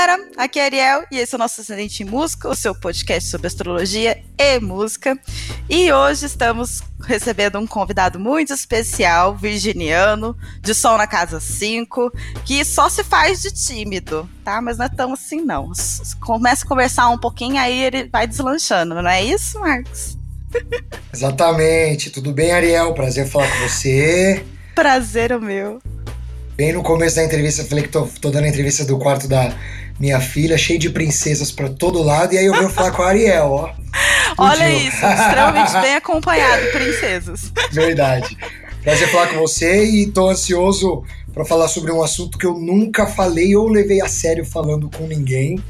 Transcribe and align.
galera, 0.00 0.30
aqui 0.38 0.58
é 0.58 0.64
Ariel 0.64 1.04
e 1.12 1.18
esse 1.18 1.34
é 1.34 1.36
o 1.36 1.38
nosso 1.38 1.60
Ascendente 1.60 2.02
em 2.02 2.06
Música, 2.06 2.48
o 2.48 2.54
seu 2.54 2.74
podcast 2.74 3.28
sobre 3.28 3.48
astrologia 3.48 4.22
e 4.38 4.58
música. 4.58 5.18
E 5.68 5.92
hoje 5.92 6.24
estamos 6.24 6.82
recebendo 7.02 7.58
um 7.58 7.66
convidado 7.66 8.18
muito 8.18 8.50
especial, 8.50 9.36
virginiano, 9.36 10.34
de 10.62 10.72
Sol 10.72 10.96
na 10.96 11.06
Casa 11.06 11.38
5, 11.38 12.10
que 12.46 12.64
só 12.64 12.88
se 12.88 13.04
faz 13.04 13.42
de 13.42 13.50
tímido, 13.50 14.26
tá? 14.42 14.62
Mas 14.62 14.78
não 14.78 14.86
é 14.86 14.88
tão 14.88 15.12
assim, 15.12 15.42
não. 15.42 15.70
Começa 16.18 16.64
a 16.64 16.68
conversar 16.68 17.10
um 17.10 17.18
pouquinho, 17.18 17.58
aí 17.58 17.82
ele 17.82 18.08
vai 18.08 18.26
deslanchando, 18.26 18.94
não 18.94 19.10
é 19.10 19.22
isso, 19.22 19.60
Marcos? 19.60 20.16
Exatamente. 21.12 22.08
Tudo 22.08 22.32
bem, 22.32 22.52
Ariel? 22.52 22.94
Prazer 22.94 23.28
falar 23.28 23.50
com 23.50 23.68
você. 23.68 24.46
Prazer 24.74 25.30
é 25.30 25.36
o 25.36 25.42
meu. 25.42 25.78
Bem 26.56 26.72
no 26.72 26.82
começo 26.82 27.16
da 27.16 27.24
entrevista, 27.24 27.64
falei 27.64 27.84
que 27.84 27.90
tô, 27.90 28.06
tô 28.20 28.30
dando 28.30 28.44
a 28.44 28.48
entrevista 28.48 28.84
do 28.84 28.98
quarto 28.98 29.28
da 29.28 29.54
minha 30.00 30.18
filha, 30.18 30.56
cheio 30.56 30.78
de 30.78 30.88
princesas 30.88 31.52
para 31.52 31.68
todo 31.68 32.02
lado, 32.02 32.32
e 32.32 32.38
aí 32.38 32.46
eu 32.46 32.54
venho 32.54 32.70
falar 32.70 32.90
com 32.90 33.02
a 33.02 33.08
Ariel, 33.08 33.50
ó. 33.50 33.74
Olha 34.38 34.70
isso, 34.70 35.04
extremamente 35.04 35.72
bem 35.72 35.94
acompanhado, 35.94 36.66
princesas. 36.72 37.52
Verdade. 37.70 38.36
Prazer 38.82 39.10
falar 39.10 39.26
com 39.28 39.36
você 39.36 39.84
e 39.84 40.10
tô 40.10 40.30
ansioso 40.30 41.04
para 41.34 41.44
falar 41.44 41.68
sobre 41.68 41.92
um 41.92 42.02
assunto 42.02 42.38
que 42.38 42.46
eu 42.46 42.54
nunca 42.54 43.06
falei 43.06 43.54
ou 43.54 43.68
levei 43.68 44.00
a 44.00 44.08
sério 44.08 44.42
falando 44.42 44.88
com 44.88 45.06
ninguém 45.06 45.62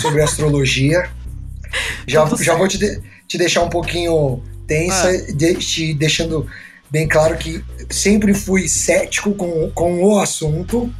sobre 0.00 0.22
astrologia. 0.22 1.10
Já, 2.06 2.24
já 2.40 2.54
vou 2.54 2.66
te, 2.66 2.78
de, 2.78 3.02
te 3.28 3.36
deixar 3.36 3.62
um 3.62 3.68
pouquinho 3.68 4.42
tensa, 4.66 5.10
ah. 5.10 5.32
de, 5.32 5.54
te 5.56 5.92
deixando 5.92 6.46
bem 6.88 7.06
claro 7.06 7.36
que 7.36 7.62
sempre 7.90 8.32
fui 8.32 8.66
cético 8.66 9.34
com, 9.34 9.70
com 9.72 10.02
o 10.02 10.18
assunto. 10.18 10.90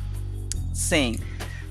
Sim. 0.75 1.17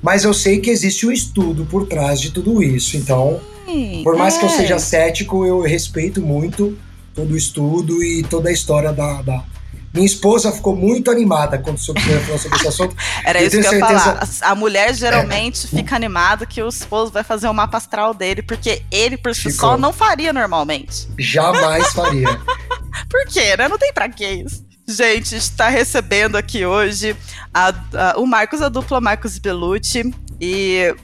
Mas 0.05 0.23
eu 0.23 0.35
sei 0.35 0.59
que 0.59 0.69
existe 0.69 1.07
um 1.07 1.11
estudo 1.11 1.65
por 1.65 1.87
trás 1.87 2.21
de 2.21 2.29
tudo 2.29 2.61
isso. 2.61 2.95
Então, 2.95 3.41
Sim, 3.65 4.01
por 4.03 4.15
mais 4.15 4.35
é. 4.35 4.39
que 4.39 4.45
eu 4.45 4.49
é. 4.49 4.51
seja 4.51 4.77
cético, 4.77 5.43
eu 5.47 5.61
respeito 5.61 6.21
muito 6.21 6.77
todo 7.15 7.31
o 7.31 7.35
estudo 7.35 8.03
e 8.03 8.21
toda 8.21 8.49
a 8.49 8.51
história 8.51 8.93
da, 8.93 9.23
da... 9.23 9.43
Minha 9.91 10.05
esposa 10.05 10.51
ficou 10.51 10.75
muito 10.75 11.09
animada 11.09 11.57
quando 11.57 11.79
soube 11.79 11.99
falar 12.01 12.37
sobre 12.37 12.57
esse 12.57 12.67
assunto. 12.67 12.95
Era 13.25 13.41
eu 13.41 13.47
isso 13.47 13.59
que 13.59 13.65
eu 13.65 13.73
ia 13.73 13.79
falar. 13.79 14.29
A 14.41 14.53
mulher 14.53 14.93
geralmente 14.93 15.65
é. 15.65 15.69
fica 15.69 15.95
animada 15.95 16.45
que 16.45 16.61
o 16.61 16.67
esposo 16.67 17.11
vai 17.11 17.23
fazer 17.23 17.47
o 17.47 17.53
mapa 17.53 17.77
astral 17.77 18.13
dele, 18.13 18.43
porque 18.43 18.83
ele 18.91 19.17
por 19.17 19.33
si 19.33 19.49
só 19.51 19.75
não 19.75 19.91
faria 19.91 20.31
normalmente. 20.31 21.07
Jamais 21.17 21.87
faria. 21.93 22.27
por 23.09 23.25
quê, 23.25 23.57
né? 23.57 23.67
Não 23.67 23.79
tem 23.79 23.91
pra 23.91 24.07
que 24.07 24.23
isso. 24.23 24.64
Gente, 24.87 25.35
está 25.35 25.67
recebendo 25.67 26.35
aqui 26.35 26.65
hoje 26.65 27.15
a, 27.53 27.73
a, 27.93 28.19
o 28.19 28.27
Marcos, 28.27 28.61
a 28.61 28.69
dupla 28.69 29.01
Marcos 29.01 29.37
Belucci. 29.39 30.13
E 30.39 30.95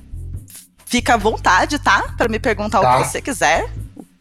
fica 0.86 1.16
à 1.16 1.18
vontade, 1.18 1.80
tá? 1.80 2.14
Para 2.18 2.28
me 2.28 2.38
perguntar 2.38 2.80
tá. 2.80 3.00
o 3.00 3.02
que 3.02 3.08
você 3.08 3.22
quiser. 3.22 3.66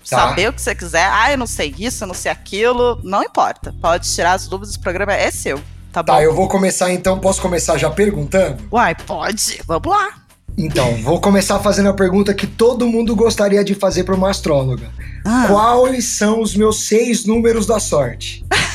Tá. 0.08 0.16
Saber 0.16 0.48
o 0.48 0.53
que 0.53 0.62
você 0.62 0.75
quiser. 0.75 1.06
Ah, 1.12 1.31
eu 1.31 1.36
não 1.36 1.47
sei 1.47 1.75
isso, 1.78 2.05
eu 2.05 2.08
não 2.08 2.14
sei 2.14 2.33
aquilo. 2.33 3.00
Não 3.05 3.22
importa. 3.22 3.75
Pode 3.83 4.08
tirar 4.08 4.33
as 4.33 4.48
dúvidas, 4.48 4.77
o 4.77 4.81
programa 4.81 5.12
é 5.12 5.31
seu. 5.31 5.58
Tá, 5.92 6.03
tá 6.03 6.03
bom? 6.05 6.12
Tá, 6.14 6.22
eu 6.22 6.34
vou 6.34 6.48
começar 6.48 6.91
então. 6.92 7.19
Posso 7.19 7.42
começar 7.42 7.77
já 7.77 7.91
perguntando? 7.91 8.62
Uai, 8.72 8.94
pode. 8.94 9.61
Vamos 9.66 9.88
lá. 9.88 10.20
Então, 10.56 10.97
vou 11.03 11.20
começar 11.20 11.58
fazendo 11.61 11.91
a 11.91 11.94
pergunta 11.94 12.34
que 12.34 12.47
todo 12.47 12.86
mundo 12.86 13.14
gostaria 13.14 13.62
de 13.62 13.75
fazer 13.75 14.05
para 14.05 14.14
uma 14.14 14.31
astróloga. 14.31 14.91
Ah. 15.25 15.47
Quais 15.48 16.05
são 16.06 16.41
os 16.41 16.55
meus 16.55 16.86
seis 16.86 17.25
números 17.25 17.66
da 17.66 17.78
sorte? 17.78 18.44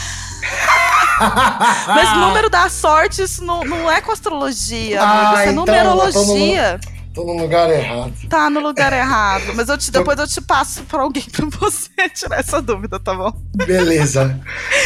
Mas 1.87 2.17
número 2.17 2.49
da 2.49 2.69
sorte, 2.69 3.21
isso 3.21 3.43
não, 3.43 3.63
não 3.63 3.89
é 3.89 4.01
com 4.01 4.11
astrologia, 4.11 5.01
ah, 5.01 5.31
isso 5.31 5.39
é 5.39 5.51
então, 5.51 5.65
numerologia. 5.65 6.79
Tô 7.13 7.23
no, 7.23 7.41
lugar 7.41 7.69
errado. 7.69 8.13
Tá 8.27 8.49
no 8.49 8.59
lugar 8.59 8.91
errado. 8.91 9.53
Mas 9.55 9.69
eu 9.69 9.77
te, 9.77 9.89
depois 9.91 10.19
eu 10.19 10.27
te 10.27 10.41
passo 10.41 10.83
pra 10.83 11.01
alguém 11.01 11.23
pra 11.23 11.45
você 11.45 11.89
tirar 12.13 12.39
essa 12.39 12.61
dúvida, 12.61 12.99
tá 12.99 13.13
bom? 13.13 13.31
Beleza. 13.55 14.37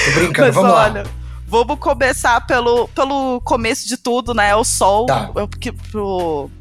Tô 0.05 0.19
brincando, 0.19 0.47
Mas, 0.47 0.55
vamos 0.55 0.71
olha, 0.71 1.03
lá. 1.03 1.09
Vamos 1.47 1.79
começar 1.79 2.45
pelo, 2.45 2.87
pelo 2.89 3.41
começo 3.41 3.87
de 3.87 3.97
tudo, 3.97 4.35
né? 4.35 4.55
O 4.55 4.63
Sol. 4.63 5.07
Tá. 5.07 5.31
Que, 5.59 5.71
pro, 5.71 6.51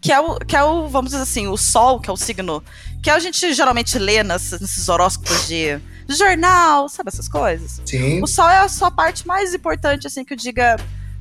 que, 0.00 0.10
é 0.10 0.18
o, 0.18 0.38
que 0.38 0.56
é 0.56 0.64
o, 0.64 0.88
vamos 0.88 1.10
dizer 1.10 1.22
assim, 1.22 1.46
o 1.48 1.58
Sol, 1.58 2.00
que 2.00 2.08
é 2.08 2.12
o 2.12 2.16
signo 2.16 2.64
que 3.02 3.10
a 3.10 3.18
gente 3.18 3.52
geralmente 3.52 3.98
lê 3.98 4.22
nesses 4.22 4.88
horóscopos 4.88 5.46
de 5.46 5.80
jornal, 6.14 6.88
sabe 6.88 7.08
essas 7.08 7.28
coisas? 7.28 7.80
Sim. 7.84 8.22
O 8.22 8.26
sol 8.26 8.48
é 8.48 8.58
a 8.58 8.68
sua 8.68 8.90
parte 8.90 9.26
mais 9.26 9.54
importante, 9.54 10.06
assim, 10.06 10.24
que 10.24 10.32
eu 10.32 10.36
diga. 10.36 10.76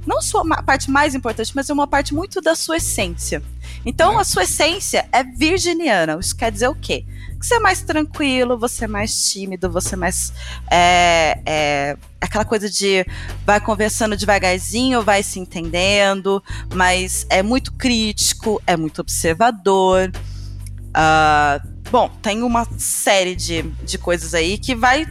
Não 0.06 0.22
sua 0.22 0.46
parte 0.64 0.90
mais 0.90 1.14
importante, 1.14 1.52
mas 1.54 1.70
é 1.70 1.74
uma 1.74 1.86
parte 1.86 2.14
muito 2.14 2.40
da 2.40 2.56
sua 2.56 2.78
essência. 2.78 3.44
Então, 3.86 4.18
é. 4.18 4.22
a 4.22 4.24
sua 4.24 4.44
essência 4.44 5.06
é 5.12 5.22
virginiana. 5.22 6.18
Isso 6.18 6.34
quer 6.34 6.50
dizer 6.50 6.70
o 6.70 6.76
quê? 6.76 7.06
Que 7.38 7.46
você 7.46 7.56
é 7.56 7.60
mais 7.60 7.82
tranquilo, 7.82 8.58
você 8.58 8.86
é 8.86 8.88
mais 8.88 9.30
tímido, 9.30 9.70
você 9.70 9.96
é 9.96 9.98
mais. 9.98 10.32
É, 10.72 11.42
é, 11.46 11.98
aquela 12.22 12.46
coisa 12.46 12.70
de 12.70 13.06
vai 13.46 13.60
conversando 13.60 14.16
devagarzinho, 14.16 15.02
vai 15.02 15.22
se 15.22 15.40
entendendo, 15.42 16.42
mas 16.74 17.26
é 17.30 17.44
muito 17.44 17.74
crítico, 17.74 18.62
é 18.66 18.78
muito 18.78 19.02
observador. 19.02 20.10
Uh, 20.88 21.77
Bom, 21.90 22.10
tem 22.22 22.44
uma 22.44 22.68
série 22.78 23.36
de, 23.36 23.64
de 23.84 23.98
coisas 23.98 24.34
aí 24.34 24.58
que 24.58 24.76
vai 24.76 25.06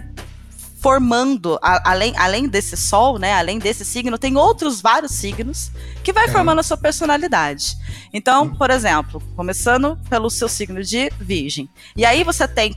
formando, 0.79 1.59
a, 1.63 1.91
além, 1.91 2.13
além 2.17 2.47
desse 2.47 2.77
sol, 2.77 3.19
né? 3.19 3.33
Além 3.33 3.59
desse 3.59 3.85
signo, 3.85 4.19
tem 4.19 4.37
outros 4.37 4.81
vários 4.81 5.13
signos 5.13 5.73
que 6.05 6.13
vai 6.13 6.27
é. 6.27 6.29
formando 6.29 6.61
a 6.61 6.63
sua 6.63 6.77
personalidade. 6.77 7.77
Então, 8.13 8.45
hum. 8.45 8.55
por 8.55 8.71
exemplo, 8.71 9.23
começando 9.35 9.99
pelo 10.09 10.31
seu 10.31 10.49
signo 10.49 10.83
de 10.83 11.11
virgem. 11.19 11.69
E 11.97 12.05
aí 12.05 12.23
você 12.23 12.47
tem, 12.47 12.75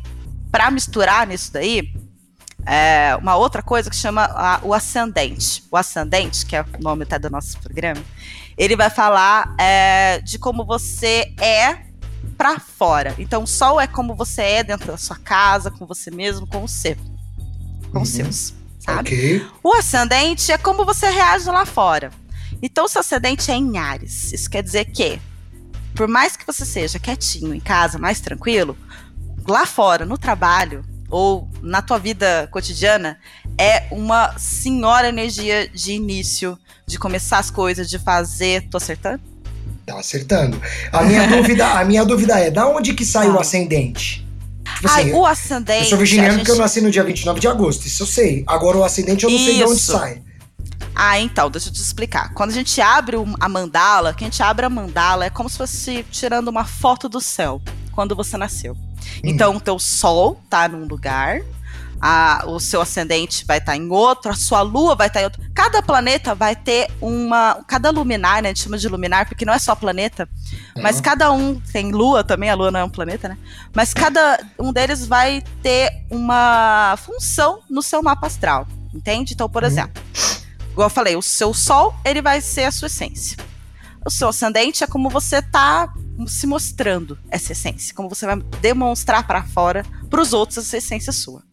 para 0.50 0.72
misturar 0.72 1.28
nisso 1.28 1.52
daí, 1.52 1.92
é, 2.66 3.16
uma 3.22 3.36
outra 3.36 3.62
coisa 3.62 3.90
que 3.90 3.96
chama 3.96 4.24
a, 4.24 4.60
o 4.64 4.74
ascendente. 4.74 5.64
O 5.70 5.76
ascendente, 5.76 6.46
que 6.46 6.56
é 6.56 6.62
o 6.62 6.82
nome 6.82 7.04
até 7.04 7.20
do 7.20 7.30
nosso 7.30 7.60
programa, 7.60 8.02
ele 8.58 8.76
vai 8.76 8.90
falar 8.90 9.54
é, 9.60 10.20
de 10.22 10.40
como 10.40 10.66
você 10.66 11.34
é 11.40 11.89
para 12.40 12.58
fora. 12.58 13.14
Então, 13.20 13.44
o 13.44 13.48
sol 13.48 13.82
é 13.82 13.86
como 13.86 14.16
você 14.16 14.42
é 14.42 14.64
dentro 14.64 14.94
da 14.94 14.98
sua 14.98 15.18
casa, 15.18 15.70
com 15.70 15.86
você 15.86 16.10
mesmo, 16.10 16.48
com 16.48 16.64
o 16.64 16.70
seu. 16.70 16.96
Com 17.92 18.02
os 18.02 18.16
uhum. 18.16 18.24
seus, 18.24 18.54
sabe? 18.80 19.02
Okay. 19.02 19.48
O 19.62 19.74
ascendente 19.74 20.50
é 20.50 20.58
como 20.58 20.86
você 20.86 21.10
reage 21.10 21.50
lá 21.50 21.66
fora. 21.66 22.12
Então, 22.62 22.86
o 22.86 22.88
seu 22.88 23.02
ascendente 23.02 23.52
é 23.52 23.56
em 23.56 23.78
Ares. 23.78 24.32
Isso 24.32 24.50
quer 24.50 24.64
dizer 24.64 24.86
que, 24.86 25.20
por 25.94 26.08
mais 26.08 26.38
que 26.38 26.48
você 26.48 26.66
seja 26.66 26.98
quietinho 26.98 27.54
em 27.54 27.60
casa, 27.60 28.00
mais 28.00 28.22
tranquilo, 28.22 28.78
lá 29.46 29.66
fora, 29.66 30.06
no 30.06 30.18
trabalho, 30.18 30.86
ou 31.10 31.50
na 31.62 31.82
tua 31.82 32.00
vida 32.00 32.48
cotidiana, 32.52 33.20
é 33.58 33.86
uma 33.92 34.38
senhora 34.40 35.10
energia 35.10 35.68
de 35.68 35.92
início, 35.92 36.58
de 36.88 36.98
começar 36.98 37.40
as 37.40 37.52
coisas, 37.52 37.90
de 37.90 38.00
fazer. 38.00 38.70
Tô 38.70 38.78
acertando? 38.78 39.22
Tá 39.90 40.00
acertando. 40.00 40.62
A 40.92 41.02
minha 41.02 41.26
dúvida, 41.28 41.68
a 41.68 41.84
minha 41.84 42.06
dúvida 42.06 42.40
é, 42.40 42.52
da 42.52 42.68
onde 42.68 42.94
que 42.94 43.04
sai 43.04 43.26
ah. 43.26 43.32
o 43.32 43.40
ascendente? 43.40 44.24
Tipo 44.76 44.88
assim, 44.88 45.02
Ai, 45.02 45.12
o 45.14 45.26
ascendente. 45.26 45.84
Eu 45.84 45.90
sou 45.90 45.98
virginiano 45.98 46.34
gente... 46.34 46.40
porque 46.42 46.52
eu 46.52 46.58
nasci 46.58 46.80
no 46.80 46.92
dia 46.92 47.04
29 47.04 47.40
de 47.40 47.48
agosto, 47.48 47.88
isso 47.88 48.04
eu 48.04 48.08
sei. 48.08 48.44
Agora 48.46 48.78
o 48.78 48.84
ascendente 48.84 49.24
eu 49.24 49.32
não 49.32 49.38
isso. 49.38 49.46
sei 49.46 49.58
de 49.58 49.64
onde 49.64 49.80
sai. 49.80 50.22
Ah, 50.94 51.20
então, 51.20 51.50
deixa 51.50 51.70
eu 51.70 51.74
te 51.74 51.82
explicar. 51.82 52.34
Quando 52.36 52.52
a 52.52 52.54
gente 52.54 52.80
abre 52.80 53.18
a 53.40 53.50
mandala, 53.50 54.14
que 54.14 54.24
a 54.24 54.28
gente 54.28 54.44
abre 54.44 54.66
a 54.66 54.70
mandala 54.70 55.26
é 55.26 55.30
como 55.30 55.50
se 55.50 55.58
fosse 55.58 56.06
tirando 56.12 56.50
uma 56.50 56.66
foto 56.66 57.10
do 57.10 57.20
céu, 57.20 57.60
quando 57.94 58.16
você 58.16 58.38
nasceu. 58.38 58.74
Hum. 58.74 59.22
Então, 59.24 59.56
o 59.56 59.60
teu 59.60 59.80
sol 59.80 60.40
tá 60.50 60.68
num 60.68 60.86
lugar, 60.86 61.42
a, 62.02 62.44
o 62.48 62.60
seu 62.60 62.82
ascendente 62.82 63.46
vai 63.46 63.58
estar 63.58 63.74
tá 63.74 63.78
em 63.78 63.90
outro, 63.90 64.32
a 64.32 64.36
sua 64.36 64.62
lua 64.62 64.96
vai 64.96 65.08
estar 65.08 65.20
tá 65.20 65.22
em 65.22 65.26
outro. 65.26 65.42
Cada 65.54 65.82
planeta 65.82 66.34
vai 66.34 66.56
ter 66.56 66.90
uma. 67.02 67.64
Cada 67.68 67.90
luminar, 67.90 68.42
né? 68.42 68.50
A 68.50 68.54
gente 68.54 68.64
chama 68.64 68.78
de 68.78 68.88
luminar, 68.88 69.28
porque 69.28 69.46
não 69.46 69.54
é 69.54 69.60
só 69.60 69.76
planeta. 69.76 70.28
Uhum. 70.76 70.84
Mas 70.84 71.02
cada 71.02 71.32
um 71.32 71.60
tem 71.60 71.92
lua 71.92 72.24
também, 72.24 72.50
a 72.50 72.56
lua 72.56 72.72
não 72.72 72.80
é 72.80 72.84
um 72.84 72.90
planeta, 72.90 73.28
né? 73.28 73.38
Mas 73.74 73.94
cada 73.94 74.40
um 74.58 74.72
deles 74.72 75.06
vai 75.06 75.44
ter 75.62 76.06
uma 76.10 76.96
função 76.98 77.60
no 77.70 77.82
seu 77.82 78.02
mapa 78.02 78.28
astral. 78.28 78.68
Entende? 78.94 79.34
Então, 79.34 79.50
por 79.50 79.64
uhum. 79.64 79.70
exemplo, 79.70 80.02
igual 80.72 80.88
eu 80.88 80.94
falei, 80.94 81.16
o 81.16 81.22
seu 81.22 81.54
sol, 81.54 81.96
ele 82.04 82.22
vai 82.22 82.42
ser 82.42 82.64
a 82.64 82.72
sua 82.72 82.88
essência. 82.88 83.38
O 84.06 84.10
seu 84.10 84.30
ascendente 84.30 84.84
é 84.84 84.88
como 84.88 85.10
você 85.10 85.42
tá 85.42 85.94
se 86.28 86.48
mostrando 86.48 87.18
essa 87.30 87.52
essência, 87.52 87.94
como 87.94 88.10
você 88.10 88.26
vai 88.26 88.38
demonstrar 88.62 89.26
para 89.28 89.44
fora, 89.44 89.86
para 90.10 90.22
os 90.22 90.34
outros 90.34 90.58
essa 90.58 90.78
essência 90.78 91.14
sua. 91.14 91.44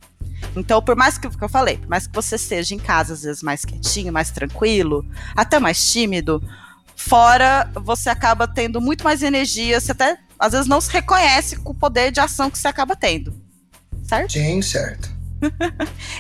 Então, 0.57 0.83
por 0.83 0.97
mais 0.97 1.19
que, 1.19 1.29
que 1.29 1.45
eu 1.45 1.49
falei, 1.49 1.79
por 1.79 1.89
mais 1.89 2.07
que 2.07 2.15
você 2.15 2.37
esteja 2.37 2.75
em 2.75 2.79
casa, 2.79 3.13
às 3.13 3.23
vezes, 3.23 3.43
mais 3.43 3.65
quietinho, 3.65 4.13
mais 4.13 4.31
tranquilo, 4.31 5.05
até 5.35 5.59
mais 5.59 5.91
tímido, 5.91 6.43
fora 6.97 7.71
você 7.75 8.09
acaba 8.09 8.49
tendo 8.49 8.81
muito 8.81 9.05
mais 9.05 9.23
energia, 9.23 9.81
você 9.81 9.93
até 9.93 10.19
às 10.39 10.53
vezes 10.53 10.67
não 10.67 10.81
se 10.81 10.91
reconhece 10.91 11.57
com 11.57 11.73
o 11.73 11.75
poder 11.75 12.11
de 12.11 12.21
ação 12.21 12.51
que 12.51 12.59
você 12.59 12.69
acaba 12.69 12.97
tendo. 12.97 13.35
Certo? 14.03 14.33
Sim, 14.33 14.63
certo. 14.63 15.11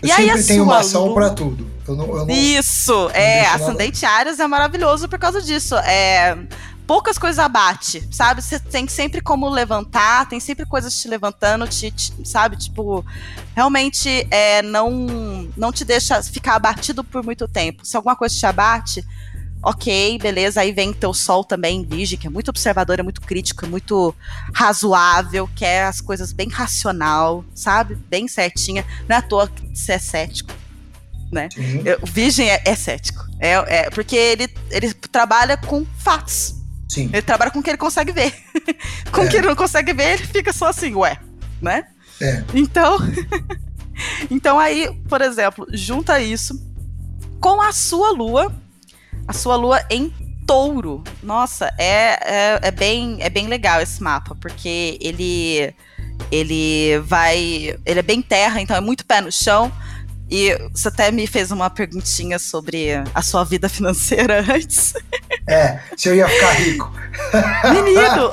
Eu 0.02 0.08
e 0.08 0.08
sempre 0.08 0.30
aí, 0.32 0.44
tenho 0.44 0.64
uma 0.64 0.78
ação 0.78 1.14
para 1.14 1.30
tudo. 1.30 1.70
Eu 1.88 1.96
não, 1.96 2.06
eu 2.16 2.26
não, 2.26 2.34
Isso, 2.34 2.92
não 2.92 3.10
é, 3.10 3.46
ascendente 3.46 4.02
nada. 4.02 4.16
Ares 4.16 4.40
é 4.40 4.46
maravilhoso 4.46 5.08
por 5.08 5.18
causa 5.18 5.40
disso. 5.40 5.76
É, 5.76 6.36
poucas 6.86 7.18
coisas 7.18 7.38
abate, 7.38 8.06
sabe? 8.12 8.40
Você 8.40 8.58
tem 8.58 8.86
sempre 8.86 9.20
como 9.20 9.48
levantar, 9.48 10.28
tem 10.28 10.38
sempre 10.38 10.64
coisas 10.64 10.96
te 10.96 11.08
levantando, 11.08 11.66
te, 11.66 11.90
te 11.90 12.12
sabe? 12.24 12.56
Tipo, 12.56 13.04
realmente 13.54 14.26
é, 14.30 14.62
não, 14.62 15.48
não 15.56 15.72
te 15.72 15.84
deixa 15.84 16.22
ficar 16.22 16.54
abatido 16.54 17.02
por 17.02 17.24
muito 17.24 17.48
tempo. 17.48 17.84
Se 17.84 17.96
alguma 17.96 18.14
coisa 18.14 18.34
te 18.34 18.46
abate, 18.46 19.04
ok, 19.62 20.18
beleza. 20.18 20.60
Aí 20.60 20.72
vem 20.72 20.92
teu 20.92 21.12
sol 21.12 21.42
também, 21.42 21.84
Vige, 21.84 22.16
que 22.16 22.28
é 22.28 22.30
muito 22.30 22.48
observador, 22.48 23.00
é 23.00 23.02
muito 23.02 23.20
crítico, 23.20 23.64
é 23.64 23.68
muito 23.68 24.14
razoável, 24.54 25.50
quer 25.56 25.84
as 25.84 26.00
coisas 26.00 26.32
bem 26.32 26.48
racional, 26.48 27.44
sabe? 27.52 27.96
Bem 28.08 28.28
certinha. 28.28 28.84
Não 29.08 29.16
é 29.16 29.18
à 29.18 29.22
toa 29.22 29.48
que 29.48 29.76
você 29.76 29.92
é 29.92 29.98
cético. 29.98 30.52
Né? 31.32 31.48
Uhum. 31.56 31.82
O 32.02 32.06
Virgem 32.06 32.48
é, 32.48 32.62
é 32.64 32.76
cético. 32.76 33.26
É, 33.40 33.52
é, 33.78 33.90
porque 33.90 34.14
ele, 34.14 34.48
ele 34.70 34.94
trabalha 34.94 35.56
com 35.56 35.84
fatos. 35.98 36.54
Sim. 36.88 37.10
Ele 37.12 37.22
trabalha 37.22 37.50
com 37.50 37.58
o 37.58 37.62
que 37.62 37.70
ele 37.70 37.78
consegue 37.78 38.12
ver. 38.12 38.32
com 39.10 39.22
o 39.22 39.24
é. 39.24 39.28
que 39.28 39.36
ele 39.36 39.48
não 39.48 39.56
consegue 39.56 39.92
ver, 39.92 40.14
ele 40.14 40.26
fica 40.26 40.52
só 40.52 40.68
assim, 40.68 40.94
ué, 40.94 41.18
né? 41.60 41.86
É. 42.20 42.44
Então, 42.54 42.98
então 44.30 44.58
aí, 44.58 44.90
por 45.08 45.20
exemplo, 45.20 45.66
junta 45.72 46.20
isso 46.20 46.64
com 47.40 47.60
a 47.60 47.72
sua 47.72 48.10
lua, 48.10 48.54
a 49.26 49.32
sua 49.32 49.56
lua 49.56 49.84
em 49.90 50.12
touro. 50.46 51.02
Nossa, 51.22 51.72
é, 51.76 52.18
é, 52.22 52.58
é, 52.62 52.70
bem, 52.70 53.18
é 53.20 53.28
bem 53.28 53.48
legal 53.48 53.80
esse 53.80 54.02
mapa, 54.02 54.34
porque 54.40 54.96
ele, 55.00 55.74
ele 56.30 56.98
vai. 57.00 57.78
Ele 57.84 57.98
é 57.98 58.02
bem 58.02 58.22
terra, 58.22 58.60
então 58.60 58.76
é 58.76 58.80
muito 58.80 59.04
pé 59.04 59.20
no 59.20 59.32
chão. 59.32 59.70
E 60.28 60.56
você 60.72 60.88
até 60.88 61.10
me 61.12 61.24
fez 61.26 61.52
uma 61.52 61.70
perguntinha 61.70 62.36
sobre 62.38 62.88
a 63.14 63.22
sua 63.22 63.44
vida 63.44 63.68
financeira 63.68 64.40
antes. 64.52 64.94
É, 65.48 65.78
se 65.96 66.08
eu 66.08 66.14
ia 66.14 66.28
ficar 66.28 66.52
rico. 66.52 66.92
Menino, 67.72 68.30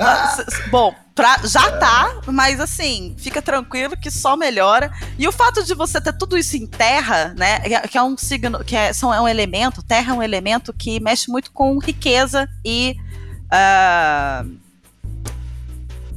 bom, 0.69 0.93
pra, 1.13 1.37
já 1.43 1.77
tá, 1.77 2.21
mas 2.25 2.59
assim, 2.59 3.15
fica 3.17 3.41
tranquilo 3.41 3.95
que 3.95 4.09
só 4.09 4.35
melhora. 4.35 4.91
E 5.17 5.27
o 5.27 5.31
fato 5.31 5.63
de 5.63 5.73
você 5.73 6.01
ter 6.01 6.13
tudo 6.13 6.37
isso 6.37 6.57
em 6.57 6.65
terra, 6.65 7.33
né, 7.37 7.59
que 7.87 7.97
é 7.97 8.03
um 8.03 8.17
signo, 8.17 8.63
que 8.63 8.75
é, 8.75 8.91
são, 8.93 9.13
é 9.13 9.21
um 9.21 9.27
elemento, 9.27 9.83
terra 9.83 10.13
é 10.13 10.17
um 10.17 10.23
elemento 10.23 10.73
que 10.73 10.99
mexe 10.99 11.29
muito 11.29 11.51
com 11.51 11.77
riqueza 11.77 12.49
e 12.65 12.95
uh, 13.45 14.49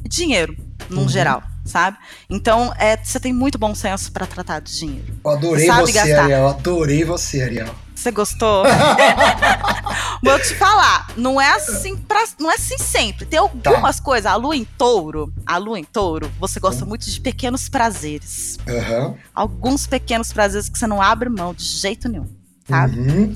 dinheiro, 0.08 0.56
no 0.88 1.02
uhum. 1.02 1.08
geral 1.08 1.42
sabe? 1.66 1.99
Então, 2.31 2.72
é, 2.78 2.96
você 2.96 3.19
tem 3.19 3.32
muito 3.32 3.58
bom 3.58 3.75
senso 3.75 4.12
para 4.12 4.25
tratar 4.25 4.60
de 4.60 4.78
dinheiro. 4.78 5.14
Eu 5.25 5.31
adorei 5.32 5.66
você, 5.66 5.92
você 5.92 6.12
Ariel. 6.12 6.49
Adorei 6.49 7.04
você, 7.04 7.42
Ariel. 7.42 7.75
Você 8.06 8.12
gostou? 8.12 8.62
Vou 10.23 10.38
te 10.38 10.55
falar, 10.55 11.08
não 11.17 11.41
é 11.41 11.50
assim 11.50 11.97
pra, 11.97 12.23
não 12.38 12.49
é 12.49 12.55
assim 12.55 12.79
sempre. 12.79 13.26
Tem 13.26 13.37
algumas 13.37 13.97
tá. 13.97 14.03
coisas. 14.03 14.26
A 14.26 14.37
lua 14.37 14.56
em 14.56 14.64
touro, 14.64 15.32
a 15.44 15.56
lua 15.56 15.76
em 15.76 15.82
touro, 15.82 16.31
você 16.38 16.61
gosta 16.61 16.85
uhum. 16.85 16.91
muito 16.91 17.11
de 17.11 17.20
pequenos 17.20 17.69
prazeres. 17.69 18.58
Uhum. 18.69 19.17
Alguns 19.35 19.88
pequenos 19.88 20.32
prazeres 20.32 20.69
que 20.69 20.79
você 20.79 20.87
não 20.87 21.03
abre 21.03 21.29
mão 21.29 21.53
de 21.53 21.64
jeito 21.64 22.08
nenhum, 22.08 22.29
sabe? 22.69 22.97
Uhum. 22.97 23.35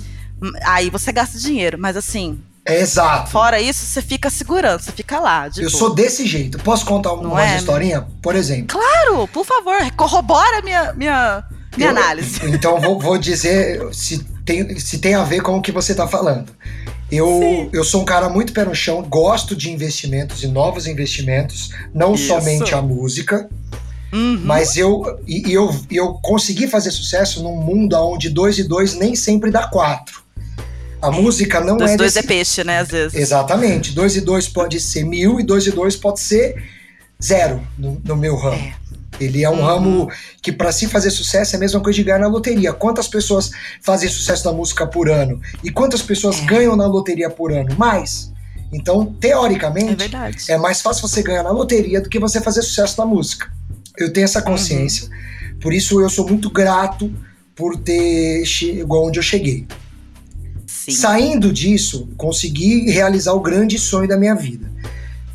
Aí 0.65 0.89
você 0.89 1.11
gasta 1.11 1.37
dinheiro, 1.37 1.77
mas 1.77 1.97
assim, 1.97 2.41
é 2.65 2.79
exato. 2.81 3.33
Fora 3.33 3.61
isso, 3.61 3.85
você 3.85 4.01
fica 4.01 4.31
segurando, 4.31 4.83
você 4.83 4.93
fica 4.93 5.19
lá. 5.19 5.49
eu 5.49 5.63
boa. 5.63 5.71
sou 5.71 5.93
desse 5.93 6.25
jeito. 6.25 6.61
Posso 6.61 6.87
contar 6.87 7.13
uma 7.15 7.45
é, 7.45 7.57
historinha, 7.57 8.07
por 8.23 8.37
exemplo? 8.37 8.69
Claro, 8.69 9.27
por 9.27 9.45
favor, 9.45 9.79
corrobora 9.97 10.63
minha, 10.63 10.93
minha, 10.93 11.45
minha 11.77 11.89
eu, 11.89 11.97
análise. 11.97 12.41
Então 12.47 12.81
vou, 12.81 12.99
vou 12.99 13.19
dizer 13.19 13.81
se 13.93 14.25
tem, 14.45 14.79
se 14.79 14.99
tem 14.99 15.15
a 15.15 15.25
ver 15.25 15.43
com 15.43 15.57
o 15.57 15.63
que 15.63 15.73
você 15.73 15.93
está 15.93 16.07
falando. 16.07 16.53
Eu, 17.11 17.69
eu 17.73 17.83
sou 17.83 18.03
um 18.03 18.05
cara 18.05 18.29
muito 18.29 18.53
pé 18.53 18.65
no 18.65 18.75
chão, 18.75 19.03
gosto 19.03 19.57
de 19.57 19.71
investimentos 19.71 20.45
e 20.45 20.47
novos 20.47 20.87
investimentos, 20.87 21.71
não 21.93 22.15
Isso. 22.15 22.29
somente 22.29 22.73
a 22.75 22.81
música. 22.81 23.49
Uhum. 24.13 24.41
Mas 24.45 24.77
eu, 24.77 25.21
e, 25.27 25.53
eu, 25.53 25.75
eu 25.91 26.15
consegui 26.15 26.69
fazer 26.69 26.91
sucesso 26.91 27.43
num 27.43 27.57
mundo 27.57 27.95
onde 27.97 28.29
dois 28.29 28.59
e 28.59 28.65
dois 28.65 28.95
nem 28.95 29.15
sempre 29.15 29.51
dá 29.51 29.67
quatro. 29.69 30.23
A 31.03 31.11
música 31.11 31.61
não 31.61 31.77
dois 31.77 31.93
é. 31.93 31.97
Dois 31.97 32.15
desse... 32.15 32.27
é 32.27 32.29
peixe, 32.29 32.65
né? 32.65 32.79
Às 32.79 32.89
vezes. 32.89 33.15
Exatamente. 33.15 33.93
Dois 33.93 34.17
e 34.17 34.21
dois 34.21 34.49
pode 34.49 34.79
ser 34.79 35.05
mil 35.05 35.41
e 35.41 35.43
dois 35.43 35.67
e 35.67 35.71
dois 35.71 35.97
pode 35.97 36.21
ser 36.21 36.63
zero 37.23 37.67
no, 37.79 38.01
no 38.05 38.17
meu 38.17 38.37
ramo. 38.37 38.57
É. 38.57 38.80
Ele 39.21 39.45
é 39.45 39.51
um 39.51 39.59
uhum. 39.59 39.65
ramo 39.65 40.11
que, 40.41 40.51
para 40.51 40.73
se 40.73 40.89
fazer 40.89 41.11
sucesso, 41.11 41.55
é 41.55 41.57
a 41.57 41.61
mesma 41.61 41.81
coisa 41.81 41.97
de 41.97 42.05
ganhar 42.05 42.19
na 42.19 42.29
loteria. 42.29 42.73
Quantas 42.73 43.07
pessoas 43.07 43.51
fazem 43.83 44.09
sucesso 44.09 44.47
na 44.47 44.53
música 44.53 44.87
por 44.87 45.11
ano? 45.11 45.41
E 45.63 45.71
quantas 45.71 46.01
pessoas 46.01 46.41
é. 46.41 46.45
ganham 46.47 46.75
na 46.75 46.87
loteria 46.87 47.29
por 47.29 47.53
ano? 47.53 47.77
Mais. 47.77 48.33
Então, 48.73 49.05
teoricamente, 49.05 50.11
é, 50.49 50.55
é, 50.55 50.57
mais 50.57 50.81
fácil 50.81 51.07
você 51.07 51.23
ganhar 51.23 51.43
na 51.43 51.51
loteria 51.51 52.01
do 52.01 52.09
que 52.09 52.19
você 52.19 52.41
fazer 52.41 52.63
sucesso 52.63 52.99
na 52.99 53.07
música. 53.07 53.53
Eu 53.99 54.13
tenho 54.13 54.25
essa 54.25 54.41
consciência. 54.41 55.09
Uhum. 55.09 55.59
Por 55.61 55.73
isso, 55.73 56.01
eu 56.01 56.09
sou 56.09 56.27
muito 56.27 56.49
grato 56.51 57.13
por 57.55 57.77
ter 57.77 58.45
chegado 58.47 59.03
onde 59.03 59.19
eu 59.19 59.23
cheguei. 59.23 59.67
Sim. 60.67 60.93
Saindo 60.93 61.53
disso, 61.53 62.09
consegui 62.17 62.91
realizar 62.91 63.35
o 63.35 63.41
grande 63.41 63.79
sonho 63.79 64.09
da 64.09 64.17
minha 64.17 64.35
vida. 64.35 64.71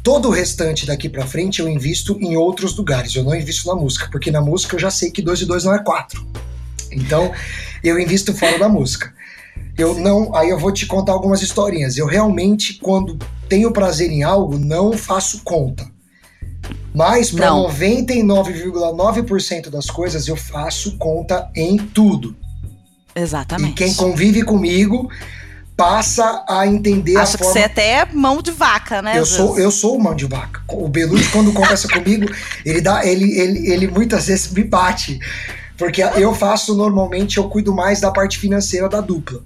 Todo 0.06 0.28
o 0.28 0.32
restante 0.32 0.86
daqui 0.86 1.10
para 1.10 1.26
frente 1.26 1.60
eu 1.60 1.68
invisto 1.68 2.16
em 2.22 2.38
outros 2.38 2.78
lugares. 2.78 3.16
Eu 3.16 3.24
não 3.24 3.34
invisto 3.34 3.68
na 3.68 3.74
música, 3.74 4.08
porque 4.12 4.30
na 4.30 4.40
música 4.40 4.76
eu 4.76 4.80
já 4.80 4.92
sei 4.92 5.10
que 5.10 5.20
2 5.20 5.42
e 5.42 5.46
2 5.46 5.64
não 5.64 5.74
é 5.74 5.84
4. 5.84 6.24
Então, 6.92 7.32
eu 7.84 8.00
invisto 8.00 8.32
fora 8.32 8.60
da 8.60 8.70
música. 8.70 9.12
Eu 9.76 9.96
não, 9.96 10.36
aí 10.36 10.52
eu 10.52 10.60
vou 10.60 10.72
te 10.72 10.86
contar 10.86 11.12
algumas 11.12 11.42
historinhas. 11.42 11.98
Eu 11.98 12.06
realmente 12.06 12.76
quando 12.76 13.18
tenho 13.50 13.72
prazer 13.72 14.12
em 14.12 14.22
algo, 14.22 14.60
não 14.60 14.94
faço 14.94 15.42
conta. 15.44 15.90
Mas 16.94 17.32
para 17.32 17.50
99,9% 17.50 19.72
das 19.72 19.88
coisas 19.88 20.28
eu 20.28 20.36
faço 20.36 20.98
conta 20.98 21.50
em 21.56 21.78
tudo. 21.78 22.36
Exatamente. 23.16 23.72
E 23.72 23.74
quem 23.74 23.92
convive 23.96 24.44
comigo 24.44 25.10
passa 25.76 26.46
a 26.48 26.66
entender 26.66 27.18
Acho 27.18 27.36
a 27.36 27.40
forma... 27.40 27.54
que 27.54 27.54
você 27.54 27.60
é 27.60 27.66
até 27.66 28.08
mão 28.14 28.42
de 28.42 28.52
vaca, 28.52 29.02
né? 29.02 29.20
Eu 29.20 29.26
sou, 29.26 29.60
eu 29.60 29.70
sou 29.70 30.00
mão 30.00 30.16
de 30.16 30.26
vaca. 30.26 30.62
O 30.70 30.88
Belucci, 30.88 31.30
quando 31.30 31.52
conversa 31.52 31.88
comigo, 31.92 32.32
ele 32.66 32.82
dá, 32.82 33.06
ele, 33.06 33.38
ele, 33.38 33.72
ele 33.72 33.88
muitas 33.88 34.28
vezes 34.28 34.52
me 34.52 34.64
bate. 34.64 35.20
Porque 35.78 36.02
eu 36.02 36.34
faço 36.34 36.74
normalmente, 36.76 37.38
eu 37.38 37.50
cuido 37.50 37.74
mais 37.74 38.00
da 38.00 38.10
parte 38.10 38.38
financeira 38.38 38.88
da 38.88 39.02
dupla. 39.02 39.44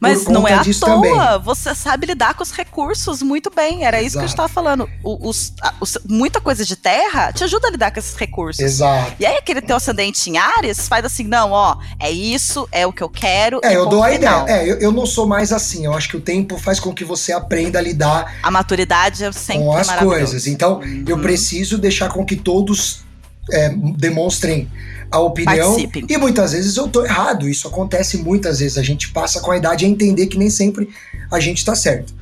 Mas 0.00 0.26
não 0.26 0.46
é 0.46 0.54
à 0.54 0.64
toa, 0.64 0.74
também. 0.74 1.12
você 1.44 1.74
sabe 1.74 2.06
lidar 2.06 2.34
com 2.34 2.42
os 2.42 2.52
recursos 2.52 3.22
muito 3.22 3.50
bem. 3.54 3.84
Era 3.84 4.00
isso 4.00 4.18
Exato. 4.18 4.18
que 4.18 4.24
eu 4.24 4.30
estava 4.30 4.48
falando. 4.48 4.88
O, 5.02 5.28
os, 5.28 5.52
os, 5.80 5.98
muita 6.08 6.40
coisa 6.40 6.64
de 6.64 6.76
terra 6.76 7.32
te 7.32 7.44
ajuda 7.44 7.68
a 7.68 7.70
lidar 7.70 7.90
com 7.90 7.98
esses 7.98 8.16
recursos. 8.16 8.60
Exato. 8.60 9.14
E 9.18 9.26
aí 9.26 9.36
aquele 9.36 9.60
teu 9.60 9.76
ascendente 9.76 10.28
em 10.30 10.38
Ares 10.38 10.88
faz 10.88 11.04
assim, 11.04 11.24
não, 11.24 11.52
ó, 11.52 11.76
é 11.98 12.10
isso, 12.10 12.68
é 12.72 12.86
o 12.86 12.92
que 12.92 13.02
eu 13.02 13.08
quero. 13.08 13.60
É, 13.62 13.76
eu 13.76 13.86
dou 13.86 14.02
a 14.02 14.12
ideia. 14.12 14.44
É, 14.46 14.68
eu, 14.68 14.78
eu, 14.78 14.92
não 14.92 15.06
sou 15.06 15.26
mais 15.26 15.52
assim. 15.52 15.84
Eu 15.84 15.94
acho 15.94 16.08
que 16.08 16.16
o 16.16 16.20
tempo 16.20 16.58
faz 16.58 16.78
com 16.78 16.92
que 16.92 17.04
você 17.04 17.32
aprenda 17.32 17.78
a 17.78 17.82
lidar. 17.82 18.36
A 18.42 18.50
maturidade 18.50 19.24
é 19.24 19.32
sempre 19.32 19.64
com 19.64 19.72
as 19.72 19.90
coisas. 19.96 20.46
Então, 20.46 20.80
uhum. 20.80 21.04
eu 21.06 21.18
preciso 21.18 21.78
deixar 21.78 22.08
com 22.08 22.24
que 22.24 22.36
todos 22.36 23.02
é, 23.50 23.70
demonstrem 23.96 24.70
a 25.12 25.20
opinião. 25.20 25.70
Participem. 25.74 26.06
E 26.08 26.16
muitas 26.16 26.52
vezes 26.52 26.76
eu 26.76 26.88
tô 26.88 27.04
errado. 27.04 27.48
Isso 27.48 27.68
acontece 27.68 28.16
muitas 28.16 28.58
vezes. 28.58 28.78
A 28.78 28.82
gente 28.82 29.12
passa 29.12 29.40
com 29.40 29.50
a 29.50 29.56
idade 29.56 29.84
a 29.84 29.88
entender 29.88 30.26
que 30.26 30.38
nem 30.38 30.50
sempre 30.50 30.88
a 31.30 31.38
gente 31.38 31.64
tá 31.64 31.74
certo. 31.74 32.14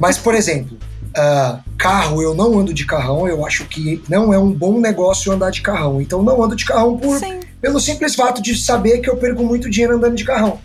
Mas, 0.00 0.16
por 0.16 0.32
exemplo, 0.36 0.78
uh, 1.10 1.60
carro, 1.76 2.22
eu 2.22 2.34
não 2.34 2.58
ando 2.58 2.72
de 2.72 2.86
carrão. 2.86 3.26
Eu 3.26 3.44
acho 3.44 3.64
que 3.66 4.02
não 4.08 4.32
é 4.32 4.38
um 4.38 4.52
bom 4.52 4.80
negócio 4.80 5.32
andar 5.32 5.50
de 5.50 5.60
carrão. 5.60 6.00
Então, 6.00 6.22
não 6.22 6.42
ando 6.42 6.54
de 6.54 6.64
carrão 6.64 6.96
por, 6.96 7.20
pelo 7.60 7.80
simples 7.80 8.14
fato 8.14 8.40
de 8.40 8.56
saber 8.56 8.98
que 9.00 9.10
eu 9.10 9.16
perco 9.16 9.42
muito 9.42 9.68
dinheiro 9.68 9.96
andando 9.96 10.14
de 10.14 10.24
carrão. 10.24 10.60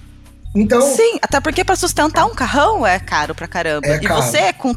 Então, 0.55 0.81
Sim, 0.81 1.19
até 1.21 1.39
porque 1.39 1.63
para 1.63 1.75
sustentar 1.75 2.25
um 2.25 2.33
carrão 2.33 2.85
é 2.85 2.99
caro 2.99 3.35
pra 3.35 3.47
caramba. 3.47 3.85
É 3.85 3.99
e 4.01 4.07
você, 4.07 4.53
com 4.53 4.73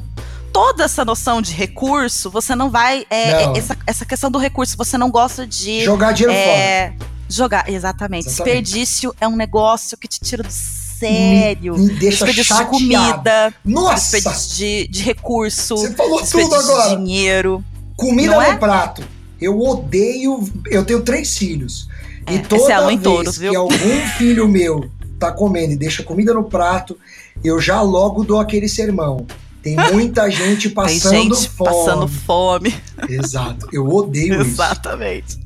toda 0.53 0.85
essa 0.85 1.05
noção 1.05 1.41
de 1.41 1.53
recurso, 1.53 2.31
você 2.31 2.55
não 2.55 2.71
vai. 2.71 3.07
É, 3.11 3.47
não. 3.47 3.57
Essa, 3.57 3.77
essa 3.87 4.05
questão 4.05 4.31
do 4.31 4.39
recurso, 4.39 4.77
você 4.77 4.97
não 4.99 5.11
gosta 5.11 5.47
de. 5.47 5.83
Jogar 5.85 6.13
dinheiro 6.13 6.37
é, 6.37 6.93
fora. 6.97 7.11
Jogar, 7.29 7.71
exatamente. 7.71 8.27
exatamente. 8.27 8.63
Desperdício 8.63 9.15
é 9.21 9.29
um 9.29 9.37
negócio 9.37 9.97
que 9.97 10.09
te 10.09 10.21
tira 10.21 10.43
do 10.43 10.51
sério. 10.51 11.75
Me, 11.75 11.87
me 11.87 11.95
deixa 11.95 12.25
desperdício 12.25 12.57
chateado. 12.57 12.77
de 12.77 12.85
comida. 12.85 13.55
Nossa! 13.65 14.17
Desperdício 14.17 14.57
de, 14.57 14.89
de 14.89 15.03
recurso. 15.03 15.77
Você 15.77 15.93
falou 15.93 16.23
tudo 16.25 16.55
agora. 16.55 16.91
De 16.91 17.05
dinheiro. 17.05 17.65
Comida 17.97 18.35
no 18.35 18.43
é? 18.43 18.57
prato. 18.57 19.03
Eu 19.41 19.59
odeio. 19.61 20.45
Eu 20.67 20.85
tenho 20.85 21.03
três 21.03 21.37
filhos. 21.37 21.89
É, 22.27 22.35
e 22.35 22.39
toda 22.41 22.73
é 22.73 22.87
vez 22.87 23.01
touros, 23.01 23.39
que 23.39 23.55
algum 23.55 24.07
filho 24.19 24.47
meu 24.49 24.91
tá 25.19 25.31
comendo 25.31 25.73
e 25.75 25.77
deixa 25.77 26.03
comida 26.03 26.33
no 26.33 26.45
prato, 26.45 26.99
eu 27.45 27.61
já 27.61 27.83
logo 27.83 28.25
dou 28.25 28.41
aquele 28.41 28.69
sermão. 28.69 29.27
Tem 29.63 29.77
muita 29.77 30.31
gente 30.31 30.71
passando 30.71 31.11
Tem 31.11 31.23
gente 31.35 31.49
fome. 31.51 31.71
passando 31.71 32.09
fome. 32.09 32.75
Exato. 33.09 33.69
Eu 33.73 33.87
odeio 33.89 34.41
Exatamente. 34.41 35.39
isso. 35.39 35.41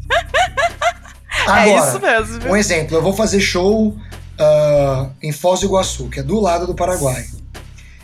Agora, 1.47 1.68
é 1.68 1.88
isso 1.88 2.00
mesmo. 2.00 2.40
Viu? 2.40 2.52
Um 2.52 2.56
exemplo, 2.56 2.97
eu 2.97 3.02
vou 3.02 3.12
fazer 3.12 3.40
show 3.40 3.88
uh, 3.88 5.11
em 5.23 5.33
Foz 5.33 5.61
do 5.61 5.66
Iguaçu, 5.66 6.09
que 6.09 6.21
é 6.21 6.23
do 6.23 6.40
lado 6.40 6.66
do 6.66 6.75
Paraguai. 6.75 7.26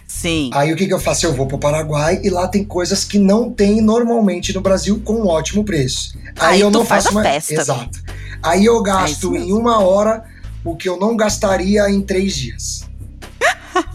Sim. 0.06 0.50
Aí 0.52 0.72
o 0.72 0.76
que, 0.76 0.86
que 0.86 0.92
eu 0.92 1.00
faço? 1.00 1.24
Eu 1.24 1.32
vou 1.32 1.46
pro 1.46 1.56
Paraguai 1.56 2.20
e 2.22 2.28
lá 2.28 2.46
tem 2.48 2.64
coisas 2.64 3.04
que 3.04 3.18
não 3.18 3.50
tem 3.50 3.80
normalmente 3.80 4.52
no 4.52 4.60
Brasil 4.60 5.00
com 5.02 5.14
um 5.14 5.26
ótimo 5.28 5.64
preço. 5.64 6.12
Aí, 6.38 6.54
Aí 6.54 6.60
eu 6.60 6.70
não 6.70 6.84
faço 6.84 7.14
mais. 7.14 7.26
festa. 7.46 7.54
Exato. 7.54 7.98
Aí 8.42 8.64
eu 8.64 8.82
gasto 8.82 9.34
isso 9.34 9.36
em 9.36 9.52
uma 9.52 9.80
hora 9.80 10.24
o 10.64 10.76
que 10.76 10.88
eu 10.88 10.98
não 10.98 11.16
gastaria 11.16 11.88
em 11.88 12.02
três 12.02 12.36
dias. 12.36 12.82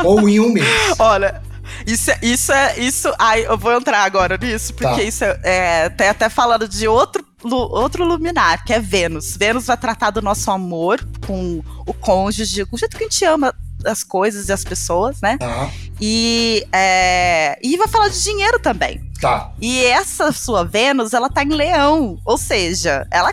Ou 0.03 0.27
em 0.27 0.39
um 0.39 0.49
mês. 0.51 0.65
Olha, 0.97 1.43
isso 1.85 2.11
é. 2.11 2.19
Isso 2.21 2.51
é 2.51 2.79
isso, 2.79 3.13
ai, 3.19 3.45
eu 3.45 3.57
vou 3.57 3.73
entrar 3.73 4.03
agora 4.03 4.37
nisso, 4.37 4.73
porque 4.73 4.95
Tá. 4.95 5.03
isso 5.03 5.23
é, 5.23 5.39
é. 5.43 5.89
Tem 5.89 6.07
até 6.09 6.29
falando 6.29 6.67
de 6.67 6.87
outro, 6.87 7.25
outro 7.43 8.03
luminar, 8.05 8.63
que 8.65 8.73
é 8.73 8.79
Vênus. 8.79 9.35
Vênus 9.37 9.67
vai 9.67 9.77
tratar 9.77 10.09
do 10.11 10.21
nosso 10.21 10.49
amor 10.51 11.05
com 11.25 11.63
o 11.85 11.93
cônjuge, 11.93 12.65
com 12.65 12.75
o 12.75 12.79
jeito 12.79 12.97
que 12.97 13.03
a 13.03 13.07
gente 13.07 13.23
ama 13.25 13.53
as 13.85 14.03
coisas 14.03 14.49
e 14.49 14.53
as 14.53 14.63
pessoas, 14.63 15.21
né? 15.21 15.37
Tá, 15.37 15.69
E, 16.01 16.65
é, 16.71 17.59
e 17.61 17.77
vai 17.77 17.87
falar 17.87 18.07
de 18.09 18.21
dinheiro 18.23 18.59
também. 18.59 19.03
tá. 19.21 19.51
E 19.61 19.83
essa 19.85 20.31
sua 20.31 20.63
Vênus, 20.65 21.13
ela 21.13 21.29
tá 21.29 21.43
em 21.43 21.49
leão. 21.49 22.17
Ou 22.25 22.37
seja, 22.37 23.05
ela, 23.11 23.31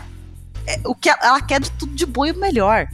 é, 0.67 0.79
o 0.85 0.93
que 0.93 1.09
ela, 1.09 1.19
ela 1.23 1.41
quer 1.41 1.59
de 1.59 1.71
tudo 1.71 1.95
de 1.95 2.05
bom 2.05 2.25
e 2.25 2.33
melhor. 2.33 2.87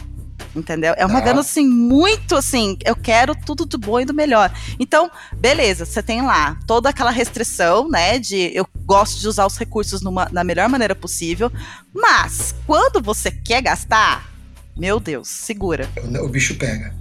Entendeu? 0.55 0.93
É 0.97 1.05
uma 1.05 1.19
Tá. 1.19 1.25
Vênus, 1.25 1.47
assim, 1.47 1.67
muito 1.67 2.35
assim. 2.35 2.77
Eu 2.83 2.95
quero 2.95 3.35
tudo 3.35 3.65
do 3.65 3.77
bom 3.77 3.99
e 3.99 4.05
do 4.05 4.13
melhor. 4.13 4.51
Então, 4.79 5.11
beleza, 5.35 5.85
você 5.85 6.01
tem 6.01 6.21
lá 6.21 6.57
toda 6.65 6.89
aquela 6.89 7.11
restrição, 7.11 7.87
né? 7.87 8.17
De 8.17 8.51
eu 8.55 8.67
gosto 8.85 9.19
de 9.19 9.27
usar 9.27 9.45
os 9.45 9.57
recursos 9.57 10.01
numa, 10.01 10.27
na 10.31 10.43
melhor 10.43 10.67
maneira 10.67 10.95
possível. 10.95 11.51
Mas, 11.93 12.55
quando 12.65 13.01
você 13.01 13.29
quer 13.31 13.61
gastar, 13.61 14.29
meu 14.75 14.99
Deus, 14.99 15.27
segura. 15.27 15.87
O, 16.03 16.25
o 16.25 16.29
bicho 16.29 16.55
pega. 16.55 16.93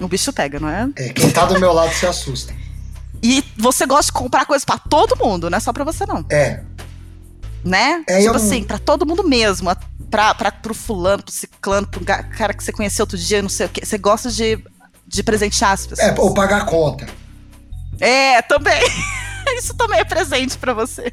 O 0.00 0.08
bicho 0.08 0.32
pega, 0.32 0.58
não 0.60 0.68
é? 0.68 0.88
É, 0.96 1.08
quem 1.10 1.30
tá 1.30 1.44
do 1.44 1.58
meu 1.58 1.72
lado 1.72 1.92
se 1.92 2.06
assusta. 2.06 2.54
E 3.22 3.44
você 3.56 3.84
gosta 3.84 4.06
de 4.06 4.12
comprar 4.12 4.46
coisas 4.46 4.64
pra 4.64 4.78
todo 4.78 5.16
mundo, 5.16 5.50
não 5.50 5.58
é 5.58 5.60
só 5.60 5.72
pra 5.72 5.84
você, 5.84 6.06
não. 6.06 6.24
É, 6.30 6.60
né? 7.64 8.02
É, 8.08 8.18
eu 8.18 8.32
tipo 8.32 8.38
não- 8.38 8.44
assim, 8.44 8.62
pra 8.64 8.78
todo 8.78 9.06
mundo 9.06 9.26
mesmo. 9.26 9.70
Pra, 10.10 10.34
pra, 10.34 10.50
pro 10.50 10.72
fulano, 10.72 11.22
pro 11.22 11.32
ciclano, 11.32 11.86
pro 11.86 12.02
cara 12.04 12.54
que 12.54 12.64
você 12.64 12.72
conheceu 12.72 13.02
outro 13.02 13.18
dia, 13.18 13.42
não 13.42 13.48
sei 13.50 13.66
o 13.66 13.68
quê. 13.68 13.84
Você 13.84 13.98
gosta 13.98 14.30
de, 14.30 14.58
de 15.06 15.22
presentear 15.22 15.72
as 15.72 15.86
pessoas. 15.86 16.08
é, 16.08 16.20
ou 16.20 16.32
pagar 16.32 16.62
a 16.62 16.64
conta. 16.64 17.06
É, 18.00 18.40
também. 18.42 18.80
Isso 19.58 19.74
também 19.74 19.98
é 20.00 20.04
presente 20.04 20.56
pra 20.58 20.72
você. 20.74 21.12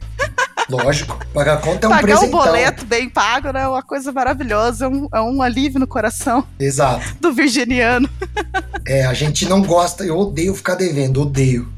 Lógico, 0.70 1.18
pagar 1.34 1.54
a 1.54 1.58
conta 1.58 1.86
é 1.86 1.90
um 1.90 1.92
Pagar 1.92 2.04
um 2.04 2.20
presentão. 2.20 2.40
boleto 2.40 2.86
bem 2.86 3.10
pago, 3.10 3.52
né? 3.52 3.62
É 3.64 3.68
uma 3.68 3.84
coisa 3.84 4.12
maravilhosa. 4.12 4.86
É 4.86 4.88
um, 4.88 5.08
é 5.14 5.22
um 5.22 5.42
alívio 5.42 5.80
no 5.80 5.88
coração 5.88 6.46
Exato. 6.60 7.16
do 7.22 7.32
virginiano. 7.34 8.10
É, 8.86 9.06
a 9.06 9.14
gente 9.14 9.46
não 9.46 9.62
gosta, 9.62 10.04
eu 10.06 10.18
odeio 10.18 10.54
ficar 10.56 10.76
devendo, 10.76 11.22
odeio. 11.22 11.72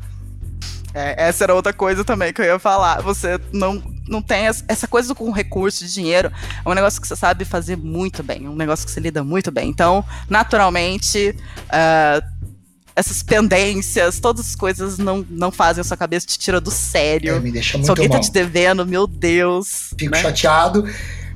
É, 0.94 1.28
essa 1.28 1.44
era 1.44 1.54
outra 1.56 1.74
coisa 1.74 2.04
também 2.04 2.34
que 2.34 2.42
eu 2.42 2.46
ia 2.46 2.60
falar. 2.60 3.02
Você 3.02 3.40
não, 3.54 3.82
não 4.08 4.22
tem 4.22 4.46
essa 4.68 4.88
coisa 4.88 5.14
com 5.14 5.30
recurso 5.32 5.86
de 5.86 5.94
dinheiro. 5.94 6.32
É 6.66 6.70
um 6.70 6.74
negócio 6.74 7.02
que 7.02 7.08
você 7.08 7.16
sabe 7.16 7.46
fazer 7.46 7.76
muito 7.78 8.24
bem. 8.24 8.46
É 8.46 8.50
um 8.50 8.56
negócio 8.56 8.86
que 8.86 8.92
você 8.92 9.00
lida 9.00 9.24
muito 9.24 9.52
bem. 9.52 9.70
Então, 9.70 10.04
naturalmente, 10.30 11.36
ah, 11.70 12.22
essas 12.96 13.22
pendências, 13.22 14.20
todas 14.20 14.48
as 14.50 14.56
coisas 14.56 14.98
não, 14.98 15.24
não 15.30 15.52
fazem 15.52 15.82
a 15.82 15.84
sua 15.84 15.96
cabeça, 15.98 16.26
te 16.26 16.40
tira 16.40 16.60
do 16.60 16.72
É, 16.72 16.74
sério. 16.74 17.40
me 17.42 17.52
deixa 17.52 17.72
Se 17.74 17.78
muito 17.78 17.90
alguém 17.90 18.08
mal. 18.10 18.18
tá 18.20 18.24
te 18.24 18.32
devendo, 18.32 18.86
meu 18.86 19.06
Deus. 19.06 19.94
Fico 19.98 20.16
né? 20.16 20.22
chateado. 20.22 20.84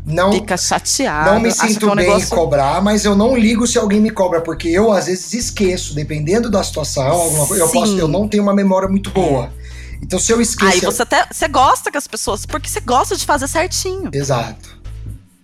Não, 0.04 0.32
Fica 0.34 0.58
chateado. 0.58 1.30
não 1.32 1.40
me 1.40 1.52
sinto 1.52 1.88
é 1.88 1.92
um 1.92 1.96
bem 1.96 2.08
negócio- 2.08 2.26
em 2.26 2.30
cobrar, 2.36 2.82
mas 2.82 3.06
eu 3.06 3.14
não 3.16 3.38
ligo 3.38 3.68
se 3.68 3.78
alguém 3.78 4.00
me 4.02 4.10
cobra, 4.10 4.42
porque 4.42 4.68
eu 4.68 4.92
às 4.92 5.06
vezes 5.06 5.32
esqueço, 5.34 5.94
dependendo 5.94 6.50
da 6.50 6.64
situação, 6.64 7.04
alguma 7.06 7.46
coisa, 7.46 7.64
eu, 7.64 7.70
posso, 7.70 8.00
eu 8.00 8.08
não 8.08 8.28
tenho 8.28 8.42
uma 8.42 8.56
memória 8.56 8.90
muito 8.90 9.12
boa. 9.12 9.54
Então 10.02 10.20
se 10.20 10.32
eu 10.32 10.42
esqueço. 10.42 10.72
Aí 10.74 10.80
você 10.82 11.02
até 11.04 11.26
você 11.32 11.48
gosta 11.48 11.92
que 11.92 11.98
as 11.98 12.08
pessoas. 12.08 12.46
Porque 12.46 12.68
você 12.68 12.80
gosta 12.82 13.16
de 13.16 13.26
fazer 13.26 13.48
certinho. 13.48 14.10
Exato. 14.14 14.80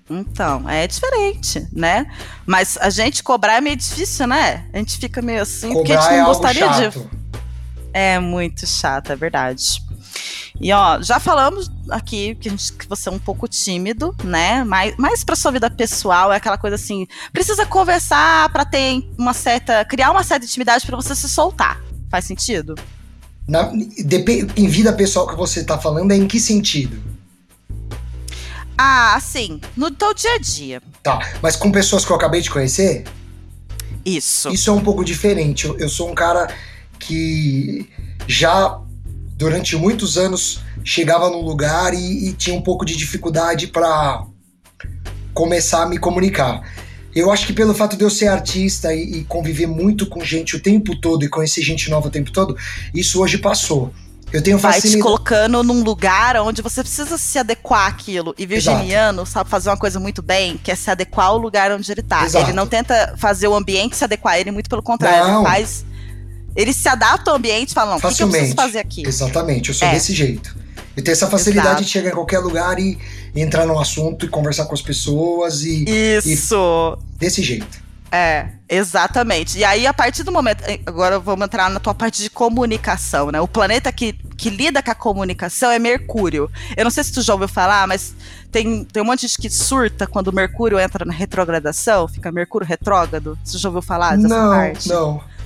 Então, 0.10 0.70
é 0.70 0.88
diferente, 0.88 1.68
né? 1.74 2.10
Mas 2.46 2.78
a 2.78 2.90
gente 2.90 3.22
cobrar 3.22 3.56
é 3.58 3.62
meio 3.62 3.76
difícil, 3.76 4.26
né? 4.26 4.66
A 4.74 4.78
gente 4.78 4.98
fica 4.98 5.22
meio 5.22 5.42
assim, 5.42 5.74
porque 5.74 5.92
a 5.92 5.98
Cobrar 5.98 6.02
gente 6.10 6.14
é 6.14 6.18
não 6.22 6.28
algo 6.28 6.40
gostaria 6.40 6.68
de. 6.70 6.76
chato. 6.96 7.10
É 7.94 8.20
muito 8.20 8.66
chato, 8.66 9.12
é 9.12 9.16
verdade. 9.16 9.82
E 10.60 10.72
ó, 10.72 11.02
já 11.02 11.20
falamos 11.20 11.70
aqui 11.90 12.36
que, 12.36 12.48
a 12.48 12.52
gente- 12.52 12.74
que 12.74 12.88
você 12.88 13.10
é 13.10 13.12
um 13.12 13.20
pouco 13.20 13.48
tímido, 13.48 14.16
né? 14.24 14.64
Mas, 14.64 14.96
mas 14.98 15.24
pra 15.24 15.36
sua 15.36 15.52
vida 15.52 15.70
pessoal 15.70 16.32
é 16.32 16.38
aquela 16.38 16.58
coisa 16.58 16.76
assim, 16.76 17.06
precisa 17.34 17.66
conversar 17.66 18.50
pra 18.50 18.64
ter 18.66 19.04
uma 19.18 19.34
certa, 19.34 19.84
criar 19.86 20.10
uma 20.12 20.24
certa 20.24 20.46
intimidade 20.46 20.86
pra 20.86 20.96
você 20.96 21.14
se 21.16 21.28
soltar. 21.30 21.80
Faz 22.10 22.26
sentido? 22.26 22.76
Na- 23.48 23.72
em 23.74 24.68
vida 24.68 24.92
pessoal 24.94 25.28
que 25.28 25.36
você 25.36 25.64
tá 25.64 25.78
falando, 25.78 26.12
é 26.12 26.16
em 26.18 26.28
que 26.28 26.40
sentido? 26.40 27.02
Ah, 28.78 29.16
assim, 29.16 29.60
no 29.76 29.90
teu 29.90 30.14
dia 30.14 30.34
a 30.34 30.38
dia. 30.38 30.82
Tá, 31.02 31.20
mas 31.42 31.56
com 31.56 31.72
pessoas 31.72 32.06
que 32.06 32.12
eu 32.12 32.16
acabei 32.16 32.42
de 32.42 32.50
conhecer, 32.50 33.06
Isso. 34.06 34.50
Isso 34.50 34.70
é 34.70 34.74
um 34.74 34.82
pouco 34.82 35.04
diferente. 35.04 35.66
Eu, 35.66 35.78
eu 35.80 35.90
sou 35.90 36.10
um 36.10 36.16
cara 36.16 36.48
que 37.00 37.90
já 38.28 38.80
durante 39.36 39.76
muitos 39.76 40.18
anos 40.18 40.62
chegava 40.84 41.30
num 41.30 41.42
lugar 41.42 41.94
e, 41.94 42.30
e 42.30 42.34
tinha 42.34 42.56
um 42.56 42.62
pouco 42.62 42.86
de 42.86 42.96
dificuldade 42.96 43.68
para 43.68 44.26
começar 45.34 45.84
a 45.84 45.86
me 45.88 45.98
comunicar. 45.98 46.62
Eu 47.18 47.32
acho 47.32 47.48
que 47.48 47.54
pelo 47.54 47.74
fato 47.74 47.98
de 47.98 48.04
eu 48.04 48.10
ser 48.10 48.28
artista 48.28 48.94
e, 48.94 49.20
e 49.20 49.24
conviver 49.24 49.66
muito 49.68 50.06
com 50.06 50.24
gente 50.24 50.56
o 50.56 50.60
tempo 50.60 50.96
todo 51.00 51.24
e 51.26 51.30
conhecer 51.30 51.62
gente 51.62 51.90
nova 51.90 52.08
o 52.08 52.12
tempo 52.12 52.32
todo, 52.32 52.56
isso 52.94 53.20
hoje 53.22 53.38
passou. 53.38 53.92
Eu 54.32 54.42
tenho 54.44 54.58
vai 54.58 54.74
te 54.74 54.76
facilidade. 54.76 55.04
colocando 55.04 55.64
num 55.64 55.82
lugar 55.84 56.36
onde 56.42 56.62
você 56.62 56.82
precisa 56.82 57.18
se 57.18 57.40
adequar 57.40 57.88
àquilo. 57.88 58.36
E 58.38 58.46
virginiano 58.46 59.26
sabe 59.26 59.50
fazer 59.50 59.70
uma 59.70 59.78
coisa 59.78 60.00
muito 60.02 60.22
bem, 60.22 60.58
que 60.62 60.70
é 60.70 60.76
se 60.76 60.92
adequar 60.92 61.28
ao 61.28 61.38
lugar 61.38 61.72
onde 61.72 61.90
ele 61.90 62.04
tá. 62.04 62.26
Exato. 62.26 62.46
Ele 62.46 62.54
não 62.54 62.68
tenta 62.68 63.16
fazer 63.18 63.48
o 63.48 63.56
ambiente 63.56 63.96
se 63.96 64.04
adequar 64.04 64.34
a 64.34 64.40
ele, 64.40 64.52
muito 64.52 64.70
pelo 64.70 64.84
contrário. 64.84 65.26
Não. 65.26 65.42
Ele 65.42 65.50
faz. 65.50 65.86
Ele 66.58 66.74
se 66.74 66.90
adapta 66.90 67.32
ao 67.32 67.38
ambiente 67.38 67.70
e 67.70 67.74
fala: 67.74 67.92
não, 67.92 67.98
o 67.98 68.02
que, 68.02 68.14
que 68.16 68.22
eu 68.22 68.28
preciso 68.28 68.54
Facilmente. 68.54 68.56
fazer 68.56 68.80
aqui? 68.80 69.08
Exatamente, 69.08 69.70
eu 69.70 69.76
sou 69.76 69.88
É. 69.88 69.94
desse 69.94 70.14
jeito. 70.14 70.56
Eu 70.96 71.04
tenho 71.04 71.14
essa 71.14 71.28
facilidade 71.28 71.68
Exato. 71.68 71.84
de 71.84 71.90
chegar 71.90 72.10
em 72.10 72.14
qualquer 72.14 72.40
lugar 72.40 72.80
e 72.80 72.98
entrar 73.42 73.66
num 73.66 73.80
assunto 73.80 74.26
e 74.26 74.30
conversar 74.30 74.66
com 74.66 74.74
as 74.74 74.82
pessoas 74.82 75.62
e 75.64 75.86
Isso. 75.86 76.98
desse 77.18 77.44
jeito. 77.44 77.88
É, 78.12 78.48
exatamente. 78.70 79.58
E 79.58 79.64
aí, 79.64 79.86
a 79.86 79.94
partir 79.94 80.24
do 80.24 80.32
momento. 80.32 80.64
Agora 80.86 81.20
vamos 81.20 81.46
entrar 81.46 81.70
na 81.70 81.80
tua 81.80 81.94
parte 81.94 82.24
de 82.24 82.30
comunicação, 82.30 83.32
né? 83.32 83.42
O 83.42 83.48
planeta 83.48 83.92
que, 83.92 84.14
que 84.38 84.50
lida 84.50 84.82
com 84.82 84.92
a 84.92 84.96
comunicação 84.96 85.70
é 85.70 85.78
Mercúrio. 85.78 86.50
Eu 86.76 86.84
não 86.86 86.92
sei 86.92 87.04
se 87.04 87.12
tu 87.12 87.22
já 87.22 87.34
ouviu 87.34 87.48
falar, 87.48 87.88
mas 87.88 88.16
tem, 88.52 88.86
tem 88.86 89.04
um 89.04 89.06
monte 89.06 89.22
de 89.22 89.28
gente 89.28 89.42
que 89.42 89.50
surta 89.50 90.08
quando 90.08 90.32
Mercúrio 90.32 90.80
entra 90.80 91.04
na 91.04 91.14
retrogradação, 91.14 92.08
fica 92.08 92.32
Mercúrio 92.32 92.66
retrógrado. 92.66 93.38
Você 93.44 93.58
já 93.58 93.68
ouviu 93.68 93.82
falar 93.82 94.16
dessa 94.16 94.28
não, 94.28 94.50
parte? 94.50 94.90
não. 94.90 95.12
Não, 95.12 95.37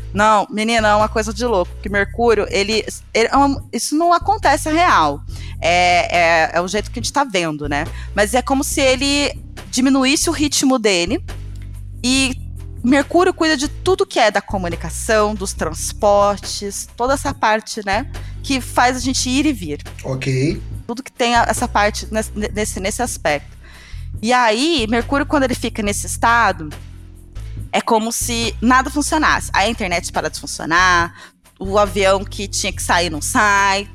menina, 0.49 0.89
é 0.89 0.95
uma 0.95 1.07
coisa 1.09 1.33
de 1.33 1.45
louco. 1.45 1.71
Que 1.81 1.89
Mercúrio, 1.89 2.45
ele. 2.49 2.85
ele 3.13 3.29
é 3.31 3.37
um- 3.37 3.67
isso 3.71 3.95
não 3.95 4.11
acontece 4.13 4.69
real. 4.69 5.21
É, 5.61 6.17
é, 6.17 6.51
é 6.53 6.61
o 6.61 6.67
jeito 6.67 6.89
que 6.91 6.99
a 6.99 7.01
gente 7.01 7.13
tá 7.13 7.23
vendo, 7.23 7.69
né? 7.69 7.85
Mas 8.15 8.33
é 8.33 8.41
como 8.41 8.63
se 8.63 8.81
ele 8.81 9.31
diminuísse 9.69 10.29
o 10.29 10.33
ritmo 10.33 10.77
dele. 10.79 11.23
E 12.03 12.35
Mercúrio 12.83 13.33
cuida 13.33 13.55
de 13.55 13.67
tudo 13.67 14.05
que 14.07 14.19
é 14.19 14.31
da 14.31 14.41
comunicação, 14.41 15.35
dos 15.35 15.53
transportes, 15.53 16.89
toda 16.97 17.13
essa 17.13 17.33
parte, 17.33 17.85
né? 17.85 18.09
Que 18.43 18.59
faz 18.59 18.97
a 18.97 18.99
gente 18.99 19.29
ir 19.29 19.45
e 19.45 19.53
vir 19.53 19.81
Ok. 20.03 20.59
tudo 20.87 21.03
que 21.03 21.11
tem 21.11 21.35
essa 21.35 21.67
parte 21.67 22.07
nesse, 22.11 22.79
nesse 22.79 23.01
aspecto. 23.03 23.55
E 24.21 24.33
aí, 24.33 24.85
Mercúrio, 24.89 25.25
quando 25.25 25.43
ele 25.43 25.53
fica 25.55 25.81
nesse 25.83 26.05
estado, 26.07 26.69
é 27.71 27.81
como 27.81 28.11
se 28.11 28.55
nada 28.61 28.89
funcionasse. 28.89 29.49
A 29.53 29.67
internet 29.67 30.11
para 30.11 30.29
de 30.29 30.39
funcionar, 30.39 31.13
o 31.59 31.77
avião 31.77 32.23
que 32.23 32.47
tinha 32.47 32.73
que 32.73 32.81
sair 32.81 33.09
não 33.09 33.21
sai, 33.21 33.87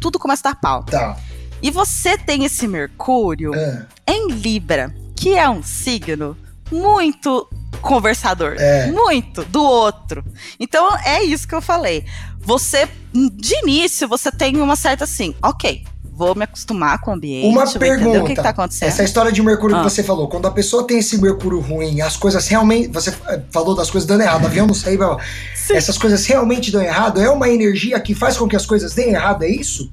tudo 0.00 0.18
começa 0.18 0.48
a 0.48 0.52
dar 0.52 0.60
pau. 0.60 0.84
Tá. 0.84 1.16
E 1.62 1.70
você 1.70 2.16
tem 2.16 2.44
esse 2.44 2.66
Mercúrio 2.66 3.52
Ah, 3.54 3.86
em 4.06 4.30
Libra, 4.30 4.94
que 5.14 5.36
é 5.36 5.48
um 5.48 5.62
signo 5.62 6.36
muito 6.70 7.48
conversador. 7.82 8.56
É. 8.58 8.90
Muito 8.90 9.44
do 9.44 9.62
outro. 9.62 10.24
Então 10.58 10.96
é 11.04 11.22
isso 11.22 11.46
que 11.46 11.54
eu 11.54 11.60
falei. 11.60 12.04
Você, 12.38 12.88
de 13.12 13.54
início, 13.62 14.08
você 14.08 14.32
tem 14.32 14.56
uma 14.56 14.76
certa 14.76 15.04
assim, 15.04 15.34
ok, 15.42 15.84
vou 16.20 16.34
me 16.34 16.44
acostumar 16.44 17.00
com 17.00 17.10
o 17.10 17.14
ambiente, 17.14 17.46
Uma 17.46 17.62
entender 17.62 17.68
o 17.68 17.72
que, 17.72 17.78
pergunta. 17.78 18.34
que 18.34 18.42
tá 18.42 18.50
acontecendo. 18.50 18.88
Essa 18.88 19.02
história 19.02 19.32
de 19.32 19.42
Mercúrio 19.42 19.74
Ah. 19.76 19.78
que 19.78 19.84
você 19.90 20.02
falou, 20.02 20.28
quando 20.28 20.46
a 20.46 20.50
pessoa 20.50 20.86
tem 20.86 20.98
esse 20.98 21.18
Mercúrio 21.18 21.60
ruim, 21.60 22.02
as 22.02 22.14
coisas 22.14 22.46
realmente. 22.46 22.88
Você 22.88 23.08
eh, 23.28 23.40
falou 23.50 23.74
das 23.74 23.90
coisas 23.90 24.06
dando 24.06 24.20
errado, 24.20 24.44
avião 24.44 24.66
não 24.66 24.74
blá, 24.98 25.14
blá. 25.16 25.24
Sim. 25.54 25.74
essas 25.76 25.96
coisas 25.96 26.26
realmente 26.26 26.70
dão 26.70 26.82
errado? 26.82 27.20
É 27.20 27.30
uma 27.30 27.48
energia 27.48 27.98
que 28.00 28.14
faz 28.14 28.36
com 28.36 28.46
que 28.46 28.54
as 28.54 28.66
coisas 28.66 28.92
deem 28.94 29.14
errado, 29.14 29.44
é 29.44 29.48
isso? 29.48 29.90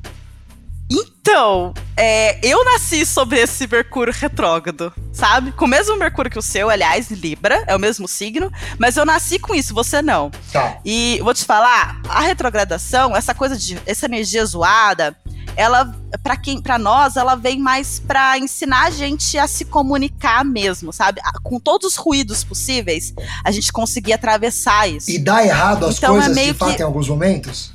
Então, 0.89 1.73
é, 1.97 2.39
eu 2.45 2.63
nasci 2.63 3.05
sobre 3.05 3.39
esse 3.39 3.67
Mercúrio 3.67 4.13
retrógrado, 4.17 4.93
sabe? 5.11 5.51
Com 5.51 5.65
o 5.65 5.67
mesmo 5.67 5.97
Mercúrio 5.97 6.31
que 6.31 6.39
o 6.39 6.41
seu, 6.41 6.69
aliás, 6.69 7.11
Libra, 7.11 7.63
é 7.67 7.75
o 7.75 7.79
mesmo 7.79 8.07
signo, 8.07 8.51
mas 8.79 8.95
eu 8.95 9.05
nasci 9.05 9.37
com 9.37 9.53
isso, 9.53 9.73
você 9.73 10.01
não. 10.01 10.31
Tá. 10.51 10.77
E 10.85 11.19
vou 11.23 11.33
te 11.33 11.43
falar, 11.43 12.01
a 12.07 12.21
retrogradação, 12.21 13.15
essa 13.15 13.33
coisa 13.33 13.57
de 13.57 13.77
essa 13.85 14.05
energia 14.05 14.45
zoada, 14.45 15.15
ela 15.57 15.91
para 16.21 16.37
quem, 16.37 16.61
para 16.61 16.77
nós, 16.77 17.17
ela 17.17 17.35
vem 17.35 17.59
mais 17.59 17.99
para 17.99 18.37
ensinar 18.37 18.85
a 18.85 18.89
gente 18.91 19.37
a 19.37 19.47
se 19.47 19.65
comunicar 19.65 20.45
mesmo, 20.45 20.93
sabe? 20.93 21.19
Com 21.43 21.59
todos 21.59 21.93
os 21.93 21.95
ruídos 21.97 22.43
possíveis, 22.43 23.13
a 23.43 23.51
gente 23.51 23.73
conseguir 23.73 24.13
atravessar 24.13 24.87
isso. 24.87 25.09
E 25.09 25.17
dá 25.17 25.43
errado 25.43 25.87
as 25.87 25.97
então, 25.97 26.13
coisas 26.13 26.37
é 26.37 26.45
de 26.45 26.53
fato 26.53 26.75
que... 26.75 26.81
em 26.81 26.85
alguns 26.85 27.09
momentos? 27.09 27.73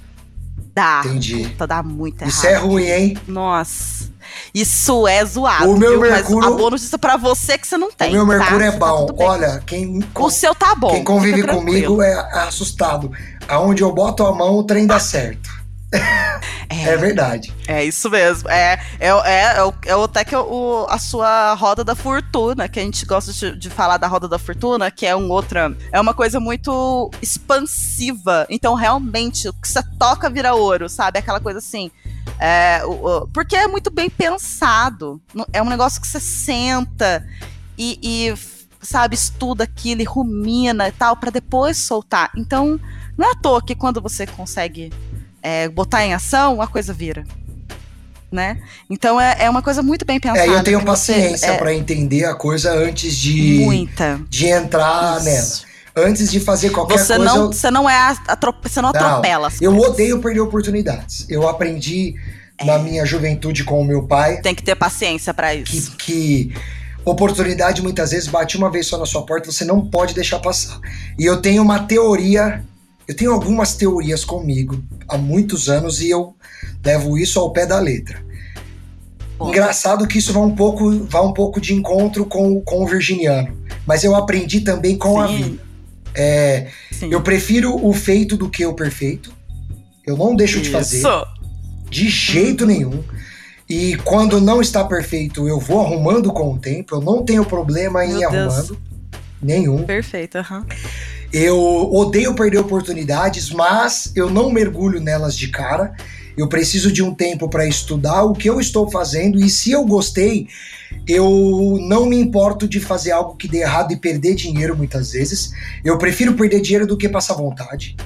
Dá. 0.75 1.03
Entendi. 1.05 1.49
Puta, 1.49 1.67
dá 1.67 1.83
muito 1.83 2.23
errado. 2.23 2.31
Isso 2.31 2.47
é 2.47 2.55
ruim, 2.55 2.85
hein? 2.85 3.19
Nossa. 3.27 4.11
Isso 4.55 5.07
é 5.07 5.25
zoado. 5.25 5.71
O 5.71 5.77
meu 5.77 5.91
viu? 5.91 6.01
Mercúrio. 6.01 6.41
Mas 6.41 6.53
a 6.53 6.57
boa 6.57 6.71
notícia 6.71 6.99
pra 6.99 7.17
você 7.17 7.53
é 7.53 7.59
que 7.59 7.67
você 7.67 7.77
não 7.77 7.91
tem. 7.91 8.11
O 8.11 8.13
meu 8.13 8.27
Mercúrio 8.27 8.71
tá? 8.71 8.77
é 8.77 8.79
bom. 8.79 9.07
Tá 9.07 9.25
Olha, 9.25 9.63
quem. 9.67 10.03
O 10.15 10.31
seu 10.31 10.55
tá 10.55 10.75
bom. 10.75 10.93
Quem 10.93 11.05
convive 11.05 11.43
comigo 11.47 12.01
é 12.01 12.15
assustado. 12.47 13.11
Aonde 13.49 13.83
eu 13.83 13.93
boto 13.93 14.25
a 14.25 14.35
mão, 14.35 14.57
o 14.57 14.63
trem 14.63 14.87
dá 14.87 14.99
certo. 14.99 15.62
É, 16.69 16.91
é, 16.91 16.97
verdade. 16.97 17.53
É 17.69 17.85
isso 17.85 18.09
mesmo. 18.09 18.49
É, 18.49 18.81
é, 18.99 19.09
é, 19.09 19.57
é, 19.57 19.63
o, 19.63 19.75
é 19.85 20.05
até 20.05 20.25
que 20.25 20.35
o, 20.35 20.87
a 20.89 20.99
sua 20.99 21.55
roda 21.55 21.85
da 21.85 21.95
fortuna, 21.95 22.69
que 22.69 22.81
a 22.81 22.83
gente 22.83 23.05
gosta 23.05 23.33
de, 23.33 23.59
de, 23.59 23.71
falar 23.71 23.99
da 23.99 24.07
roda 24.07 24.27
da 24.27 24.39
fortuna, 24.39 24.91
que 24.91 25.07
é 25.07 25.15
um 25.15 25.31
outra. 25.31 25.77
É 25.93 26.01
uma 26.01 26.15
coisa 26.15 26.41
muito 26.41 27.11
expansiva. 27.21 28.47
Então, 28.49 28.75
realmente, 28.75 29.49
o 29.49 29.53
que 29.53 29.69
você 29.69 29.83
toca 29.99 30.31
vira 30.31 30.55
ouro, 30.55 30.89
sabe? 30.89 31.19
Aquela 31.19 31.41
coisa 31.41 31.59
assim. 31.59 31.91
É, 32.39 32.83
o, 32.85 32.91
o, 32.91 33.29
porque 33.29 33.55
é 33.55 33.67
muito 33.67 33.91
bem 33.91 34.09
pensado. 34.09 35.21
É 35.53 35.63
um 35.63 35.69
negócio 35.69 36.01
que 36.01 36.09
você 36.09 36.21
senta 36.21 37.27
e, 37.77 37.99
e 38.03 38.35
sabe, 38.81 39.15
estuda 39.15 39.65
aquilo 39.65 40.01
e 40.01 40.05
rumina 40.05 40.89
e 40.89 40.93
tal, 40.93 41.17
para 41.17 41.31
depois 41.31 41.77
soltar. 41.79 42.31
Então, 42.37 42.81
não 43.17 43.29
é 43.29 43.33
à 43.33 43.35
toa 43.35 43.63
que 43.63 43.75
quando 43.75 44.01
você 44.01 44.27
consegue 44.27 44.91
é, 45.43 45.69
botar 45.69 46.05
em 46.05 46.15
ação, 46.15 46.63
a 46.63 46.67
coisa 46.67 46.93
vira. 46.93 47.25
Né? 48.31 48.63
Então 48.89 49.21
é, 49.21 49.37
é 49.41 49.51
uma 49.51 49.61
coisa 49.61 49.83
muito 49.83 50.07
bem 50.07 50.19
pensada. 50.19 50.47
É, 50.47 50.49
eu 50.49 50.65
tenho 50.65 50.83
paciência 50.83 51.49
é, 51.49 51.59
para 51.59 51.75
entender 51.75 52.25
a 52.25 52.35
coisa 52.35 52.73
antes 52.73 53.15
de, 53.15 53.59
muita. 53.63 54.19
de 54.31 54.47
entrar 54.47 55.19
Isso. 55.19 55.25
nela. 55.25 56.09
Antes 56.09 56.31
de 56.31 56.41
fazer 56.41 56.71
qualquer 56.71 56.99
você 56.99 57.17
coisa. 57.17 57.25
Não, 57.31 57.43
eu... 57.43 57.53
Você 57.53 57.71
não 57.71 57.91
é 57.91 58.17
atrop... 58.27 58.57
você 58.63 58.81
não, 58.81 58.89
atropela. 58.89 59.53
Eu 59.61 59.77
odeio 59.77 60.19
perder 60.23 60.41
oportunidades. 60.41 61.27
Eu 61.29 61.47
aprendi 61.47 62.15
é. 62.57 62.65
na 62.65 62.79
minha 62.79 63.05
juventude 63.05 63.65
com 63.65 63.79
o 63.79 63.85
meu 63.85 64.05
pai. 64.05 64.41
Tem 64.41 64.55
que 64.55 64.63
ter 64.63 64.75
paciência 64.75 65.35
para 65.35 65.55
isso. 65.55 65.91
Que, 65.99 66.51
que 66.51 66.55
oportunidade 67.05 67.83
muitas 67.83 68.13
vezes 68.13 68.29
bate 68.29 68.57
uma 68.57 68.71
vez 68.71 68.87
só 68.87 68.97
na 68.97 69.05
sua 69.05 69.27
porta, 69.27 69.53
você 69.53 69.67
não 69.67 69.87
pode 69.87 70.15
deixar 70.15 70.39
passar. 70.39 70.81
E 71.19 71.27
eu 71.27 71.43
tenho 71.43 71.63
uma 71.63 71.81
teoria 71.81 72.65
eu 73.07 73.17
tenho 73.17 73.33
algumas 73.33 73.75
teorias 73.75 74.25
comigo 74.25 74.83
há 75.09 75.19
muitos 75.19 75.69
anos 75.69 76.01
e 76.01 76.11
eu 76.11 76.35
levo 76.85 77.19
isso 77.19 77.39
ao 77.39 77.53
pé 77.53 77.67
da 77.67 77.79
letra. 77.79 78.23
Bom. 79.39 79.49
Engraçado 79.49 80.07
que 80.07 80.19
isso 80.19 80.33
vai 80.33 80.43
um 80.43 80.55
pouco, 80.55 80.91
vai 81.05 81.23
um 81.23 81.33
pouco 81.33 81.61
de 81.61 81.75
encontro 81.75 82.25
com, 82.25 82.61
com 82.61 82.85
o 82.85 82.87
virginiano, 82.87 83.57
mas 83.87 84.05
eu 84.05 84.15
aprendi 84.15 84.61
também 84.61 84.97
com 84.97 85.15
Sim. 85.15 85.21
a 85.21 85.27
vida. 85.27 85.73
É, 86.15 86.69
eu 87.11 87.23
prefiro 87.23 87.75
o 87.85 87.93
feito 87.93 88.37
do 88.37 88.49
que 88.49 88.65
o 88.65 88.75
perfeito. 88.75 89.33
Eu 90.07 90.17
não 90.17 90.37
deixo 90.37 90.59
isso. 90.59 90.65
de 90.65 90.71
fazer. 90.71 91.03
De 91.89 92.09
jeito 92.09 92.67
nenhum. 92.67 93.03
E 93.69 93.97
quando 93.99 94.41
não 94.41 94.61
está 94.61 94.85
perfeito, 94.85 95.49
eu 95.49 95.59
vou 95.59 95.81
arrumando 95.81 96.31
com 96.33 96.53
o 96.53 96.59
tempo. 96.59 96.97
Eu 96.97 97.01
não 97.01 97.25
tenho 97.25 97.45
problema 97.45 98.05
em 98.05 98.19
ir 98.19 98.25
arrumando. 98.25 98.79
Nenhum. 99.41 99.85
Perfeito, 99.85 100.39
uhum. 100.39 100.65
Eu 101.33 101.59
odeio 101.93 102.35
perder 102.35 102.59
oportunidades, 102.59 103.51
mas 103.51 104.13
eu 104.15 104.29
não 104.29 104.51
mergulho 104.51 105.01
nelas 105.01 105.37
de 105.37 105.49
cara. 105.49 105.95
Eu 106.37 106.49
preciso 106.49 106.93
de 106.93 107.03
um 107.03 107.15
tempo 107.15 107.49
para 107.49 107.67
estudar 107.67 108.25
o 108.25 108.35
que 108.35 108.49
eu 108.49 108.61
estou 108.61 108.91
fazendo 108.91 109.39
e 109.39 109.49
se 109.49 109.71
eu 109.71 109.85
gostei, 109.85 110.49
eu 111.07 111.79
não 111.81 112.07
me 112.07 112.19
importo 112.19 112.69
de 112.69 112.81
fazer 112.81 113.13
algo 113.13 113.37
que 113.37 113.49
dê 113.49 113.59
errado 113.59 113.93
e 113.93 113.97
perder 113.97 114.35
dinheiro 114.35 114.77
muitas 114.77 115.13
vezes. 115.13 115.53
Eu 115.85 115.99
prefiro 115.99 116.35
perder 116.35 116.61
dinheiro 116.61 116.87
do 116.87 116.97
que 116.97 117.09
passar 117.09 117.35
vontade 117.35 117.97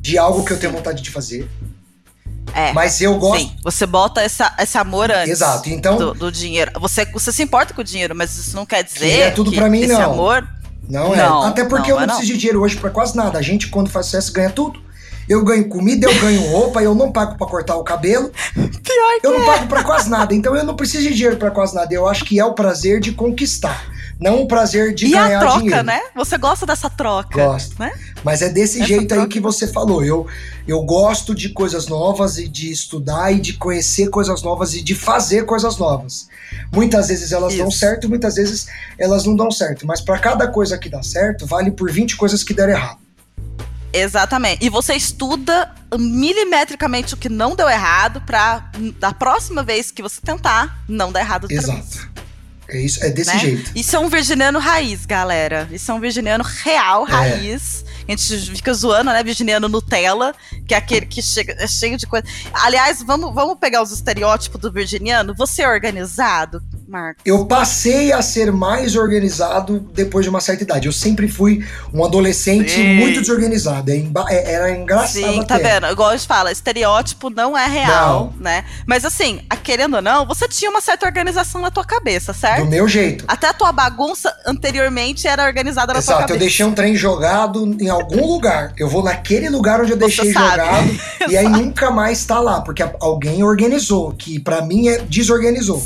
de 0.00 0.16
algo 0.16 0.44
que 0.44 0.52
eu 0.52 0.58
tenho 0.58 0.72
vontade 0.72 1.02
de 1.02 1.10
fazer. 1.10 1.48
É, 2.54 2.72
Mas 2.72 3.00
eu 3.00 3.16
gosto. 3.18 3.40
Sim, 3.40 3.56
você 3.62 3.84
bota 3.84 4.22
essa, 4.22 4.54
esse 4.58 4.78
amor 4.78 5.10
antes 5.10 5.30
Exato, 5.30 5.68
então, 5.68 5.98
do, 5.98 6.14
do 6.14 6.32
dinheiro. 6.32 6.72
Você, 6.80 7.04
você 7.04 7.30
se 7.30 7.42
importa 7.42 7.74
com 7.74 7.82
o 7.82 7.84
dinheiro, 7.84 8.14
mas 8.16 8.36
isso 8.36 8.56
não 8.56 8.64
quer 8.64 8.82
dizer 8.82 9.16
que 9.16 9.22
é 9.22 9.30
tudo 9.30 9.52
para 9.52 9.68
mim, 9.68 9.80
esse 9.80 9.92
não. 9.92 10.12
amor 10.12 10.48
não, 10.88 11.14
é. 11.14 11.18
Não, 11.18 11.42
Até 11.42 11.64
porque 11.64 11.90
não, 11.90 12.00
eu 12.00 12.06
não, 12.06 12.14
preciso 12.14 12.32
de 12.32 12.38
dinheiro 12.38 12.60
hoje 12.62 12.76
para 12.76 12.90
quase 12.90 13.16
nada. 13.16 13.38
A 13.38 13.42
gente, 13.42 13.68
quando 13.68 13.90
faz 13.90 14.06
sucesso, 14.06 14.32
ganha 14.32 14.50
tudo. 14.50 14.80
Eu 15.28 15.44
ganho 15.44 15.68
comida, 15.68 16.06
eu 16.10 16.20
ganho 16.20 16.40
roupa, 16.50 16.82
eu 16.82 16.94
não 16.94 17.12
pago 17.12 17.36
para 17.36 17.46
cortar 17.46 17.76
o 17.76 17.84
cabelo. 17.84 18.30
Pior 18.54 19.20
que 19.20 19.26
Eu 19.26 19.32
não 19.32 19.42
é. 19.42 19.46
pago 19.46 19.66
para 19.66 19.84
quase 19.84 20.08
nada. 20.08 20.34
Então 20.34 20.56
eu 20.56 20.64
não 20.64 20.74
preciso 20.74 21.08
de 21.08 21.14
dinheiro 21.14 21.36
para 21.36 21.50
quase 21.50 21.74
nada. 21.74 21.92
Eu 21.92 22.08
acho 22.08 22.24
que 22.24 22.40
é 22.40 22.44
o 22.44 22.54
prazer 22.54 23.00
de 23.00 23.12
conquistar. 23.12 23.86
Não 24.20 24.42
o 24.42 24.48
prazer 24.48 24.92
de 24.94 25.06
e 25.06 25.10
ganhar 25.10 25.36
a 25.36 25.40
troca, 25.40 25.58
dinheiro. 25.60 25.82
né? 25.84 26.00
Você 26.14 26.36
gosta 26.36 26.66
dessa 26.66 26.90
troca. 26.90 27.34
Gosto. 27.46 27.78
Né? 27.78 27.92
Mas 28.24 28.42
é 28.42 28.48
desse 28.48 28.78
Essa 28.78 28.88
jeito 28.88 29.06
troca. 29.08 29.22
aí 29.22 29.28
que 29.28 29.38
você 29.38 29.68
falou. 29.68 30.04
Eu, 30.04 30.26
eu 30.66 30.82
gosto 30.82 31.34
de 31.34 31.50
coisas 31.50 31.86
novas 31.86 32.36
e 32.36 32.48
de 32.48 32.70
estudar 32.70 33.30
e 33.32 33.38
de 33.40 33.52
conhecer 33.52 34.10
coisas 34.10 34.42
novas 34.42 34.74
e 34.74 34.82
de 34.82 34.94
fazer 34.94 35.44
coisas 35.46 35.76
novas. 35.76 36.28
Muitas 36.72 37.08
vezes 37.08 37.30
elas 37.30 37.52
Isso. 37.52 37.62
dão 37.62 37.70
certo, 37.70 38.08
muitas 38.08 38.34
vezes 38.34 38.66
elas 38.98 39.24
não 39.24 39.36
dão 39.36 39.50
certo. 39.52 39.86
Mas 39.86 40.00
para 40.00 40.18
cada 40.18 40.48
coisa 40.48 40.76
que 40.76 40.88
dá 40.88 41.02
certo, 41.02 41.46
vale 41.46 41.70
por 41.70 41.90
20 41.90 42.16
coisas 42.16 42.42
que 42.42 42.52
deram 42.52 42.72
errado. 42.72 42.98
Exatamente. 43.92 44.64
E 44.64 44.68
você 44.68 44.94
estuda 44.94 45.72
milimetricamente 45.98 47.14
o 47.14 47.16
que 47.16 47.28
não 47.28 47.56
deu 47.56 47.68
errado 47.68 48.20
para 48.20 48.70
da 48.98 49.12
próxima 49.14 49.62
vez 49.62 49.90
que 49.90 50.02
você 50.02 50.20
tentar 50.20 50.82
não 50.86 51.10
dar 51.10 51.20
errado 51.20 51.46
Exato. 51.50 51.80
Vez. 51.80 52.07
É 52.68 52.78
isso, 52.78 53.02
é 53.02 53.08
desse 53.08 53.32
né? 53.32 53.38
jeito. 53.38 53.72
Isso 53.74 53.96
é 53.96 53.98
um 53.98 54.08
virginiano 54.08 54.58
raiz, 54.58 55.06
galera. 55.06 55.66
Isso 55.72 55.90
é 55.90 55.94
um 55.94 56.00
virginiano 56.00 56.44
real, 56.44 57.06
é. 57.08 57.10
raiz. 57.10 57.84
É. 58.06 58.12
A 58.12 58.16
gente 58.16 58.56
fica 58.56 58.72
zoando, 58.74 59.10
né? 59.10 59.22
Virginiano 59.22 59.68
Nutella, 59.68 60.34
que 60.66 60.74
é 60.74 60.76
aquele 60.76 61.06
que 61.06 61.22
chega, 61.22 61.54
é 61.58 61.66
cheio 61.66 61.96
de 61.96 62.06
coisa. 62.06 62.26
Aliás, 62.52 63.02
vamos, 63.02 63.34
vamos 63.34 63.58
pegar 63.58 63.82
os 63.82 63.90
estereótipos 63.90 64.60
do 64.60 64.70
virginiano. 64.70 65.34
Você 65.34 65.62
é 65.62 65.68
organizado, 65.68 66.62
Marcos? 66.88 67.22
Eu 67.24 67.44
passei 67.44 68.12
a 68.12 68.22
ser 68.22 68.50
mais 68.50 68.96
organizado 68.96 69.80
depois 69.92 70.24
de 70.24 70.30
uma 70.30 70.40
certa 70.40 70.62
idade. 70.62 70.86
Eu 70.86 70.92
sempre 70.92 71.28
fui 71.28 71.64
um 71.92 72.04
adolescente 72.04 72.70
Sim. 72.70 72.96
muito 72.96 73.20
desorganizado. 73.20 73.90
É 73.90 74.52
era 74.52 74.70
engraçado. 74.70 75.08
Sim, 75.08 75.42
tá 75.44 75.58
vendo? 75.58 75.86
Igual 75.86 76.10
a 76.10 76.16
gente 76.16 76.26
fala, 76.26 76.50
estereótipo 76.50 77.28
não 77.28 77.56
é 77.56 77.66
real, 77.66 78.32
não. 78.34 78.42
né? 78.42 78.64
Mas 78.86 79.04
assim, 79.04 79.40
querendo 79.62 79.96
ou 79.96 80.02
não, 80.02 80.26
você 80.26 80.48
tinha 80.48 80.70
uma 80.70 80.80
certa 80.80 81.06
organização 81.06 81.60
na 81.60 81.70
tua 81.70 81.84
cabeça, 81.84 82.32
certo? 82.32 82.64
Do 82.64 82.70
meu 82.70 82.88
jeito. 82.88 83.24
Até 83.28 83.48
a 83.48 83.52
tua 83.52 83.70
bagunça 83.70 84.34
anteriormente 84.46 85.28
era 85.28 85.44
organizada 85.44 85.92
na 85.92 85.98
Exato, 85.98 86.18
tua 86.18 86.20
cabeça. 86.22 86.34
Eu 86.36 86.40
deixei 86.40 86.64
um 86.64 86.72
trem 86.72 86.96
jogado 86.96 87.76
em 87.80 87.88
algum 87.88 88.26
lugar. 88.26 88.72
Eu 88.78 88.88
vou 88.88 89.02
naquele 89.02 89.50
lugar 89.50 89.80
onde 89.80 89.92
eu 89.92 89.96
deixei 89.96 90.32
jogado 90.32 90.88
e 91.28 91.36
aí 91.36 91.48
nunca 91.48 91.90
mais 91.90 92.24
tá 92.24 92.40
lá, 92.40 92.60
porque 92.62 92.82
alguém 93.00 93.42
organizou, 93.42 94.12
que 94.12 94.40
para 94.40 94.62
mim 94.62 94.88
é 94.88 94.98
desorganizou. 94.98 95.82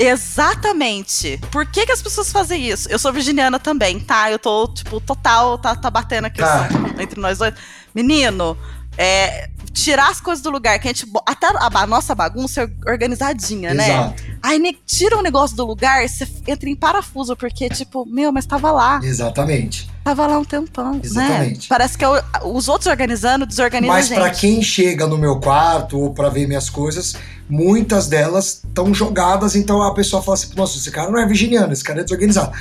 Exatamente. 0.00 1.38
Por 1.52 1.66
que, 1.66 1.84
que 1.84 1.92
as 1.92 2.00
pessoas 2.00 2.32
fazem 2.32 2.66
isso? 2.66 2.88
Eu 2.88 2.98
sou 2.98 3.12
virginiana 3.12 3.58
também, 3.58 4.00
tá? 4.00 4.30
Eu 4.30 4.38
tô, 4.38 4.66
tipo, 4.68 4.98
total, 4.98 5.58
tá, 5.58 5.76
tá 5.76 5.90
batendo 5.90 6.24
aqui 6.24 6.38
tá. 6.38 6.68
entre 6.98 7.20
nós 7.20 7.38
dois. 7.38 7.52
Menino, 7.94 8.56
é, 8.96 9.50
tirar 9.72 10.10
as 10.10 10.20
coisas 10.20 10.42
do 10.42 10.50
lugar, 10.50 10.78
que 10.78 10.88
a 10.88 10.92
gente. 10.92 11.06
Até 11.26 11.46
a, 11.46 11.86
nossa 11.86 12.14
bagunça 12.14 12.62
é 12.62 12.90
organizadinha, 12.90 13.72
né? 13.74 13.88
Exato. 13.88 14.22
né? 14.22 14.38
Aí 14.42 14.58
ne, 14.58 14.76
tira 14.86 15.16
um 15.16 15.22
negócio 15.22 15.56
do 15.56 15.64
lugar, 15.66 16.06
você 16.08 16.26
entra 16.46 16.68
em 16.68 16.76
parafuso, 16.76 17.36
porque, 17.36 17.68
tipo, 17.68 18.06
meu, 18.06 18.32
mas 18.32 18.46
tava 18.46 18.70
lá. 18.70 19.00
Exatamente. 19.02 19.88
Tava 20.02 20.26
lá 20.26 20.38
um 20.38 20.44
tempão, 20.44 20.94
né? 20.94 21.00
Exatamente. 21.02 21.60
Né? 21.60 21.66
Parece 21.68 21.98
que 21.98 22.04
eu, 22.04 22.12
os 22.44 22.68
outros 22.68 22.86
organizando, 22.86 23.44
desorganizam 23.44 23.94
Mas 23.94 24.08
para 24.08 24.30
quem 24.30 24.62
chega 24.62 25.06
no 25.06 25.18
meu 25.18 25.38
quarto 25.38 25.98
ou 25.98 26.14
para 26.14 26.30
ver 26.30 26.46
minhas 26.46 26.70
coisas, 26.70 27.14
muitas 27.48 28.06
delas 28.06 28.62
estão 28.66 28.94
jogadas, 28.94 29.54
então 29.54 29.82
a 29.82 29.92
pessoa 29.92 30.22
fala 30.22 30.36
assim: 30.36 30.48
nossa, 30.56 30.78
esse 30.78 30.90
cara 30.90 31.10
não 31.10 31.18
é 31.18 31.26
virginiano, 31.26 31.72
esse 31.72 31.84
cara 31.84 32.00
é 32.00 32.02
desorganizado. 32.02 32.52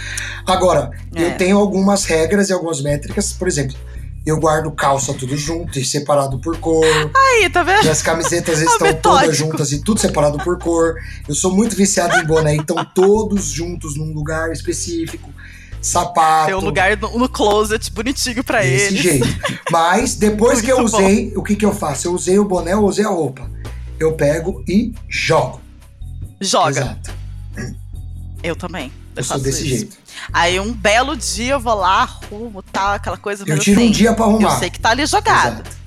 Agora, 0.45 0.91
é. 1.15 1.23
eu 1.23 1.37
tenho 1.37 1.57
algumas 1.57 2.03
regras 2.03 2.49
e 2.49 2.53
algumas 2.53 2.81
métricas, 2.81 3.31
por 3.31 3.47
exemplo, 3.47 3.77
eu 4.25 4.39
guardo 4.39 4.71
calça 4.71 5.13
tudo 5.13 5.35
junto 5.35 5.79
e 5.79 5.85
separado 5.85 6.39
por 6.39 6.57
cor. 6.57 6.85
Aí, 7.15 7.49
tá 7.49 7.63
vendo? 7.63 7.89
As 7.89 8.01
camisetas 8.01 8.59
estão 8.61 8.87
metódico. 8.87 9.01
todas 9.23 9.37
juntas 9.37 9.71
e 9.71 9.83
tudo 9.83 9.99
separado 9.99 10.37
por 10.39 10.57
cor. 10.59 10.95
Eu 11.27 11.35
sou 11.35 11.51
muito 11.55 11.75
viciado 11.75 12.15
em 12.17 12.25
boné, 12.25 12.55
então 12.55 12.83
todos 12.93 13.45
juntos 13.49 13.95
num 13.95 14.13
lugar 14.13 14.51
específico. 14.51 15.29
Sapato. 15.81 16.47
Tem 16.47 16.55
um 16.55 16.59
lugar 16.59 16.97
no, 16.97 17.29
closet 17.29 17.89
bonitinho 17.91 18.43
pra 18.43 18.61
Desse 18.61 18.85
eles. 18.85 19.01
jeito. 19.01 19.27
Mas 19.71 20.15
depois 20.15 20.61
que 20.61 20.69
eu 20.69 20.83
usei, 20.83 21.31
bom. 21.31 21.39
o 21.39 21.43
que 21.43 21.55
que 21.55 21.65
eu 21.65 21.73
faço? 21.73 22.07
Eu 22.07 22.13
usei 22.13 22.37
o 22.37 22.43
boné, 22.45 22.73
eu 22.73 22.83
usei 22.83 23.05
a 23.05 23.09
roupa. 23.09 23.49
eu 23.97 24.13
pego 24.13 24.63
e 24.67 24.93
jogo. 25.07 25.61
Joga. 26.41 26.69
Exato. 26.71 27.11
Eu 28.43 28.55
também. 28.55 28.91
Eu, 29.15 29.23
sou 29.23 29.33
faço 29.33 29.43
desse 29.43 29.61
isso. 29.61 29.69
jeito. 29.69 29.97
Aí 30.31 30.59
um 30.59 30.71
belo 30.73 31.15
dia 31.15 31.53
eu 31.53 31.59
vou 31.59 31.75
lá, 31.75 32.01
arrumo, 32.01 32.61
tal, 32.61 32.93
aquela 32.93 33.17
coisa. 33.17 33.43
Eu 33.47 33.59
tiro 33.59 33.79
um 33.79 33.83
assim, 33.83 33.91
dia 33.91 34.13
pra 34.13 34.25
arrumar. 34.25 34.53
Eu 34.53 34.59
sei 34.59 34.69
que 34.69 34.79
tá 34.79 34.89
ali 34.89 35.05
jogado. 35.05 35.61
Exato. 35.61 35.79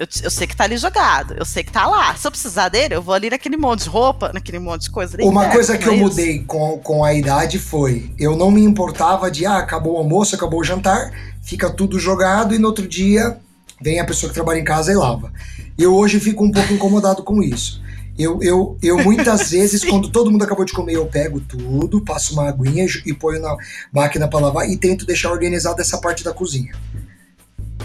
Eu, 0.00 0.06
eu 0.22 0.30
sei 0.30 0.46
que 0.46 0.56
tá 0.56 0.64
ali 0.64 0.78
jogado. 0.78 1.34
Eu 1.36 1.44
sei 1.44 1.62
que 1.62 1.70
tá 1.70 1.86
lá. 1.86 2.14
Se 2.14 2.26
eu 2.26 2.30
precisar 2.30 2.70
dele, 2.70 2.94
eu 2.94 3.02
vou 3.02 3.12
ali 3.12 3.28
naquele 3.28 3.58
monte 3.58 3.82
de 3.82 3.90
roupa, 3.90 4.30
naquele 4.32 4.58
monte 4.58 4.84
de 4.84 4.90
coisa. 4.90 5.14
ali, 5.14 5.24
Uma 5.24 5.42
pego, 5.42 5.52
coisa 5.52 5.76
que 5.76 5.86
eu 5.86 5.92
isso? 5.92 6.02
mudei 6.02 6.38
com, 6.44 6.78
com 6.78 7.04
a 7.04 7.12
idade 7.12 7.58
foi: 7.58 8.10
eu 8.18 8.34
não 8.34 8.50
me 8.50 8.62
importava 8.62 9.30
de, 9.30 9.44
ah, 9.44 9.58
acabou 9.58 9.94
o 9.94 9.98
almoço, 9.98 10.34
acabou 10.34 10.60
o 10.60 10.64
jantar, 10.64 11.12
fica 11.42 11.68
tudo 11.68 11.98
jogado 11.98 12.54
e 12.54 12.58
no 12.58 12.68
outro 12.68 12.88
dia 12.88 13.38
vem 13.78 14.00
a 14.00 14.04
pessoa 14.06 14.30
que 14.30 14.34
trabalha 14.34 14.58
em 14.58 14.64
casa 14.64 14.90
e 14.90 14.94
lava. 14.94 15.30
Eu 15.76 15.94
hoje 15.94 16.18
fico 16.18 16.44
um 16.44 16.50
pouco 16.50 16.72
incomodado 16.72 17.22
com 17.22 17.42
isso. 17.42 17.82
Eu, 18.20 18.38
eu, 18.42 18.78
eu 18.82 18.98
muitas 18.98 19.50
vezes, 19.52 19.84
quando 19.84 20.10
todo 20.10 20.30
mundo 20.30 20.44
acabou 20.44 20.64
de 20.64 20.72
comer, 20.72 20.94
eu 20.94 21.06
pego 21.06 21.40
tudo, 21.40 22.04
passo 22.04 22.34
uma 22.34 22.48
aguinha 22.48 22.86
e 23.06 23.14
ponho 23.14 23.40
na 23.40 23.56
máquina 23.92 24.28
para 24.28 24.40
lavar 24.40 24.68
e 24.68 24.76
tento 24.76 25.06
deixar 25.06 25.30
organizada 25.30 25.80
essa 25.80 25.98
parte 25.98 26.22
da 26.22 26.32
cozinha. 26.32 26.72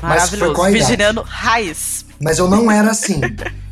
Mas 0.01 0.29
foi 0.29 0.39
Maravilhoso. 0.39 0.53
idade. 0.61 0.73
Virginiano 0.73 1.21
raiz. 1.21 2.05
Mas 2.19 2.37
eu 2.37 2.47
não 2.49 2.69
era 2.69 2.91
assim. 2.91 3.21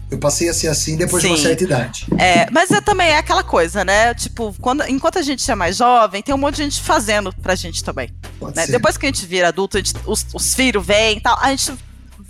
Eu 0.09 0.17
passei 0.19 0.47
a 0.47 0.53
ser 0.53 0.67
assim 0.67 0.95
depois 0.95 1.21
de 1.23 1.29
uma 1.29 1.37
Sim. 1.37 1.43
certa 1.43 1.63
idade. 1.63 2.05
É, 2.17 2.49
mas 2.51 2.69
é 2.71 2.79
também 2.79 3.07
é 3.07 3.17
aquela 3.17 3.43
coisa, 3.43 3.83
né? 3.83 4.13
Tipo, 4.13 4.55
quando, 4.61 4.83
enquanto 4.87 5.17
a 5.17 5.21
gente 5.21 5.49
é 5.49 5.55
mais 5.55 5.77
jovem, 5.77 6.21
tem 6.21 6.33
um 6.33 6.37
monte 6.37 6.57
de 6.57 6.63
gente 6.63 6.81
fazendo 6.81 7.33
pra 7.41 7.55
gente 7.55 7.83
também. 7.83 8.09
Né? 8.55 8.67
Depois 8.67 8.95
que 8.95 9.05
a 9.05 9.09
gente 9.09 9.25
vira 9.25 9.47
adulto, 9.47 9.77
gente- 9.77 9.95
os, 10.05 10.25
os 10.33 10.53
filhos 10.53 10.85
vêm 10.85 11.17
e 11.17 11.21
tal, 11.21 11.37
a 11.41 11.49
gente 11.49 11.73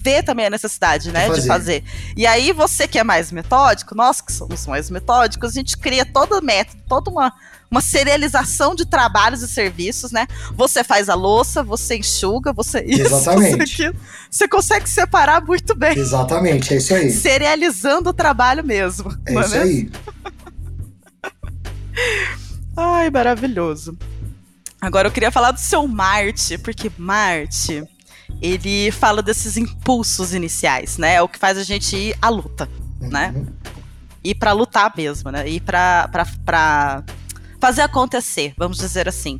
vê 0.03 0.21
também 0.21 0.45
a 0.45 0.49
necessidade, 0.49 1.11
né, 1.11 1.27
fazer. 1.27 1.41
de 1.41 1.47
fazer. 1.47 1.83
E 2.17 2.27
aí, 2.27 2.51
você 2.51 2.87
que 2.87 2.99
é 2.99 3.03
mais 3.03 3.31
metódico, 3.31 3.95
nós 3.95 4.19
que 4.19 4.33
somos 4.33 4.67
mais 4.67 4.89
metódicos, 4.89 5.51
a 5.51 5.53
gente 5.53 5.77
cria 5.77 6.05
todo 6.05 6.37
o 6.37 6.41
método, 6.43 6.81
toda 6.89 7.09
uma, 7.09 7.31
uma 7.71 7.79
serialização 7.81 8.75
de 8.75 8.85
trabalhos 8.85 9.41
e 9.41 9.47
serviços, 9.47 10.11
né? 10.11 10.27
Você 10.55 10.83
faz 10.83 11.07
a 11.09 11.15
louça, 11.15 11.63
você 11.63 11.97
enxuga, 11.97 12.51
você 12.51 12.83
isso, 12.85 13.01
Exatamente. 13.01 13.77
você. 13.77 13.93
Você 14.29 14.47
consegue 14.47 14.89
separar 14.89 15.41
muito 15.45 15.73
bem, 15.73 15.97
Exatamente, 15.97 16.73
é 16.73 16.77
isso 16.77 16.93
aí. 16.93 17.09
serializando 17.09 18.09
o 18.09 18.13
trabalho 18.13 18.63
mesmo. 18.63 19.09
É 19.25 19.31
não 19.31 19.41
isso 19.41 19.57
mesmo? 19.57 19.63
aí. 19.63 19.89
Ai, 22.75 23.09
maravilhoso. 23.09 23.97
Agora 24.81 25.07
eu 25.07 25.11
queria 25.11 25.31
falar 25.31 25.51
do 25.51 25.59
seu 25.59 25.87
Marte, 25.87 26.57
porque 26.57 26.91
Marte, 26.97 27.83
ele 28.41 28.91
fala 28.91 29.21
desses 29.21 29.57
impulsos 29.57 30.33
iniciais, 30.33 30.97
né? 30.97 31.15
É 31.15 31.21
o 31.21 31.27
que 31.27 31.39
faz 31.39 31.57
a 31.57 31.63
gente 31.63 31.95
ir 31.95 32.17
à 32.21 32.29
luta, 32.29 32.69
né? 32.99 33.33
Uhum. 33.35 33.47
Ir 34.23 34.35
pra 34.35 34.51
lutar 34.51 34.91
mesmo, 34.95 35.31
né? 35.31 35.47
Ir 35.47 35.61
pra 35.61 36.09
fazer 37.59 37.81
acontecer, 37.81 38.53
vamos 38.57 38.77
dizer 38.77 39.07
assim. 39.07 39.39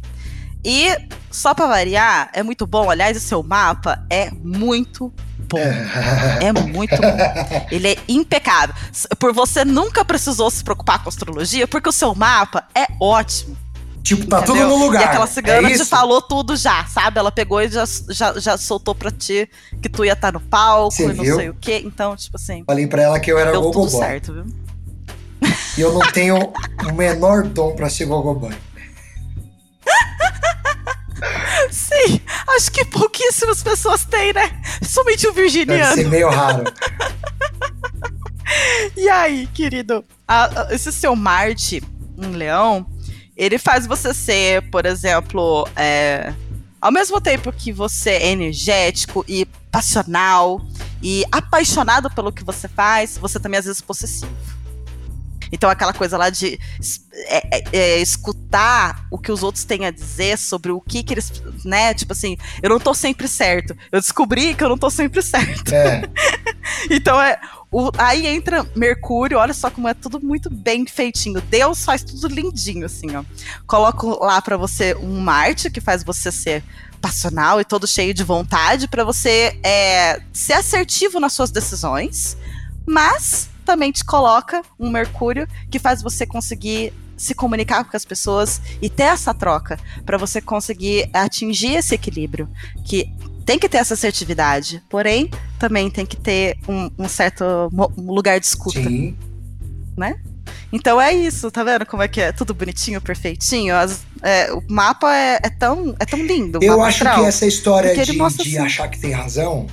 E, 0.65 0.95
só 1.29 1.53
pra 1.53 1.67
variar, 1.67 2.29
é 2.31 2.41
muito 2.41 2.65
bom, 2.65 2.89
aliás, 2.89 3.17
o 3.17 3.19
seu 3.19 3.43
mapa 3.43 4.05
é 4.09 4.31
muito 4.31 5.13
bom. 5.49 5.59
É 6.41 6.53
muito 6.53 6.95
bom. 6.95 7.17
Ele 7.69 7.89
é 7.89 7.97
impecável. 8.07 8.73
Por 9.19 9.33
você 9.33 9.65
nunca 9.65 10.05
precisou 10.05 10.49
se 10.49 10.63
preocupar 10.63 11.03
com 11.03 11.09
astrologia, 11.09 11.67
porque 11.67 11.89
o 11.89 11.91
seu 11.91 12.15
mapa 12.15 12.65
é 12.73 12.87
ótimo. 12.99 13.57
Tipo, 14.03 14.25
tá 14.27 14.39
entendeu? 14.41 14.67
tudo 14.67 14.77
no 14.77 14.85
lugar. 14.85 15.01
E 15.01 15.05
aquela 15.05 15.25
cigana 15.27 15.67
é 15.67 15.71
te 15.71 15.75
isso? 15.75 15.85
falou 15.85 16.21
tudo 16.21 16.57
já, 16.57 16.85
sabe? 16.87 17.19
Ela 17.19 17.31
pegou 17.31 17.61
e 17.61 17.69
já, 17.69 17.85
já, 18.09 18.37
já 18.37 18.57
soltou 18.57 18.93
pra 18.93 19.09
ti 19.09 19.49
que 19.81 19.87
tu 19.87 20.03
ia 20.03 20.11
estar 20.11 20.33
no 20.33 20.41
palco 20.41 21.01
e 21.01 21.07
não 21.13 21.23
viu? 21.23 21.35
sei 21.37 21.49
o 21.49 21.53
quê. 21.53 21.81
Então, 21.85 22.13
tipo 22.15 22.35
assim, 22.35 22.63
Falei 22.65 22.85
pra 22.85 23.01
ela 23.03 23.19
que 23.19 23.31
eu 23.31 23.39
era 23.39 23.51
deu 23.51 23.61
tudo 23.61 23.73
gogoboy. 23.73 23.99
certo, 23.99 24.33
viu? 24.33 24.45
E 25.77 25.81
eu 25.81 25.93
não 25.93 26.01
tenho 26.11 26.35
o 26.37 26.93
menor 26.93 27.43
dom 27.43 27.75
pra 27.75 27.89
ser 27.89 28.05
gogoboy. 28.05 28.53
Sim, 31.71 32.19
acho 32.55 32.71
que 32.71 32.83
pouquíssimas 32.85 33.63
pessoas 33.63 34.03
têm, 34.05 34.33
né? 34.33 34.61
Somente 34.83 35.25
o 35.27 35.31
Deve 35.31 35.41
virginiano. 35.41 35.95
ser 35.95 36.09
meio 36.09 36.29
raro. 36.29 36.63
E 38.95 39.09
aí, 39.09 39.47
querido, 39.47 40.03
a- 40.27 40.61
a- 40.63 40.67
esse 40.75 40.91
seu 40.91 41.15
Marte 41.15 41.81
em 42.17 42.31
Leão, 42.31 42.85
ele 43.35 43.57
faz 43.57 43.85
você 43.87 44.13
ser, 44.13 44.69
por 44.69 44.85
exemplo, 44.85 45.67
é, 45.75 46.33
ao 46.81 46.91
mesmo 46.91 47.19
tempo 47.21 47.51
que 47.51 47.71
você 47.71 48.11
é 48.11 48.27
energético 48.31 49.23
e 49.27 49.45
passional 49.71 50.61
e 51.01 51.23
apaixonado 51.31 52.09
pelo 52.11 52.31
que 52.31 52.43
você 52.43 52.67
faz, 52.67 53.17
você 53.17 53.39
também 53.39 53.59
às 53.59 53.65
vezes 53.65 53.81
é 53.81 53.85
possessivo. 53.85 54.31
Então, 55.51 55.69
aquela 55.69 55.93
coisa 55.93 56.17
lá 56.17 56.31
de 56.31 56.59
é- 57.27 57.57
é- 57.59 57.63
é, 57.71 57.97
escutar 57.99 59.05
o 59.11 59.19
que 59.19 59.31
os 59.31 59.43
outros 59.43 59.63
têm 59.63 59.85
a 59.85 59.91
dizer 59.91 60.35
sobre 60.37 60.71
o 60.71 60.81
que, 60.81 61.03
que 61.03 61.13
eles. 61.13 61.31
né? 61.63 61.93
Tipo 61.93 62.13
assim, 62.13 62.35
eu 62.61 62.71
não 62.71 62.79
tô 62.79 62.91
sempre 62.95 63.27
certo. 63.27 63.77
Eu 63.91 63.99
descobri 64.01 64.55
que 64.55 64.63
eu 64.63 64.69
não 64.69 64.77
tô 64.79 64.89
sempre 64.89 65.21
certo. 65.21 65.71
É, 65.73 66.01
Então 66.89 67.21
é. 67.21 67.39
O- 67.73 67.91
aí 67.97 68.27
entra 68.27 68.65
Mercúrio, 68.75 69.37
olha 69.39 69.53
só 69.53 69.69
como 69.69 69.87
é 69.87 69.93
tudo 69.93 70.19
muito 70.21 70.49
bem 70.49 70.85
feitinho. 70.85 71.41
Deus 71.41 71.83
faz 71.83 72.03
tudo 72.03 72.27
lindinho, 72.27 72.85
assim, 72.85 73.15
ó. 73.15 73.23
Coloco 73.67 74.23
lá 74.23 74.41
pra 74.41 74.55
você 74.57 74.95
um 74.95 75.19
Marte, 75.19 75.69
que 75.69 75.81
faz 75.81 76.03
você 76.03 76.31
ser 76.31 76.63
passional 77.01 77.59
e 77.59 77.65
todo 77.65 77.85
cheio 77.87 78.13
de 78.13 78.23
vontade, 78.23 78.87
pra 78.87 79.03
você 79.03 79.59
é, 79.63 80.21
ser 80.31 80.53
assertivo 80.53 81.19
nas 81.19 81.33
suas 81.33 81.51
decisões, 81.51 82.37
mas 82.87 83.49
também 83.65 83.91
te 83.91 84.05
coloca 84.05 84.61
um 84.79 84.89
Mercúrio 84.89 85.47
que 85.69 85.79
faz 85.79 86.01
você 86.01 86.25
conseguir 86.25 86.93
se 87.17 87.33
comunicar 87.33 87.83
com 87.85 87.95
as 87.95 88.03
pessoas 88.05 88.61
e 88.81 88.89
ter 88.89 89.03
essa 89.03 89.33
troca, 89.33 89.79
pra 90.05 90.17
você 90.17 90.41
conseguir 90.41 91.09
atingir 91.13 91.75
esse 91.75 91.93
equilíbrio. 91.95 92.49
Que 92.85 93.09
tem 93.45 93.59
que 93.59 93.67
ter 93.69 93.77
essa 93.77 93.93
assertividade, 93.93 94.81
porém 94.89 95.29
também 95.59 95.89
tem 95.89 96.05
que 96.05 96.15
ter 96.17 96.57
um, 96.67 96.89
um 96.97 97.07
certo 97.07 97.43
lugar 97.97 98.39
de 98.39 98.45
escuta. 98.45 98.81
sim. 98.81 99.15
Então 100.71 100.99
é 100.99 101.13
isso, 101.13 101.51
tá 101.51 101.63
vendo 101.63 101.85
como 101.85 102.01
é 102.01 102.07
que 102.07 102.19
é? 102.19 102.31
Tudo 102.31 102.53
bonitinho, 102.53 102.99
perfeitinho. 102.99 103.75
As- 103.75 104.01
é, 104.23 104.51
o 104.51 104.63
mapa 104.67 105.15
é, 105.15 105.39
é 105.43 105.49
tão, 105.49 105.95
é 105.99 106.05
tão 106.05 106.19
lindo. 106.19 106.59
Eu 106.61 106.81
acho 106.81 107.03
astral. 107.03 107.21
que 107.21 107.27
essa 107.27 107.45
história 107.45 107.93
de, 107.95 108.11
de 108.11 108.21
assim. 108.21 108.57
achar 108.57 108.87
que 108.87 108.99
tem 108.99 109.11
razão 109.11 109.67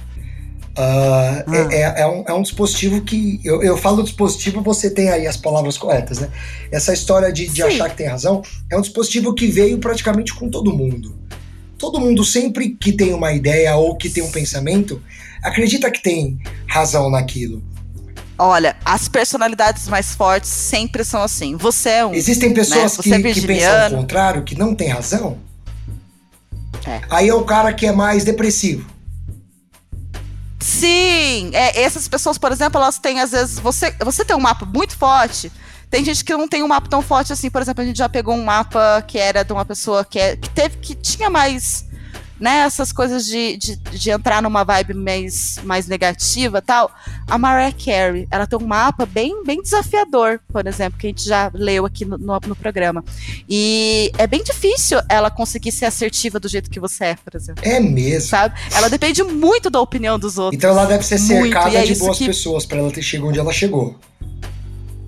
ah, 0.77 1.45
Ah. 1.47 1.55
é, 1.73 1.77
é- 1.81 2.01
é 2.03 2.07
um, 2.07 2.25
é 2.29 2.33
um 2.35 2.43
dispositivo 2.43 3.01
que. 3.01 3.41
Eu, 3.45 3.63
eu 3.63 3.77
falo 3.77 4.03
dispositivo, 4.03 4.63
você 4.63 4.91
tem 4.91 5.11
aí 5.11 5.27
as 5.27 5.37
palavras 5.37 5.77
corretas, 5.79 6.19
né? 6.19 6.29
Essa 6.71 6.93
história 6.93 7.33
de, 7.33 7.47
de 7.49 7.57
Sim. 7.57 7.63
achar 7.63 7.89
que 7.91 7.97
tem 7.97 8.07
razão 8.07 8.43
é 8.71 8.77
um 8.77 8.81
dispositivo 8.81 9.35
que 9.35 9.47
veio 9.47 9.79
praticamente 9.79 10.35
com 10.35 10.49
todo 10.51 10.73
mundo. 10.73 11.19
Todo 11.81 11.99
mundo, 11.99 12.23
sempre 12.27 12.77
que 12.79 12.93
tem 12.93 13.15
uma 13.15 13.33
ideia 13.33 13.75
ou 13.75 13.97
que 13.97 14.11
tem 14.11 14.23
um 14.23 14.31
pensamento, 14.31 15.03
acredita 15.43 15.91
que 15.91 16.03
tem 16.03 16.39
razão 16.69 17.11
naquilo. 17.11 17.63
Olha, 18.39 18.77
as 18.85 19.09
personalidades 19.09 19.89
mais 19.89 20.15
fortes 20.15 20.51
sempre 20.51 21.03
são 21.05 21.23
assim. 21.23 21.57
Você 21.57 21.89
é 21.89 22.07
um. 22.07 22.13
Existem 22.13 22.53
pessoas 22.53 22.97
Você 22.97 23.03
que, 23.03 23.29
é 23.29 23.33
que 23.33 23.47
pensam 23.47 23.87
o 23.89 23.97
contrário, 24.03 24.43
que 24.45 24.59
não 24.59 24.75
tem 24.75 24.89
razão. 24.89 25.39
É. 26.87 27.01
Aí 27.09 27.29
é 27.31 27.35
o 27.35 27.45
cara 27.45 27.73
que 27.73 27.87
é 27.87 27.93
mais 27.93 28.25
depressivo. 28.25 28.87
Sim! 30.61 31.51
É, 31.55 31.83
essas 31.83 32.07
pessoas, 32.09 32.37
por 32.37 32.53
exemplo, 32.53 32.79
elas 32.79 32.99
têm, 32.99 33.21
às 33.21 33.31
vezes, 33.31 33.59
você, 33.59 33.95
você 34.05 34.23
tem 34.23 34.37
um 34.37 34.41
mapa 34.41 34.67
muito 34.67 34.97
forte. 34.99 35.51
Tem 35.91 36.05
gente 36.05 36.25
que 36.25 36.33
não 36.33 36.47
tem 36.47 36.63
um 36.63 36.69
mapa 36.69 36.89
tão 36.89 37.03
forte 37.03 37.33
assim. 37.33 37.51
Por 37.51 37.61
exemplo, 37.61 37.83
a 37.83 37.87
gente 37.87 37.99
já 37.99 38.09
pegou 38.09 38.35
um 38.35 38.45
mapa 38.45 39.03
que 39.07 39.19
era 39.19 39.43
de 39.43 39.53
uma 39.53 39.65
pessoa 39.65 40.05
que, 40.05 40.19
é, 40.19 40.37
que 40.37 40.49
teve 40.51 40.77
que 40.77 40.95
tinha 40.95 41.29
mais. 41.29 41.89
Né, 42.39 42.61
essas 42.61 42.91
coisas 42.91 43.27
de, 43.27 43.55
de, 43.59 43.77
de 43.77 44.09
entrar 44.11 44.41
numa 44.41 44.65
vibe 44.65 44.95
mais, 44.95 45.59
mais 45.63 45.87
negativa 45.87 46.57
e 46.57 46.63
tal. 46.63 46.91
A 47.29 47.37
Mariah 47.37 47.71
Carey, 47.77 48.27
ela 48.31 48.47
tem 48.47 48.59
um 48.59 48.67
mapa 48.67 49.05
bem, 49.05 49.45
bem 49.45 49.61
desafiador, 49.63 50.41
por 50.51 50.67
exemplo, 50.67 50.99
que 50.99 51.07
a 51.07 51.11
gente 51.11 51.23
já 51.23 51.51
leu 51.53 51.85
aqui 51.85 52.07
no, 52.07 52.17
no, 52.17 52.41
no 52.47 52.57
programa. 52.57 53.05
E 53.47 54.11
é 54.17 54.27
bem 54.27 54.43
difícil 54.43 54.99
ela 55.07 55.31
conseguir 55.31 55.71
ser 55.71 55.85
assertiva 55.85 56.41
do 56.41 56.49
jeito 56.49 56.71
que 56.71 56.81
você 56.81 57.05
é, 57.05 57.15
por 57.17 57.37
exemplo. 57.37 57.63
É 57.63 57.79
mesmo. 57.79 58.31
Sabe? 58.31 58.59
Ela 58.73 58.89
depende 58.89 59.23
muito 59.23 59.69
da 59.69 59.79
opinião 59.79 60.19
dos 60.19 60.39
outros. 60.39 60.57
Então 60.57 60.71
ela 60.71 60.87
deve 60.87 61.05
ser 61.05 61.19
Muito, 61.21 61.43
cercada 61.53 61.69
e 61.75 61.77
é 61.77 61.83
de 61.83 61.95
boas 61.97 62.17
que- 62.17 62.25
pessoas 62.25 62.65
pra 62.65 62.79
ela 62.79 62.91
ter 62.91 63.03
chegado 63.03 63.29
onde 63.29 63.39
ela 63.39 63.53
chegou. 63.53 63.99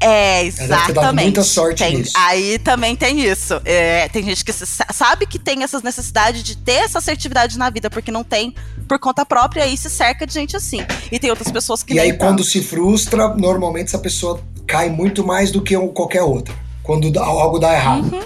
É, 0.03 0.45
deve 0.45 0.57
ter 0.57 0.69
dado 0.69 0.91
exatamente. 0.91 1.25
muita 1.25 1.43
sorte 1.43 1.79
Tem- 1.79 1.99
nisso. 1.99 2.13
Aí 2.17 2.59
também 2.59 2.97
tem 2.97 3.21
isso. 3.21 3.61
É, 3.65 4.09
tem 4.09 4.25
gente 4.25 4.45
que 4.45 4.53
sabe 4.53 5.27
que 5.27 5.39
tem 5.39 5.63
essas 5.63 5.83
necessidades 5.83 6.43
de 6.43 6.57
ter 6.57 6.85
essa 6.85 6.99
assertividade 6.99 7.59
na 7.59 7.71
vida, 7.71 7.89
porque 7.89 8.11
não 8.11 8.25
tem 8.25 8.55
por 8.89 8.99
conta 8.99 9.25
própria 9.25 9.67
e 9.67 9.77
se 9.77 9.89
cerca 9.89 10.27
de 10.27 10.35
gente 10.35 10.57
assim. 10.57 10.81
E 11.11 11.19
tem 11.19 11.31
outras 11.31 11.51
pessoas 11.51 11.83
que 11.83 11.95
e 11.95 12.01
aí, 12.01 12.13
quando 12.15 12.43
se 12.43 12.63
frustra, 12.63 13.35
normalmente 13.35 13.89
essa 13.89 13.99
pessoa 13.99 14.43
cai 14.67 14.89
muito 14.89 15.25
mais 15.25 15.51
do 15.51 15.63
que 15.63 15.77
qualquer 15.89 16.23
outra. 16.23 16.55
Quando 16.83 17.17
algo 17.19 17.59
dá 17.59 17.73
errado. 17.73 18.13
Uhum. 18.13 18.23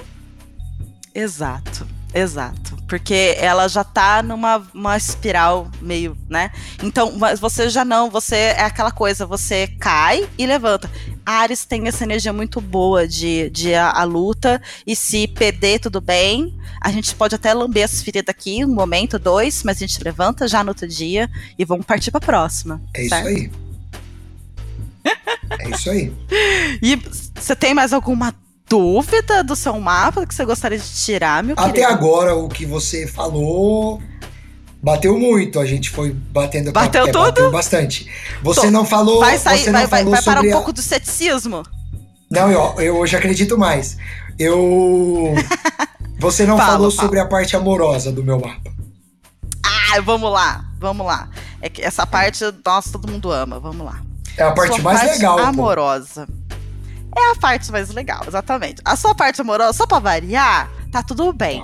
Exato. 1.15 1.96
Exato. 2.17 2.75
Porque 2.89 3.37
ela 3.39 3.69
já 3.69 3.85
tá 3.85 4.23
numa 4.23 4.67
uma 4.73 4.97
espiral 4.97 5.71
meio, 5.83 6.17
né? 6.31 6.51
Então, 6.83 7.13
mas 7.19 7.39
você 7.39 7.69
já 7.69 7.85
não, 7.85 8.09
você 8.09 8.37
é 8.37 8.63
aquela 8.63 8.91
coisa, 8.91 9.27
você 9.27 9.67
cai 9.79 10.27
e 10.39 10.47
levanta. 10.47 10.91
Ares 11.27 11.67
tem 11.67 11.87
essa 11.87 12.05
energia 12.05 12.33
muito 12.33 12.59
boa 12.59 13.07
de, 13.07 13.51
de 13.51 13.75
a, 13.75 13.91
a, 13.91 14.05
luta, 14.05 14.63
e 14.87 14.97
se 14.97 15.29
perder, 15.29 15.79
tudo 15.79 16.01
bem. 16.01 16.57
A 16.81 16.91
gente 16.91 17.15
pode 17.15 17.35
até 17.35 17.53
lamber 17.53 17.85
as 17.85 18.01
feridas 18.01 18.31
aqui, 18.35 18.65
um 18.65 18.75
momento, 18.75 19.19
dois, 19.19 19.63
mas 19.63 19.77
a 19.77 19.81
gente 19.81 20.03
levanta 20.03 20.49
já 20.49 20.65
no 20.65 20.71
outro 20.71 20.89
dia 20.89 21.29
e 21.59 21.67
vamos 21.67 21.85
partir 21.85 22.11
pra 22.11 22.21
próxima. 22.21 22.81
É 22.95 23.09
certo? 23.09 23.29
isso 23.29 23.37
aí. 23.37 23.51
é 25.61 25.71
isso 25.71 25.91
aí. 25.91 26.13
E 26.81 26.97
você 27.35 27.55
tem 27.55 27.75
mais 27.75 27.93
alguma 27.93 28.35
dúvida 28.69 29.45
do 29.45 29.55
seu 29.55 29.79
mapa 29.81 30.27
que 30.27 30.35
você 30.35 30.45
gostaria 30.45 30.79
de 30.79 30.89
tirar, 30.89 31.43
meu 31.43 31.55
Até 31.59 31.83
querido? 31.83 31.93
agora, 31.93 32.35
o 32.35 32.49
que 32.49 32.67
você 32.67 33.07
falou 33.07 34.01
bateu 34.87 35.19
muito. 35.19 35.59
A 35.59 35.67
gente 35.67 35.91
foi 35.91 36.13
batendo 36.13 36.71
Bateu 36.71 37.07
tudo? 37.07 37.23
Bateu 37.23 37.51
bastante. 37.51 38.09
Você 38.43 38.63
Tô. 38.63 38.71
não 38.71 38.85
falou. 38.85 39.19
Vai 39.19 39.37
sair, 39.37 39.65
você 39.65 39.73
vai, 39.73 39.87
vai, 39.87 40.05
vai 40.05 40.23
parar 40.23 40.45
um 40.45 40.49
a... 40.49 40.53
pouco 40.53 40.73
do 40.73 40.81
ceticismo? 40.81 41.65
Não, 42.31 42.51
eu, 42.51 42.81
eu 42.81 42.97
hoje 42.97 43.17
acredito 43.17 43.59
mais. 43.59 43.97
Eu. 44.39 45.35
Você 46.19 46.47
não 46.47 46.57
fala, 46.57 46.73
falou 46.73 46.91
fala. 46.91 47.03
sobre 47.03 47.21
a 47.21 47.27
parte 47.27 47.55
amorosa 47.57 48.11
do 48.11 48.25
meu 48.25 48.41
mapa. 48.41 48.73
Ah, 49.63 50.01
vamos 50.01 50.33
lá, 50.33 50.65
vamos 50.79 51.07
lá. 51.07 51.29
É 51.61 51.69
que 51.69 51.83
essa 51.83 52.07
parte, 52.07 52.43
nossa, 52.65 52.91
todo 52.91 53.07
mundo 53.07 53.31
ama. 53.31 53.61
Vamos 53.61 53.85
lá. 53.85 54.01
É 54.35 54.43
a 54.43 54.53
parte 54.53 54.77
Sua 54.77 54.83
mais 54.83 55.01
parte 55.01 55.13
legal. 55.13 55.39
Amorosa. 55.39 56.27
Pô. 56.27 56.46
É 57.17 57.31
a 57.31 57.37
parte 57.37 57.73
mais 57.73 57.89
legal, 57.89 58.23
exatamente. 58.27 58.83
A 58.85 58.95
sua 58.95 59.15
parte 59.15 59.41
amorosa, 59.41 59.73
só 59.73 59.87
pra 59.87 59.99
variar, 59.99 60.71
tá 60.93 61.03
tudo 61.03 61.33
bem. 61.33 61.63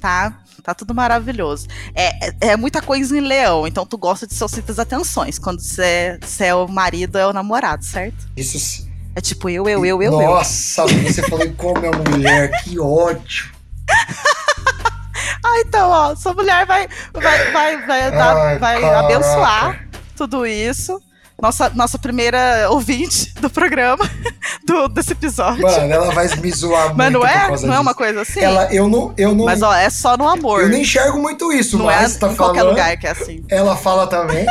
Tá? 0.00 0.34
Tá 0.64 0.74
tudo 0.74 0.92
maravilhoso. 0.94 1.68
É, 1.94 2.26
é, 2.26 2.34
é 2.40 2.56
muita 2.56 2.82
coisa 2.82 3.16
em 3.16 3.20
leão, 3.20 3.66
então 3.66 3.86
tu 3.86 3.96
gosta 3.96 4.26
de 4.26 4.34
solicitar 4.34 4.80
atenções. 4.80 5.38
Quando 5.38 5.60
você, 5.60 6.18
é 6.40 6.54
o 6.54 6.66
marido, 6.66 7.16
é 7.16 7.26
o 7.26 7.32
namorado, 7.32 7.84
certo? 7.84 8.28
Isso. 8.36 8.88
É 9.14 9.20
tipo 9.20 9.48
eu, 9.48 9.68
eu, 9.68 9.84
eu, 9.84 10.02
eu, 10.02 10.10
Nossa, 10.12 10.82
eu. 10.82 10.88
você 10.88 11.22
falou 11.28 11.52
como 11.54 11.84
é 11.84 11.90
mulher, 12.10 12.62
que 12.62 12.78
ódio. 12.78 13.50
ah, 15.44 15.60
então, 15.60 15.88
ó, 15.88 16.14
sua 16.16 16.34
mulher 16.34 16.66
vai, 16.66 16.88
vai, 17.12 17.52
vai, 17.52 17.86
vai, 17.86 18.10
dar, 18.10 18.36
Ai, 18.36 18.58
vai 18.58 18.84
abençoar 18.84 19.88
tudo 20.16 20.46
isso 20.46 21.00
nossa, 21.40 21.70
nossa 21.70 21.98
primeira 21.98 22.68
ouvinte 22.70 23.32
do 23.40 23.48
programa, 23.48 24.08
do, 24.64 24.88
desse 24.88 25.12
episódio. 25.12 25.62
Mano, 25.62 25.92
ela 25.92 26.12
vai 26.12 26.28
me 26.36 26.50
zoar 26.50 26.94
mas 26.94 27.10
muito. 27.10 27.22
Mas 27.22 27.22
não 27.22 27.26
é? 27.26 27.68
Não 27.68 27.74
é 27.74 27.80
uma 27.80 27.94
coisa 27.94 28.22
assim? 28.22 28.40
Ela, 28.40 28.72
eu 28.72 28.88
não, 28.88 29.14
eu 29.16 29.34
não. 29.34 29.46
Mas 29.46 29.62
ó, 29.62 29.74
é 29.74 29.88
só 29.88 30.16
no 30.16 30.28
amor. 30.28 30.62
Eu 30.62 30.68
nem 30.68 30.82
enxergo 30.82 31.18
muito 31.18 31.52
isso, 31.52 31.78
não 31.78 31.86
mas 31.86 32.16
é 32.16 32.18
tá 32.18 32.30
em 32.30 32.34
falando. 32.34 32.54
qualquer 32.54 32.62
lugar 32.62 32.96
que 32.96 33.06
é 33.06 33.10
assim. 33.10 33.44
Ela 33.48 33.76
fala 33.76 34.06
também. 34.06 34.46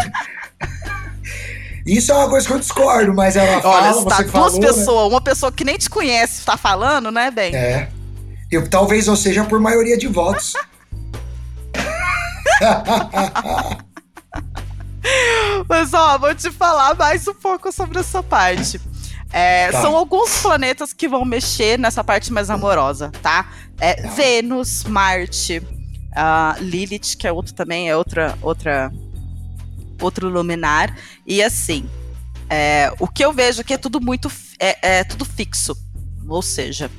Isso 1.86 2.12
é 2.12 2.16
uma 2.16 2.30
coisa 2.30 2.46
que 2.46 2.54
eu 2.54 2.60
discordo, 2.60 3.14
mas 3.14 3.36
ela 3.36 3.62
fala. 3.62 3.76
Olha, 3.76 4.06
tá 4.06 4.18
duas 4.18 4.32
falou, 4.32 4.60
né? 4.60 4.68
pessoas, 4.68 5.10
né? 5.10 5.16
uma 5.16 5.22
pessoa 5.22 5.52
que 5.52 5.64
nem 5.64 5.78
te 5.78 5.90
conhece 5.90 6.46
tá 6.46 6.58
falando, 6.58 7.12
né, 7.12 7.32
bem? 7.32 7.56
É. 7.56 7.90
Eu, 8.52 8.68
talvez 8.68 9.08
eu 9.08 9.16
seja 9.16 9.44
por 9.44 9.60
maioria 9.60 9.98
de 9.98 10.08
votos. 10.08 10.54
Mas 15.70 15.94
ó, 15.94 16.18
vou 16.18 16.34
te 16.34 16.50
falar 16.50 16.96
mais 16.96 17.28
um 17.28 17.34
pouco 17.36 17.72
sobre 17.72 18.00
essa 18.00 18.24
parte. 18.24 18.82
É, 19.32 19.72
tá. 19.72 19.82
São 19.84 19.96
alguns 19.96 20.42
planetas 20.42 20.92
que 20.92 21.08
vão 21.08 21.24
mexer 21.24 21.78
nessa 21.78 22.04
parte 22.04 22.34
mais 22.34 22.50
amorosa, 22.50 23.12
tá? 23.22 23.52
É, 23.80 23.94
tá. 23.94 24.10
Vênus, 24.10 24.84
Marte, 24.86 25.60
uh, 25.60 26.60
Lilith, 26.60 27.16
que 27.20 27.28
é 27.28 27.32
outro 27.32 27.54
também, 27.54 27.88
é 27.88 27.96
outra, 27.96 28.36
outra, 28.42 28.92
outro 30.02 30.28
luminar. 30.28 30.98
E 31.24 31.44
assim, 31.44 31.88
é, 32.50 32.92
o 33.00 33.08
que 33.08 33.24
eu 33.24 33.32
vejo 33.32 33.62
aqui 33.62 33.76
é 33.76 33.78
tudo 33.78 34.02
muito, 34.02 34.32
é, 34.58 34.98
é, 34.98 35.04
tudo 35.04 35.24
fixo. 35.24 35.78
Ou 36.28 36.42
seja, 36.42 36.90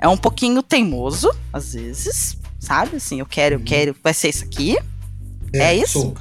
é 0.00 0.06
um 0.06 0.16
pouquinho 0.16 0.62
teimoso, 0.62 1.28
às 1.52 1.74
vezes, 1.74 2.38
sabe? 2.60 2.96
Assim, 2.96 3.18
eu 3.18 3.26
quero, 3.26 3.56
eu 3.56 3.58
uhum. 3.58 3.64
quero, 3.64 3.96
vai 4.04 4.14
ser 4.14 4.28
isso 4.28 4.44
aqui. 4.44 4.78
É, 5.52 5.58
é 5.58 5.74
isso? 5.74 6.00
Sou. 6.00 6.14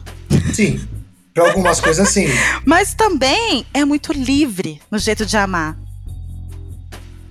Sim. 0.56 0.99
Algumas 1.48 1.80
coisas, 1.80 2.10
sim. 2.10 2.28
Mas 2.66 2.94
também 2.94 3.66
é 3.74 3.86
muito 3.86 4.14
livre 4.14 4.82
no 4.90 4.98
jeito 4.98 5.26
de 5.26 5.38
amar. 5.38 5.78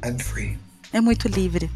I'm 0.04 0.18
free. 0.18 0.58
É 0.92 1.00
muito 1.00 1.28
livre. 1.28 1.70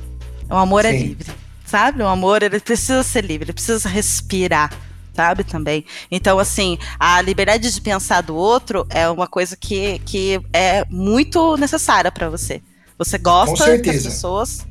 O 0.48 0.56
amor 0.56 0.84
é 0.84 0.90
sim. 0.90 0.96
é 0.96 1.02
livre. 1.02 1.32
Sabe? 1.64 2.02
O 2.02 2.08
amor, 2.08 2.42
ele 2.42 2.60
precisa 2.60 3.02
ser 3.02 3.24
livre, 3.24 3.46
ele 3.46 3.52
precisa 3.52 3.88
respirar 3.88 4.70
sabe 5.14 5.44
também. 5.44 5.84
Então, 6.10 6.38
assim, 6.38 6.78
a 6.98 7.20
liberdade 7.20 7.70
de 7.70 7.80
pensar 7.80 8.22
do 8.22 8.34
outro 8.34 8.86
é 8.88 9.08
uma 9.08 9.26
coisa 9.26 9.56
que, 9.56 9.98
que 10.00 10.40
é 10.52 10.84
muito 10.88 11.56
necessária 11.56 12.10
para 12.10 12.30
você. 12.30 12.62
Você 12.98 13.18
gosta 13.18 13.78
que 13.78 13.90
as 13.90 14.02
pessoas, 14.02 14.66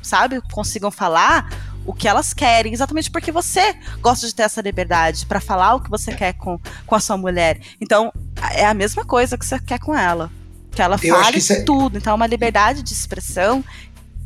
sabe, 0.00 0.40
consigam 0.52 0.90
falar 0.90 1.71
o 1.84 1.92
que 1.92 2.06
elas 2.06 2.32
querem, 2.32 2.72
exatamente 2.72 3.10
porque 3.10 3.32
você 3.32 3.74
gosta 4.00 4.26
de 4.26 4.34
ter 4.34 4.42
essa 4.42 4.60
liberdade 4.60 5.26
para 5.26 5.40
falar 5.40 5.74
o 5.74 5.80
que 5.80 5.90
você 5.90 6.14
quer 6.14 6.34
com, 6.34 6.58
com 6.86 6.94
a 6.94 7.00
sua 7.00 7.16
mulher. 7.16 7.60
Então, 7.80 8.12
é 8.54 8.64
a 8.64 8.74
mesma 8.74 9.04
coisa 9.04 9.36
que 9.36 9.44
você 9.44 9.58
quer 9.58 9.78
com 9.78 9.96
ela. 9.96 10.30
Que 10.70 10.80
ela 10.80 10.96
fale 10.96 11.40
que 11.40 11.52
é... 11.52 11.62
tudo. 11.62 11.98
Então, 11.98 12.12
é 12.12 12.16
uma 12.16 12.26
liberdade 12.26 12.82
de 12.82 12.92
expressão. 12.92 13.62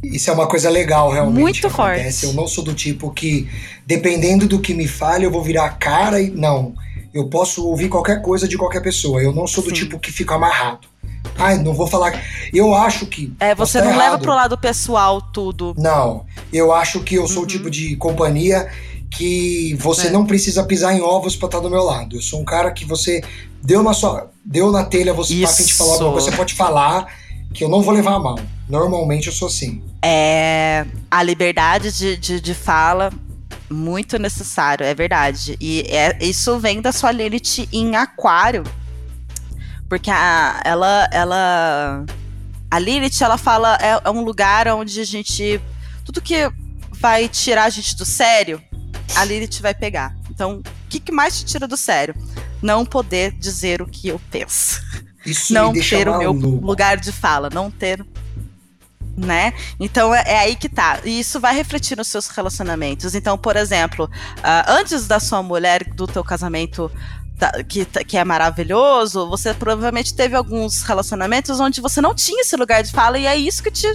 Isso 0.03 0.31
é 0.31 0.33
uma 0.33 0.47
coisa 0.47 0.71
legal, 0.71 1.11
realmente. 1.11 1.41
Muito 1.41 1.71
forte. 1.71 2.25
Eu 2.25 2.33
não 2.35 2.47
sou 2.47 2.63
do 2.63 2.75
tipo 2.75 3.11
que, 3.11 3.49
dependendo 3.85 4.47
do 4.47 4.61
que 4.61 4.75
me 4.75 4.87
fale, 4.87 5.25
eu 5.25 5.31
vou 5.31 5.43
virar 5.43 5.65
a 5.65 5.71
cara 5.71 6.21
e. 6.21 6.31
Não. 6.31 6.75
Eu 7.13 7.29
posso 7.29 7.67
ouvir 7.67 7.89
qualquer 7.89 8.21
coisa 8.21 8.47
de 8.47 8.59
qualquer 8.59 8.83
pessoa. 8.83 9.23
Eu 9.23 9.33
não 9.33 9.47
sou 9.47 9.65
do 9.65 9.71
Sim. 9.71 9.77
tipo 9.77 9.99
que 9.99 10.13
fica 10.13 10.35
amarrado. 10.35 10.87
Ai, 11.39 11.59
não 11.59 11.75
vou 11.75 11.87
falar. 11.87 12.21
Eu 12.53 12.75
acho 12.75 13.07
que. 13.07 13.33
É, 13.41 13.55
você 13.55 13.81
não 13.81 13.91
errado. 13.91 13.99
leva 13.99 14.19
pro 14.19 14.35
lado 14.35 14.59
pessoal 14.59 15.21
tudo. 15.21 15.75
Não. 15.77 16.25
Eu 16.53 16.73
acho 16.73 17.01
que 17.01 17.15
eu 17.15 17.27
sou 17.27 17.39
uhum. 17.39 17.45
o 17.45 17.47
tipo 17.47 17.71
de 17.71 17.97
companhia 17.97 18.69
que 19.11 19.75
você 19.79 20.09
é. 20.09 20.11
não 20.11 20.27
precisa 20.27 20.65
pisar 20.65 20.95
em 20.95 21.01
ovos 21.01 21.37
para 21.37 21.47
estar 21.47 21.61
do 21.61 21.71
meu 21.71 21.83
lado. 21.83 22.17
Eu 22.17 22.23
sou 22.23 22.41
um 22.41 22.45
cara 22.45 22.71
que 22.71 22.85
você 22.85 23.23
deu 23.63 23.83
na 23.83 23.93
sua, 23.93 24.31
deu 24.45 24.71
na 24.71 24.85
telha, 24.85 25.13
você 25.13 25.35
Isso. 25.35 25.45
tá 25.45 25.51
afim 25.51 25.65
de 25.65 25.75
falar 25.75 25.93
alguma 25.93 26.13
coisa, 26.13 26.31
você 26.31 26.37
pode 26.37 26.55
falar 26.55 27.07
que 27.55 27.65
eu 27.65 27.69
não 27.69 27.83
vou 27.83 27.95
levar 27.95 28.15
a 28.15 28.19
mão. 28.19 28.37
Normalmente 28.69 29.29
eu 29.29 29.33
sou 29.33 29.49
assim. 29.49 29.83
É 30.03 30.85
a 31.11 31.23
liberdade 31.23 31.97
de, 31.97 32.17
de, 32.17 32.41
de 32.41 32.55
fala 32.55 33.13
muito 33.71 34.19
necessário, 34.19 34.85
é 34.85 34.95
verdade. 34.95 35.57
E 35.61 35.83
é, 35.89 36.17
isso 36.21 36.59
vem 36.59 36.81
da 36.81 36.93
sua 36.93 37.11
Lilith 37.13 37.69
em 37.73 37.97
Aquário, 37.97 38.65
porque 39.89 40.11
a, 40.11 40.61
ela, 40.65 41.09
ela. 41.13 42.05
A 42.71 42.79
Lilith, 42.79 43.23
ela 43.23 43.39
fala. 43.39 43.77
É, 43.81 44.01
é 44.05 44.11
um 44.11 44.23
lugar 44.23 44.69
onde 44.69 45.01
a 45.01 45.05
gente. 45.05 45.61
Tudo 46.05 46.21
que 46.21 46.51
vai 46.93 47.29
tirar 47.29 47.65
a 47.65 47.71
gente 47.71 47.97
do 47.97 48.05
sério, 48.05 48.63
a 49.15 49.25
Lilith 49.25 49.61
vai 49.61 49.75
pegar. 49.75 50.15
Então, 50.31 50.59
o 50.59 50.89
que, 50.89 51.01
que 51.01 51.13
mais 51.13 51.39
te 51.39 51.45
tira 51.45 51.67
do 51.67 51.77
sério? 51.77 52.15
Não 52.63 52.85
poder 52.85 53.33
dizer 53.33 53.83
o 53.83 53.87
que 53.87 54.09
eu 54.09 54.21
penso. 54.31 54.81
Isso 55.25 55.53
não 55.53 55.73
ter 55.73 56.09
o 56.09 56.19
meu 56.19 56.33
lugar 56.33 56.97
de 56.97 57.11
fala, 57.11 57.51
não 57.53 57.71
ter 57.71 58.05
né? 59.17 59.55
Então 59.81 60.15
é, 60.15 60.23
é, 60.27 60.39
aí 60.41 60.57
que 60.57 60.69
tá. 60.69 61.01
E 61.05 61.19
isso 61.19 61.41
vai 61.41 61.55
refletir 61.55 61.97
nos 61.97 62.09
seus 62.09 62.29
relacionamentos. 62.29 63.15
Então, 63.15 63.39
por 63.39 63.57
exemplo, 63.57 64.05
uh, 64.05 64.71
antes 64.71 65.07
da 65.07 65.19
sua 65.19 65.43
mulher, 65.43 65.85
do 65.95 66.07
teu 66.07 66.23
casamento 66.23 66.91
Tá, 67.39 67.53
que, 67.63 67.85
tá, 67.85 68.03
que 68.03 68.17
é 68.17 68.25
maravilhoso, 68.25 69.29
você 69.29 69.53
provavelmente 69.53 70.15
teve 70.15 70.35
alguns 70.35 70.83
relacionamentos 70.83 71.61
onde 71.61 71.83
você 71.83 72.01
não 72.01 72.15
tinha 72.15 72.41
esse 72.41 72.57
lugar 72.57 72.83
de 72.83 72.91
fala 72.91 73.19
e 73.19 73.27
é 73.27 73.37
isso 73.37 73.63
que 73.63 73.71
te, 73.71 73.87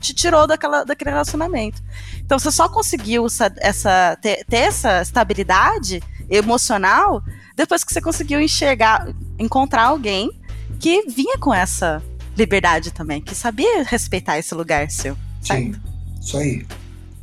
te 0.00 0.12
tirou 0.12 0.44
daquela, 0.44 0.82
daquele 0.82 1.10
relacionamento. 1.10 1.80
Então 2.18 2.36
você 2.36 2.50
só 2.50 2.68
conseguiu 2.68 3.26
essa, 3.26 3.54
essa 3.58 4.18
ter, 4.20 4.44
ter, 4.44 4.56
essa 4.56 5.02
estabilidade 5.02 6.02
emocional 6.28 7.22
depois 7.56 7.82
que 7.82 7.92
você 7.92 8.00
conseguiu 8.00 8.40
enxergar, 8.40 9.08
encontrar 9.38 9.84
alguém 9.84 10.30
que 10.78 11.02
vinha 11.08 11.38
com 11.38 11.54
essa 11.54 12.02
liberdade 12.36 12.90
também, 12.90 13.20
que 13.22 13.34
sabia 13.34 13.82
respeitar 13.82 14.38
esse 14.38 14.54
lugar 14.54 14.90
seu. 14.90 15.16
Certo? 15.40 15.62
Sim, 15.62 15.74
isso 16.20 16.36
aí. 16.36 16.66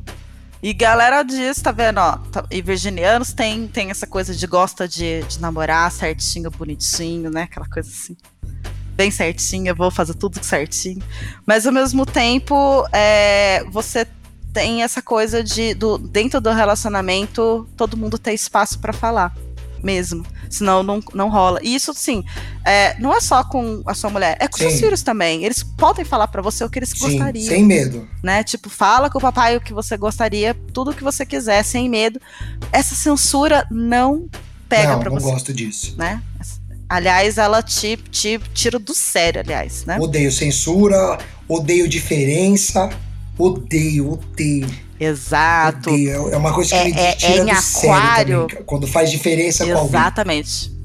E 0.62 0.74
galera 0.74 1.24
diz, 1.24 1.62
tá 1.62 1.72
vendo, 1.72 2.00
ó, 2.00 2.18
tá, 2.34 2.44
e 2.52 2.62
virginianos 2.62 3.32
tem, 3.32 3.66
tem 3.68 3.90
essa 3.90 4.06
coisa 4.06 4.36
de 4.36 4.46
gosta 4.46 4.86
de, 4.86 5.24
de 5.24 5.40
namorar 5.40 5.90
certinho, 5.90 6.52
bonitinho, 6.52 7.30
né? 7.30 7.44
Aquela 7.44 7.66
coisa 7.68 7.90
assim. 7.90 8.18
Bem 8.94 9.10
certinho, 9.10 9.70
eu 9.70 9.76
vou 9.76 9.90
fazer 9.90 10.16
tudo 10.16 10.44
certinho. 10.44 11.02
Mas 11.46 11.66
ao 11.66 11.72
mesmo 11.72 12.06
tempo, 12.06 12.86
é, 12.92 13.64
você 13.72 14.06
tem 14.54 14.84
essa 14.84 15.02
coisa 15.02 15.44
de 15.44 15.74
do, 15.74 15.98
dentro 15.98 16.42
do 16.42 16.52
relacionamento 16.52 17.68
todo 17.78 17.98
mundo 17.98 18.18
ter 18.18 18.34
espaço 18.34 18.80
para 18.80 18.94
falar 18.94 19.34
mesmo. 19.84 20.26
Senão 20.50 20.82
não, 20.84 21.02
não 21.14 21.30
rola. 21.30 21.60
E 21.64 21.76
isso, 21.76 21.94
sim, 21.94 22.24
é, 22.66 23.00
não 23.00 23.14
é 23.14 23.22
só 23.22 23.44
com 23.44 23.82
a 23.86 23.94
sua 23.94 24.10
mulher, 24.10 24.38
é 24.40 24.48
com 24.48 24.58
sim. 24.58 24.70
seus 24.70 24.80
filhos 24.80 25.02
também. 25.02 25.44
Eles 25.44 25.64
podem 25.64 26.04
falar 26.04 26.28
para 26.28 26.42
você 26.42 26.64
o 26.64 26.70
que 26.70 26.80
eles 26.80 26.90
sim, 26.90 27.00
gostariam. 27.00 27.48
Sem 27.48 27.64
medo. 27.64 28.08
Né? 28.24 28.44
Tipo, 28.44 28.70
fala 28.70 29.10
com 29.10 29.20
o 29.20 29.22
papai 29.22 29.56
o 29.56 29.62
que 29.62 29.74
você 29.74 29.96
gostaria, 29.96 30.56
tudo 30.74 30.92
o 30.92 30.94
que 30.94 31.04
você 31.04 31.26
quiser, 31.26 31.64
sem 31.64 31.88
medo. 31.88 32.20
Essa 32.72 32.96
censura 32.96 33.66
não 33.70 34.28
pega 34.68 34.96
não 34.96 35.04
você. 35.04 35.26
Não 35.26 35.34
gosto 35.34 35.54
disso. 35.54 35.96
Né? 35.98 36.22
Aliás, 36.90 37.38
ela 37.38 37.62
te, 37.62 37.98
te 37.98 38.40
tira 38.54 38.80
do 38.80 38.96
sério, 38.96 39.42
aliás, 39.42 39.86
né? 39.86 40.00
Odeio 40.00 40.32
censura, 40.32 41.20
odeio 41.48 41.88
diferença, 41.88 42.90
odeio, 43.40 44.12
odeio. 44.12 44.70
Exato. 45.00 45.90
Odeio. 45.90 46.30
É 46.30 46.38
uma 46.38 46.54
coisa 46.54 46.70
que 46.70 46.76
é, 46.76 46.84
me 46.84 46.92
é, 46.92 47.16
tira 47.16 47.32
é 47.32 47.38
em 47.38 47.46
do 47.46 47.52
aquário. 47.52 48.48
Também, 48.48 48.64
quando 48.66 48.88
faz 48.88 49.10
diferença 49.10 49.66
com 49.66 49.72
alguém. 49.72 49.88
Exatamente. 49.88 50.80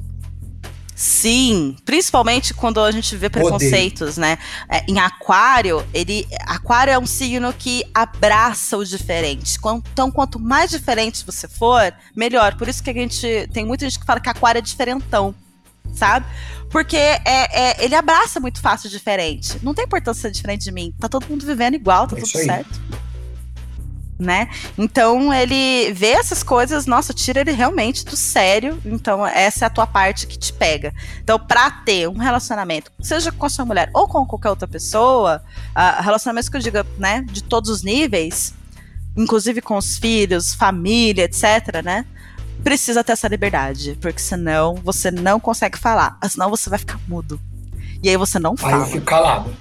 Sim, 0.95 1.75
principalmente 1.83 2.53
quando 2.53 2.79
a 2.79 2.89
gente 2.89 3.17
vê 3.17 3.29
preconceitos, 3.29 4.17
Odeio. 4.17 4.21
né? 4.21 4.37
É, 4.69 4.85
em 4.87 4.97
aquário, 4.97 5.85
ele. 5.93 6.25
Aquário 6.47 6.93
é 6.93 6.97
um 6.97 7.05
signo 7.05 7.51
que 7.51 7.83
abraça 7.93 8.77
o 8.77 8.85
diferente. 8.85 9.57
Então, 9.91 10.09
quanto 10.09 10.39
mais 10.39 10.71
diferente 10.71 11.25
você 11.25 11.49
for, 11.49 11.93
melhor. 12.15 12.55
Por 12.55 12.69
isso 12.69 12.81
que 12.81 12.89
a 12.89 12.93
gente. 12.93 13.49
Tem 13.51 13.65
muita 13.65 13.83
gente 13.85 13.99
que 13.99 14.05
fala 14.05 14.21
que 14.21 14.29
aquário 14.29 14.59
é 14.59 14.61
diferentão 14.61 15.35
sabe? 15.93 16.25
Porque 16.69 16.97
é, 16.97 17.21
é, 17.25 17.85
ele 17.85 17.95
abraça 17.95 18.39
muito 18.39 18.59
fácil 18.59 18.89
diferente. 18.89 19.59
Não 19.63 19.73
tem 19.73 19.85
importância 19.85 20.23
ser 20.23 20.31
diferente 20.31 20.63
de 20.65 20.71
mim. 20.71 20.93
Tá 20.99 21.07
todo 21.07 21.27
mundo 21.29 21.45
vivendo 21.45 21.75
igual, 21.75 22.07
tá 22.07 22.17
é 22.17 22.19
tudo 22.19 22.29
certo. 22.29 22.81
Né? 24.17 24.49
Então 24.77 25.33
ele 25.33 25.91
vê 25.93 26.11
essas 26.11 26.41
coisas, 26.41 26.85
nossa, 26.85 27.13
tira 27.13 27.41
ele 27.41 27.51
realmente 27.51 28.03
do 28.05 28.15
sério. 28.15 28.81
Então 28.85 29.25
essa 29.25 29.65
é 29.65 29.67
a 29.67 29.69
tua 29.69 29.87
parte 29.87 30.27
que 30.27 30.37
te 30.37 30.51
pega. 30.53 30.93
Então 31.21 31.37
para 31.39 31.69
ter 31.69 32.09
um 32.09 32.17
relacionamento, 32.17 32.91
seja 33.01 33.31
com 33.31 33.45
a 33.45 33.49
sua 33.49 33.65
mulher 33.65 33.89
ou 33.93 34.07
com 34.07 34.25
qualquer 34.25 34.49
outra 34.49 34.67
pessoa, 34.67 35.43
uh, 35.71 36.01
relacionamentos 36.01 36.49
que 36.49 36.57
eu 36.57 36.61
diga, 36.61 36.85
né, 36.97 37.25
de 37.29 37.43
todos 37.43 37.69
os 37.69 37.83
níveis, 37.83 38.53
inclusive 39.17 39.61
com 39.61 39.77
os 39.77 39.97
filhos, 39.97 40.53
família, 40.53 41.25
etc, 41.25 41.83
né? 41.83 42.05
Precisa 42.65 43.03
ter 43.03 43.13
essa 43.13 43.27
liberdade, 43.27 43.95
porque 44.01 44.19
senão 44.19 44.73
você 44.83 45.11
não 45.11 45.39
consegue 45.39 45.77
falar, 45.77 46.17
senão 46.27 46.49
você 46.49 46.67
vai 46.67 46.79
ficar 46.79 46.99
mudo. 47.07 47.39
E 48.01 48.09
aí 48.09 48.17
você 48.17 48.39
não 48.39 48.57
fala. 48.57 48.77
Aí 48.77 48.81
eu 48.81 48.87
fico 48.87 49.05
calado. 49.05 49.55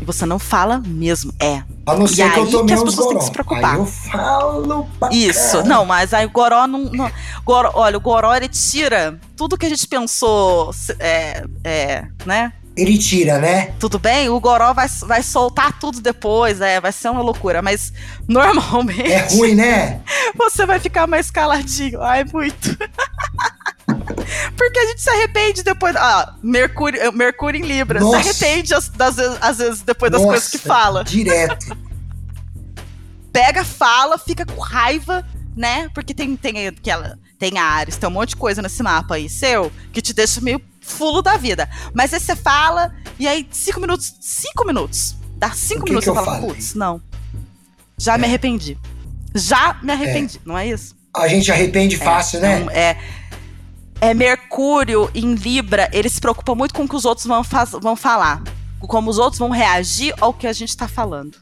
E 0.00 0.04
você 0.04 0.24
não 0.24 0.38
fala 0.38 0.80
mesmo, 0.86 1.34
é. 1.40 1.64
A 1.84 1.94
não 1.96 2.06
ser 2.06 2.26
e 2.26 2.30
que 2.30 2.38
eu 2.38 2.50
tomei 2.50 2.66
que 2.66 2.72
as 2.74 2.84
pessoas 2.84 3.06
goró. 3.06 3.08
têm 3.08 3.18
que 3.18 3.24
se 3.24 3.30
preocupar. 3.32 3.74
Aí 3.74 3.80
eu 3.80 3.86
falo 3.86 4.88
pra 5.00 5.08
Isso, 5.12 5.56
cara. 5.56 5.64
não, 5.64 5.84
mas 5.84 6.14
aí 6.14 6.26
o 6.26 6.30
goró 6.30 6.66
não, 6.68 6.84
não 6.84 7.10
goró, 7.44 7.72
olha, 7.74 7.96
o 7.96 8.00
goró 8.00 8.32
ele 8.34 8.48
tira 8.48 9.18
tudo 9.36 9.58
que 9.58 9.66
a 9.66 9.68
gente 9.68 9.88
pensou, 9.88 10.72
é, 11.00 11.44
é, 11.64 12.06
né? 12.24 12.52
Ele 12.76 12.98
tira, 12.98 13.38
né? 13.38 13.72
Tudo 13.78 13.98
bem, 13.98 14.28
o 14.28 14.40
Goró 14.40 14.72
vai, 14.72 14.88
vai 15.02 15.22
soltar 15.22 15.78
tudo 15.78 16.00
depois, 16.00 16.60
é, 16.60 16.80
vai 16.80 16.90
ser 16.90 17.08
uma 17.08 17.22
loucura, 17.22 17.62
mas 17.62 17.92
normalmente. 18.26 19.12
É 19.12 19.28
ruim, 19.28 19.54
né? 19.54 20.00
Você 20.36 20.66
vai 20.66 20.80
ficar 20.80 21.06
mais 21.06 21.30
caladinho. 21.30 22.02
Ai, 22.02 22.24
muito. 22.24 22.76
Porque 24.56 24.78
a 24.78 24.86
gente 24.86 25.00
se 25.00 25.10
arrepende 25.10 25.62
depois. 25.62 25.94
Ah, 25.94 26.34
Mercúrio, 26.42 27.12
Mercúrio 27.12 27.60
em 27.60 27.66
Libra. 27.66 28.00
Nossa. 28.00 28.32
Se 28.32 28.44
arrepende 28.44 28.74
às, 28.74 28.88
das, 28.88 29.18
às 29.18 29.58
vezes 29.58 29.82
depois 29.82 30.10
das 30.10 30.20
Nossa, 30.20 30.32
coisas 30.32 30.50
que 30.50 30.58
fala. 30.58 31.04
Direto. 31.04 31.76
Pega, 33.32 33.64
fala, 33.64 34.16
fica 34.16 34.46
com 34.46 34.60
raiva, 34.60 35.26
né? 35.56 35.88
Porque 35.94 36.14
tem, 36.14 36.34
tem 36.36 36.68
aquela. 36.68 37.18
Tem 37.38 37.58
Ares, 37.58 37.96
tem 37.96 38.08
um 38.08 38.12
monte 38.12 38.30
de 38.30 38.36
coisa 38.36 38.62
nesse 38.62 38.82
mapa 38.82 39.16
aí 39.16 39.28
seu 39.28 39.70
que 39.92 40.00
te 40.00 40.14
deixa 40.14 40.40
meio 40.40 40.60
fulo 40.84 41.22
da 41.22 41.36
vida. 41.36 41.68
Mas 41.92 42.12
aí 42.12 42.20
você 42.20 42.36
fala, 42.36 42.94
e 43.18 43.26
aí 43.26 43.46
cinco 43.50 43.80
minutos, 43.80 44.14
cinco 44.20 44.64
minutos, 44.66 45.16
dá 45.36 45.50
cinco 45.50 45.84
que 45.84 45.90
minutos 45.90 46.08
que 46.08 46.14
você 46.14 46.24
fala, 46.24 46.40
putz, 46.40 46.74
não. 46.74 47.00
Já 47.98 48.14
é. 48.14 48.18
me 48.18 48.26
arrependi. 48.26 48.78
Já 49.34 49.78
me 49.82 49.92
arrependi, 49.92 50.36
é. 50.36 50.40
não 50.44 50.56
é 50.56 50.68
isso? 50.68 50.94
A 51.16 51.26
gente 51.28 51.50
arrepende 51.50 51.96
é, 51.96 51.98
fácil, 51.98 52.40
né? 52.40 52.60
Não, 52.60 52.70
é. 52.70 52.98
É 54.00 54.12
Mercúrio 54.12 55.10
em 55.14 55.34
Libra, 55.34 55.88
ele 55.92 56.08
se 56.08 56.20
preocupa 56.20 56.54
muito 56.54 56.74
com 56.74 56.84
o 56.84 56.88
que 56.88 56.96
os 56.96 57.04
outros 57.04 57.26
vão, 57.26 57.42
vão 57.80 57.96
falar. 57.96 58.42
Como 58.80 59.10
os 59.10 59.18
outros 59.18 59.38
vão 59.38 59.48
reagir 59.48 60.14
ao 60.20 60.34
que 60.34 60.46
a 60.46 60.52
gente 60.52 60.68
está 60.68 60.86
falando. 60.86 61.38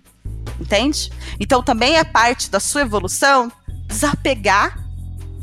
Entende? 0.61 1.11
Então 1.41 1.61
também 1.61 1.97
é 1.97 2.05
parte 2.05 2.49
da 2.49 2.61
sua 2.61 2.83
evolução 2.83 3.51
desapegar 3.89 4.82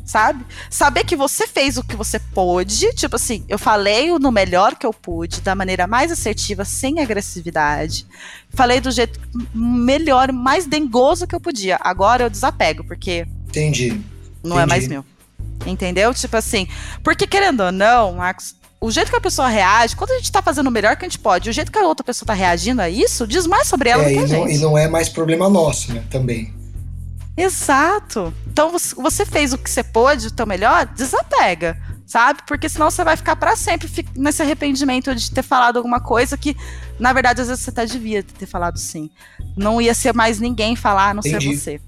sabe? 0.10 0.44
Saber 0.72 1.04
que 1.04 1.16
você 1.16 1.46
fez 1.46 1.78
o 1.78 1.84
que 1.84 1.96
você 1.96 2.18
pôde, 2.18 2.92
tipo 2.96 3.16
assim, 3.16 3.46
eu 3.48 3.60
falei 3.60 4.10
no 4.18 4.32
melhor 4.32 4.76
que 4.76 4.86
eu 4.86 4.92
pude, 4.92 5.40
da 5.42 5.54
maneira 5.54 5.86
mais 5.86 6.12
assertiva, 6.12 6.66
sem 6.66 7.00
agressividade. 7.00 8.08
Falei 8.50 8.82
do 8.82 8.90
jeito 8.90 9.20
melhor, 9.54 10.32
mais 10.32 10.66
dengoso 10.66 11.28
que 11.28 11.36
eu 11.36 11.40
podia. 11.40 11.78
Agora 11.80 12.24
eu 12.24 12.30
desapego, 12.30 12.84
porque. 12.84 13.28
Entendi. 13.48 14.02
Não 14.44 14.56
Entendi. 14.56 14.62
é 14.62 14.66
mais 14.66 14.88
meu. 14.88 15.06
Entendeu? 15.68 16.12
Tipo 16.14 16.38
assim, 16.38 16.68
porque 17.04 17.28
querendo 17.28 17.62
ou 17.62 17.72
não, 17.72 18.14
Marcos, 18.14 18.56
o 18.82 18.90
jeito 18.90 19.12
que 19.12 19.18
a 19.18 19.22
pessoa 19.22 19.48
reage, 19.48 19.96
quando 19.96 20.12
a 20.12 20.18
gente 20.18 20.32
tá 20.32 20.42
fazendo 20.42 20.68
o 20.68 20.72
melhor 20.72 20.96
que 20.96 21.06
a 21.06 21.08
gente 21.08 21.20
pode, 21.20 21.52
o 21.52 21.54
jeito 21.54 21.72
que 21.72 21.78
a 21.78 21.86
outra 21.86 22.04
pessoa 22.04 22.26
tá 22.26 22.34
reagindo 22.34 22.82
a 22.82 22.90
isso, 22.90 23.28
diz 23.28 23.46
mais 23.46 23.68
sobre 23.68 23.90
ela 23.90 24.04
é, 24.04 24.08
do 24.08 24.12
que 24.14 24.20
a 24.20 24.24
e 24.24 24.28
gente. 24.28 24.40
Não, 24.40 24.50
e 24.50 24.58
não 24.58 24.78
é 24.78 24.88
mais 24.88 25.08
problema 25.08 25.48
nosso, 25.50 25.94
né? 25.94 26.04
Também. 26.10 26.58
Exato. 27.40 28.34
Então 28.48 28.72
você 28.98 29.26
fez 29.26 29.54
o 29.54 29.58
que 29.58 29.70
você 29.70 29.82
pôde, 29.84 30.28
o 30.28 30.32
teu 30.32 30.46
melhor, 30.46 30.86
desapega, 30.88 31.78
sabe? 32.06 32.42
Porque 32.46 32.68
senão 32.68 32.92
você 32.92 33.04
vai 33.04 33.16
ficar 33.16 33.38
para 33.38 33.56
sempre 33.56 33.90
nesse 34.16 34.42
arrependimento 34.42 35.16
de 35.16 35.32
ter 35.32 35.42
falado 35.42 35.78
alguma 35.78 36.02
coisa 36.02 36.38
que, 36.38 36.56
na 37.00 37.14
verdade, 37.14 37.42
às 37.42 37.48
vezes 37.48 37.64
você 37.64 37.70
até 37.70 37.86
devia 37.86 38.22
ter 38.22 38.46
falado 38.46 38.78
sim. 38.78 39.10
Não 39.56 39.82
ia 39.82 39.94
ser 39.94 40.14
mais 40.14 40.40
ninguém 40.40 40.76
falar, 40.76 41.12
a 41.12 41.14
não 41.14 41.22
Entendi. 41.26 41.56
ser 41.58 41.80
você. 41.80 41.82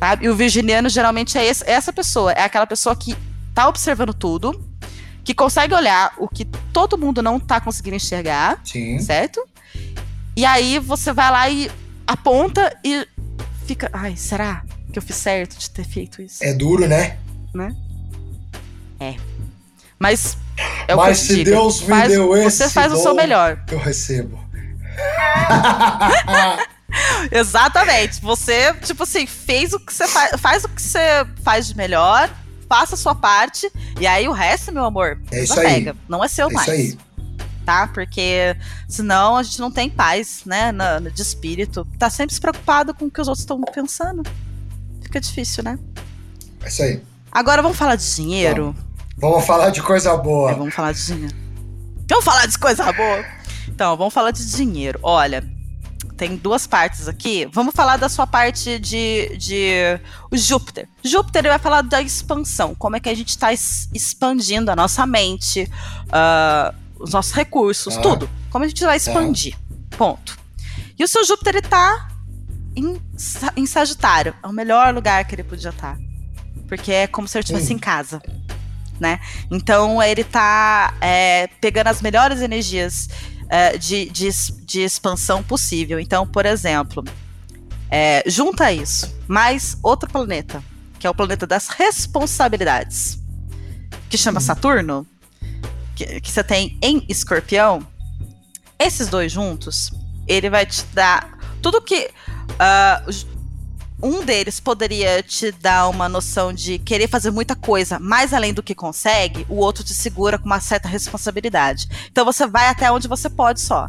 Sabe? 0.00 0.26
E 0.26 0.28
o 0.28 0.34
virginiano 0.34 0.88
geralmente 0.88 1.38
é 1.38 1.46
esse, 1.46 1.64
é 1.64 1.70
essa 1.70 1.92
pessoa, 1.92 2.32
é 2.32 2.42
aquela 2.42 2.66
pessoa 2.66 2.96
que 2.96 3.16
tá 3.54 3.68
observando 3.68 4.12
tudo, 4.12 4.60
que 5.22 5.32
consegue 5.32 5.74
olhar 5.74 6.12
o 6.18 6.26
que 6.26 6.44
todo 6.72 6.98
mundo 6.98 7.22
não 7.22 7.38
tá 7.38 7.60
conseguindo 7.60 7.94
enxergar, 7.94 8.60
Sim. 8.64 8.98
certo? 8.98 9.40
E 10.36 10.44
aí 10.44 10.80
você 10.80 11.12
vai 11.12 11.30
lá 11.30 11.48
e 11.48 11.70
aponta 12.04 12.76
e 12.84 13.06
fica, 13.66 13.90
ai, 13.92 14.16
será 14.16 14.62
que 14.92 14.98
eu 14.98 15.02
fiz 15.02 15.16
certo 15.16 15.58
de 15.58 15.70
ter 15.70 15.84
feito 15.84 16.22
isso? 16.22 16.42
É 16.42 16.52
duro, 16.52 16.86
né? 16.86 17.16
Né? 17.54 17.74
É. 19.00 19.14
Mas 19.98 20.36
é 20.88 20.94
Mas 20.94 21.18
se 21.18 21.36
digo, 21.36 21.50
Deus 21.50 21.80
me 21.80 21.88
faz, 21.88 22.12
deu 22.12 22.36
esse 22.36 22.56
você 22.56 22.68
faz 22.68 22.92
dom, 22.92 22.98
o 22.98 23.02
seu 23.02 23.14
melhor. 23.14 23.62
Eu 23.70 23.78
recebo. 23.78 24.38
Exatamente. 27.30 28.20
Você, 28.20 28.74
tipo 28.74 29.04
assim, 29.04 29.26
fez 29.26 29.72
o 29.72 29.80
que 29.80 29.92
você 29.92 30.06
faz, 30.06 30.40
faz 30.40 30.64
o 30.64 30.68
que 30.68 30.82
você 30.82 31.26
faz 31.42 31.66
de 31.66 31.76
melhor, 31.76 32.30
faça 32.68 32.94
a 32.94 32.98
sua 32.98 33.14
parte, 33.14 33.70
e 34.00 34.06
aí 34.06 34.28
o 34.28 34.32
resto, 34.32 34.72
meu 34.72 34.84
amor, 34.84 35.18
é 35.30 35.44
isso 35.44 35.58
aí. 35.58 35.66
pega. 35.66 35.96
Não 36.08 36.22
é 36.22 36.28
seu 36.28 36.50
é 36.50 36.52
mais. 36.52 36.68
Isso 36.68 36.98
aí 36.98 37.11
tá? 37.64 37.86
Porque 37.86 38.56
senão 38.88 39.36
a 39.36 39.42
gente 39.42 39.60
não 39.60 39.70
tem 39.70 39.88
paz, 39.88 40.42
né, 40.44 40.72
na, 40.72 40.98
de 40.98 41.22
espírito. 41.22 41.86
Tá 41.98 42.10
sempre 42.10 42.34
se 42.34 42.40
preocupado 42.40 42.94
com 42.94 43.06
o 43.06 43.10
que 43.10 43.20
os 43.20 43.28
outros 43.28 43.42
estão 43.42 43.60
pensando. 43.60 44.22
Fica 45.02 45.20
difícil, 45.20 45.64
né? 45.64 45.78
É 46.62 46.68
isso 46.68 46.82
aí. 46.82 47.02
Agora 47.30 47.62
vamos 47.62 47.76
falar 47.76 47.96
de 47.96 48.14
dinheiro. 48.14 48.74
Vamos, 49.16 49.34
vamos 49.34 49.46
falar 49.46 49.70
de 49.70 49.82
coisa 49.82 50.16
boa. 50.16 50.50
É, 50.50 50.54
vamos 50.54 50.74
falar 50.74 50.92
de 50.92 51.06
dinheiro. 51.06 51.34
Vamos 52.08 52.24
falar 52.24 52.46
de 52.46 52.58
coisa 52.58 52.92
boa. 52.92 53.24
Então, 53.68 53.96
vamos 53.96 54.12
falar 54.12 54.32
de 54.32 54.50
dinheiro. 54.50 54.98
Olha, 55.02 55.42
tem 56.16 56.36
duas 56.36 56.66
partes 56.66 57.08
aqui. 57.08 57.48
Vamos 57.52 57.74
falar 57.74 57.96
da 57.96 58.08
sua 58.08 58.26
parte 58.26 58.78
de, 58.78 59.36
de 59.36 59.98
o 60.30 60.36
Júpiter. 60.36 60.88
Júpiter 61.02 61.44
vai 61.44 61.58
falar 61.58 61.82
da 61.82 62.00
expansão, 62.00 62.74
como 62.74 62.96
é 62.96 63.00
que 63.00 63.08
a 63.08 63.14
gente 63.14 63.30
está 63.30 63.52
expandindo 63.52 64.70
a 64.70 64.76
nossa 64.76 65.06
mente, 65.06 65.68
uh, 66.08 66.74
os 67.02 67.12
nossos 67.12 67.32
recursos, 67.32 67.96
ah. 67.98 68.00
tudo. 68.00 68.30
Como 68.50 68.64
a 68.64 68.68
gente 68.68 68.84
vai 68.84 68.96
expandir. 68.96 69.56
Ah. 69.56 69.96
Ponto. 69.96 70.38
E 70.98 71.04
o 71.04 71.08
seu 71.08 71.24
Júpiter 71.24 71.56
está 71.56 72.08
em, 72.76 73.00
em 73.56 73.66
Sagitário. 73.66 74.34
É 74.42 74.46
o 74.46 74.52
melhor 74.52 74.94
lugar 74.94 75.24
que 75.24 75.34
ele 75.34 75.42
podia 75.44 75.70
estar. 75.70 75.96
Tá. 75.96 76.00
Porque 76.68 76.92
é 76.92 77.06
como 77.06 77.28
se 77.28 77.36
ele 77.36 77.42
estivesse 77.42 77.72
hum. 77.72 77.76
em 77.76 77.78
casa. 77.78 78.22
Né? 79.00 79.18
Então 79.50 80.00
ele 80.02 80.20
está 80.20 80.94
é, 81.00 81.48
pegando 81.60 81.88
as 81.88 82.00
melhores 82.00 82.40
energias 82.40 83.08
é, 83.48 83.76
de, 83.76 84.08
de, 84.10 84.30
de, 84.64 84.80
expansão 84.80 85.42
possível. 85.42 85.98
Então, 85.98 86.24
por 86.26 86.46
exemplo, 86.46 87.02
é, 87.90 88.22
junta 88.26 88.72
isso 88.72 89.12
mais 89.26 89.76
outro 89.82 90.08
planeta, 90.08 90.62
que 91.00 91.06
é 91.06 91.10
o 91.10 91.14
planeta 91.14 91.46
das 91.48 91.68
responsabilidades, 91.68 93.18
que 94.08 94.16
chama 94.16 94.38
hum. 94.38 94.42
Saturno 94.42 95.06
que, 95.94 96.20
que 96.20 96.30
você 96.30 96.42
tem 96.42 96.78
em 96.82 97.04
escorpião, 97.08 97.86
esses 98.78 99.08
dois 99.08 99.30
juntos, 99.30 99.90
ele 100.26 100.50
vai 100.50 100.66
te 100.66 100.84
dar 100.92 101.38
tudo 101.60 101.80
que. 101.80 102.10
Uh, 102.52 103.32
um 104.02 104.24
deles 104.24 104.58
poderia 104.58 105.22
te 105.22 105.52
dar 105.52 105.88
uma 105.88 106.08
noção 106.08 106.52
de 106.52 106.76
querer 106.80 107.08
fazer 107.08 107.30
muita 107.30 107.54
coisa 107.54 108.00
mais 108.00 108.34
além 108.34 108.52
do 108.52 108.62
que 108.62 108.74
consegue, 108.74 109.46
o 109.48 109.54
outro 109.54 109.84
te 109.84 109.94
segura 109.94 110.36
com 110.38 110.46
uma 110.46 110.58
certa 110.58 110.88
responsabilidade. 110.88 111.86
Então 112.10 112.24
você 112.24 112.44
vai 112.44 112.66
até 112.66 112.90
onde 112.90 113.06
você 113.06 113.30
pode 113.30 113.60
só. 113.60 113.88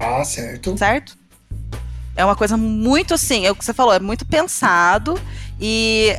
Ah, 0.00 0.24
certo. 0.24 0.76
Certo? 0.76 1.16
É 2.16 2.24
uma 2.24 2.34
coisa 2.34 2.56
muito 2.56 3.14
assim, 3.14 3.46
é 3.46 3.50
o 3.50 3.54
que 3.54 3.64
você 3.64 3.72
falou, 3.72 3.94
é 3.94 4.00
muito 4.00 4.26
pensado 4.26 5.18
e 5.60 6.16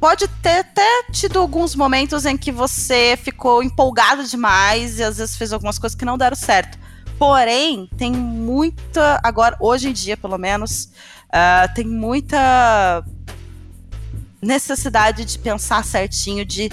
pode 0.00 0.28
ter 0.42 0.60
até 0.60 1.04
tido 1.10 1.38
alguns 1.38 1.74
momentos 1.74 2.24
em 2.24 2.36
que 2.36 2.52
você 2.52 3.18
ficou 3.22 3.62
empolgado 3.62 4.24
demais 4.24 4.98
e 4.98 5.02
às 5.02 5.18
vezes 5.18 5.36
fez 5.36 5.52
algumas 5.52 5.78
coisas 5.78 5.96
que 5.96 6.04
não 6.04 6.18
deram 6.18 6.36
certo. 6.36 6.78
Porém, 7.18 7.88
tem 7.96 8.12
muita. 8.12 9.20
Agora, 9.22 9.56
hoje 9.58 9.88
em 9.88 9.92
dia, 9.92 10.16
pelo 10.16 10.36
menos, 10.36 10.90
uh, 11.28 11.74
tem 11.74 11.86
muita 11.86 13.02
necessidade 14.42 15.24
de 15.24 15.38
pensar 15.38 15.82
certinho, 15.84 16.44
de, 16.44 16.70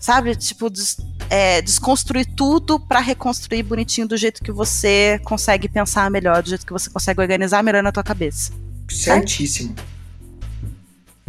sabe, 0.00 0.34
tipo, 0.34 0.68
des, 0.68 0.96
é, 1.30 1.62
desconstruir 1.62 2.26
tudo 2.36 2.78
para 2.80 2.98
reconstruir 2.98 3.62
bonitinho 3.62 4.08
do 4.08 4.16
jeito 4.16 4.42
que 4.42 4.50
você 4.50 5.20
consegue 5.24 5.68
pensar 5.68 6.10
melhor, 6.10 6.42
do 6.42 6.48
jeito 6.48 6.66
que 6.66 6.72
você 6.72 6.90
consegue 6.90 7.20
organizar 7.20 7.62
melhor 7.62 7.82
na 7.82 7.92
tua 7.92 8.02
cabeça. 8.02 8.52
Certíssimo. 8.90 9.74
Certo? 9.76 9.93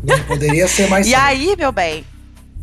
Não 0.04 0.24
poderia 0.24 0.68
ser 0.68 0.90
mais. 0.90 1.06
e 1.08 1.16
aí, 1.16 1.56
meu 1.58 1.72
bem? 1.72 2.06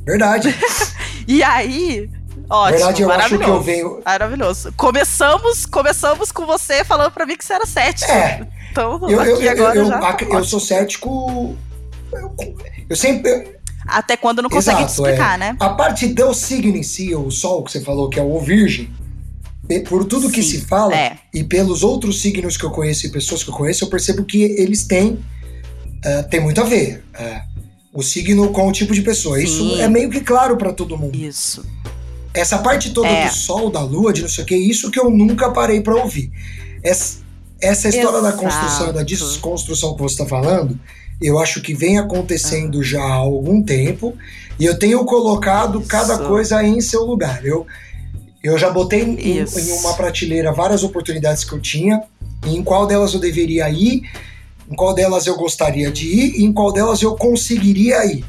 Verdade. 0.05 0.55
e 1.29 1.43
aí, 1.43 2.11
Ótimo, 2.49 2.79
verdade, 2.79 3.03
eu 3.03 3.11
acho 3.11 3.39
que 3.39 3.45
eu 3.45 3.61
venho. 3.61 4.03
Maravilhoso. 4.05 4.73
Começamos, 4.77 5.65
começamos 5.65 6.31
com 6.31 6.45
você 6.45 6.85
falando 6.85 7.11
para 7.11 7.25
mim 7.25 7.37
que 7.37 7.45
você 7.45 7.55
era 7.55 7.67
cético. 7.67 8.11
É. 8.11 8.47
Então, 8.71 9.01
eu, 9.09 9.11
eu, 9.11 9.51
agora 9.51 9.77
eu, 9.77 9.87
já 9.87 10.17
eu, 10.21 10.39
eu 10.39 10.45
sou 10.45 10.61
cético. 10.61 11.57
Eu, 12.89 12.97
sempre. 12.97 13.57
Até 13.87 14.17
quando 14.17 14.43
não 14.43 14.51
consegue 14.51 14.83
Exato, 14.83 14.93
explicar, 14.93 15.35
é. 15.35 15.39
né? 15.39 15.57
A 15.59 15.71
parte 15.71 16.07
do 16.09 16.33
signo 16.35 16.77
em 16.77 16.83
si, 16.83 17.15
o 17.15 17.31
sol 17.31 17.65
que 17.65 17.73
você 17.73 17.81
falou, 17.81 18.09
que 18.09 18.19
é 18.19 18.23
o 18.23 18.39
virgem, 18.39 18.93
por 19.89 20.05
tudo 20.05 20.27
Sim, 20.27 20.33
que 20.33 20.43
se 20.43 20.61
fala 20.61 20.95
é. 20.95 21.19
e 21.33 21.43
pelos 21.43 21.83
outros 21.83 22.21
signos 22.21 22.57
que 22.57 22.65
eu 22.65 22.71
conheço 22.71 23.07
e 23.07 23.11
pessoas 23.11 23.43
que 23.43 23.51
eu 23.51 23.55
conheço, 23.55 23.85
eu 23.85 23.89
percebo 23.89 24.25
que 24.25 24.43
eles 24.43 24.85
têm. 24.85 25.19
Uh, 26.05 26.29
tem 26.29 26.41
muito 26.41 26.61
a 26.61 26.65
ver. 26.65 27.05
Uh, 27.15 27.53
o 27.93 28.03
signo 28.03 28.51
com 28.51 28.69
o 28.69 28.73
tipo 28.73 28.95
de 28.95 29.03
pessoa. 29.03 29.39
Sim. 29.39 29.45
Isso 29.45 29.81
é 29.81 29.89
meio 29.89 30.11
que 30.11 30.21
claro 30.21 30.57
para 30.57 30.73
todo 30.73 30.97
mundo. 30.97 31.17
Isso. 31.17 31.65
Essa 32.33 32.59
parte 32.59 32.91
toda 32.91 33.09
é. 33.09 33.29
do 33.29 33.35
sol, 33.35 33.71
da 33.71 33.81
lua, 33.81 34.13
de 34.13 34.23
não 34.23 34.29
sei 34.29 34.45
o 34.45 34.47
que, 34.47 34.57
isso 34.57 34.91
que 34.91 34.99
eu 34.99 35.11
nunca 35.11 35.51
parei 35.51 35.83
para 35.83 35.95
ouvir. 35.97 36.33
Essa, 36.83 37.19
essa 37.61 37.89
história 37.89 38.19
Exato. 38.19 38.23
da 38.23 38.33
construção, 38.33 38.93
da 38.93 39.03
desconstrução 39.03 39.95
que 39.95 40.03
você 40.03 40.15
está 40.15 40.27
falando, 40.27 40.81
eu 41.21 41.39
acho 41.39 41.61
que 41.61 41.75
vem 41.75 41.99
acontecendo 41.99 42.81
ah. 42.81 42.83
já 42.83 43.03
há 43.03 43.13
algum 43.13 43.63
tempo 43.63 44.17
e 44.59 44.65
eu 44.65 44.79
tenho 44.79 45.05
colocado 45.05 45.81
isso. 45.81 45.89
cada 45.89 46.19
coisa 46.19 46.63
em 46.65 46.81
seu 46.81 47.05
lugar. 47.05 47.45
Eu, 47.45 47.67
eu 48.43 48.57
já 48.59 48.71
botei 48.71 49.03
em, 49.03 49.41
em, 49.41 49.73
uma 49.81 49.95
prateleira 49.95 50.53
várias 50.53 50.83
oportunidades 50.83 51.45
que 51.45 51.53
eu 51.53 51.61
tinha, 51.61 52.03
e 52.47 52.57
em 52.57 52.63
qual 52.65 52.87
delas 52.87 53.13
eu 53.15 53.21
deveria 53.21 53.69
ir, 53.71 54.03
em 54.73 54.75
qual 54.75 54.95
delas 54.95 55.27
eu 55.27 55.37
gostaria 55.37 55.93
de 55.93 56.07
ir 56.07 56.41
e 56.41 56.45
em 56.45 56.53
qual 56.53 56.73
delas 56.73 57.03
eu 57.03 57.15
conseguiria 57.15 58.07
ir. 58.07 58.25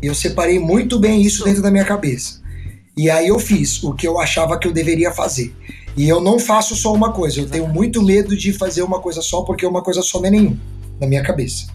Eu 0.00 0.14
separei 0.14 0.58
muito 0.58 0.98
bem 0.98 1.20
isso 1.20 1.44
dentro 1.44 1.60
da 1.60 1.70
minha 1.70 1.84
cabeça. 1.84 2.40
E 2.96 3.10
aí 3.10 3.28
eu 3.28 3.38
fiz 3.38 3.82
o 3.82 3.92
que 3.92 4.08
eu 4.08 4.18
achava 4.18 4.58
que 4.58 4.66
eu 4.66 4.72
deveria 4.72 5.12
fazer. 5.12 5.54
E 5.94 6.08
eu 6.08 6.22
não 6.22 6.38
faço 6.38 6.74
só 6.74 6.92
uma 6.92 7.12
coisa, 7.12 7.40
eu 7.40 7.48
tenho 7.48 7.68
muito 7.68 8.02
medo 8.02 8.34
de 8.34 8.50
fazer 8.50 8.82
uma 8.82 8.98
coisa 8.98 9.20
só, 9.20 9.42
porque 9.42 9.66
uma 9.66 9.82
coisa 9.82 10.00
só 10.00 10.20
não 10.20 10.28
é 10.28 10.30
nenhum, 10.30 10.58
na 10.98 11.06
minha 11.06 11.22
cabeça. 11.22 11.66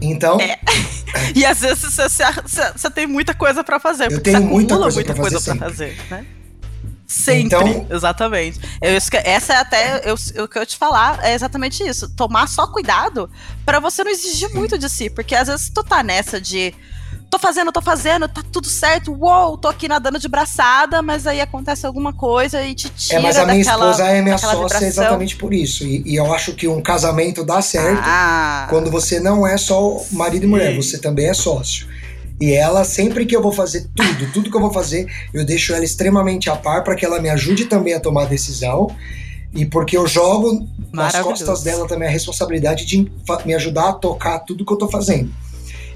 Então. 0.00 0.40
É. 0.40 0.58
e 1.36 1.44
às 1.44 1.60
vezes 1.60 1.82
você, 1.82 2.08
você, 2.08 2.72
você 2.74 2.90
tem 2.90 3.06
muita 3.06 3.34
coisa 3.34 3.62
para 3.62 3.78
fazer. 3.78 4.10
Eu 4.10 4.22
tenho 4.22 4.40
muita 4.42 4.78
coisa 4.78 5.04
pra 5.04 5.14
fazer. 5.14 5.30
Coisa 5.30 5.56
fazer 5.56 5.96
né? 6.10 6.24
Sempre, 7.06 7.44
então, 7.44 7.86
exatamente. 7.88 8.60
Eu, 8.82 8.92
essa 9.24 9.52
é 9.52 9.56
até 9.56 10.02
eu, 10.04 10.16
o 10.42 10.48
que 10.48 10.58
eu 10.58 10.66
te 10.66 10.76
falar 10.76 11.24
é 11.24 11.34
exatamente 11.34 11.82
isso. 11.84 12.08
Tomar 12.16 12.48
só 12.48 12.66
cuidado 12.66 13.30
para 13.64 13.78
você 13.78 14.02
não 14.02 14.10
exigir 14.10 14.52
muito 14.52 14.76
de 14.76 14.88
si, 14.88 15.08
porque 15.08 15.34
às 15.34 15.46
vezes 15.46 15.70
tu 15.70 15.84
tá 15.84 16.02
nessa 16.02 16.40
de 16.40 16.74
tô 17.30 17.38
fazendo, 17.38 17.72
tô 17.72 17.82
fazendo, 17.82 18.28
tá 18.28 18.42
tudo 18.50 18.68
certo, 18.68 19.12
uou, 19.12 19.58
tô 19.58 19.68
aqui 19.68 19.88
nadando 19.88 20.18
de 20.18 20.28
braçada, 20.28 21.02
mas 21.02 21.26
aí 21.26 21.40
acontece 21.40 21.86
alguma 21.86 22.12
coisa 22.12 22.62
e 22.62 22.74
te 22.74 22.88
tira 22.88 23.18
É, 23.18 23.22
mas 23.22 23.36
a 23.36 23.44
minha 23.44 23.64
daquela, 23.64 23.90
esposa 23.90 24.08
é 24.08 24.22
minha 24.22 24.38
sócia 24.38 24.56
vibração. 24.56 24.88
exatamente 24.88 25.36
por 25.36 25.52
isso. 25.52 25.84
E, 25.84 26.02
e, 26.06 26.16
eu 26.16 26.32
acho 26.32 26.54
que 26.54 26.66
um 26.66 26.80
casamento 26.80 27.44
dá 27.44 27.60
certo 27.60 28.02
ah. 28.02 28.66
quando 28.70 28.90
você 28.90 29.20
não 29.20 29.46
é 29.46 29.56
só 29.56 30.00
marido 30.12 30.44
e 30.44 30.46
mulher, 30.46 30.74
você 30.74 30.98
também 30.98 31.28
é 31.28 31.34
sócio. 31.34 31.86
E 32.40 32.52
ela, 32.52 32.84
sempre 32.84 33.24
que 33.24 33.34
eu 33.34 33.42
vou 33.42 33.52
fazer 33.52 33.88
tudo, 33.94 34.32
tudo 34.32 34.50
que 34.50 34.56
eu 34.56 34.60
vou 34.60 34.72
fazer, 34.72 35.10
eu 35.32 35.44
deixo 35.44 35.72
ela 35.72 35.84
extremamente 35.84 36.50
a 36.50 36.56
par 36.56 36.84
para 36.84 36.94
que 36.94 37.04
ela 37.04 37.20
me 37.20 37.30
ajude 37.30 37.64
também 37.64 37.94
a 37.94 38.00
tomar 38.00 38.26
decisão. 38.26 38.94
E 39.54 39.64
porque 39.64 39.96
eu 39.96 40.06
jogo 40.06 40.68
nas 40.92 41.18
costas 41.18 41.62
dela 41.62 41.88
também 41.88 42.08
a 42.08 42.10
responsabilidade 42.10 42.84
de 42.84 43.10
me 43.44 43.54
ajudar 43.54 43.88
a 43.88 43.92
tocar 43.94 44.40
tudo 44.40 44.66
que 44.66 44.72
eu 44.72 44.76
tô 44.76 44.88
fazendo. 44.88 45.32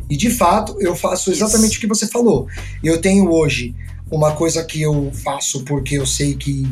E 0.08 0.16
de 0.16 0.30
fato, 0.30 0.76
eu 0.80 0.96
faço 0.96 1.30
exatamente 1.30 1.72
Isso. 1.72 1.78
o 1.78 1.80
que 1.82 1.86
você 1.86 2.06
falou. 2.06 2.48
Eu 2.82 3.00
tenho 3.00 3.30
hoje 3.30 3.74
uma 4.10 4.32
coisa 4.32 4.64
que 4.64 4.80
eu 4.82 5.12
faço 5.22 5.62
porque 5.64 5.96
eu 5.96 6.06
sei 6.06 6.34
que 6.34 6.66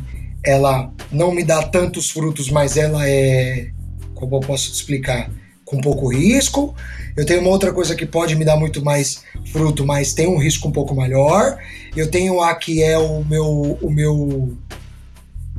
ela 0.44 0.90
não 1.12 1.30
me 1.30 1.44
dá 1.44 1.62
tantos 1.62 2.10
frutos, 2.10 2.50
mas 2.50 2.76
ela 2.76 3.08
é, 3.08 3.70
como 4.14 4.36
eu 4.36 4.40
posso 4.40 4.70
te 4.70 4.74
explicar, 4.74 5.30
com 5.68 5.80
pouco 5.80 6.08
risco. 6.08 6.74
Eu 7.16 7.26
tenho 7.26 7.40
uma 7.40 7.50
outra 7.50 7.72
coisa 7.72 7.94
que 7.94 8.06
pode 8.06 8.34
me 8.34 8.44
dar 8.44 8.56
muito 8.56 8.82
mais 8.82 9.22
fruto, 9.52 9.84
mas 9.84 10.14
tem 10.14 10.26
um 10.26 10.38
risco 10.38 10.66
um 10.66 10.72
pouco 10.72 10.94
maior. 10.94 11.58
Eu 11.96 12.10
tenho 12.10 12.40
a 12.40 12.54
que 12.54 12.82
é 12.82 12.98
o 12.98 13.24
meu, 13.24 13.78
o 13.82 13.90
meu 13.90 14.56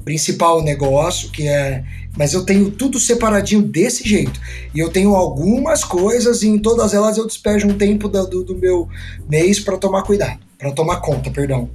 principal 0.03 0.63
negócio, 0.63 1.29
que 1.29 1.47
é. 1.47 1.83
Mas 2.17 2.33
eu 2.33 2.43
tenho 2.43 2.71
tudo 2.71 2.99
separadinho 2.99 3.61
desse 3.61 4.07
jeito. 4.07 4.39
E 4.73 4.79
eu 4.79 4.89
tenho 4.89 5.15
algumas 5.15 5.83
coisas, 5.83 6.41
e 6.41 6.47
em 6.47 6.57
todas 6.57 6.93
elas 6.93 7.17
eu 7.17 7.27
despejo 7.27 7.67
um 7.67 7.77
tempo 7.77 8.07
do, 8.09 8.43
do, 8.43 8.57
meu 8.57 8.89
mês 9.29 9.59
para 9.59 9.77
tomar 9.77 10.01
cuidado, 10.03 10.39
para 10.57 10.71
tomar 10.71 10.97
conta, 11.01 11.29
perdão. 11.29 11.69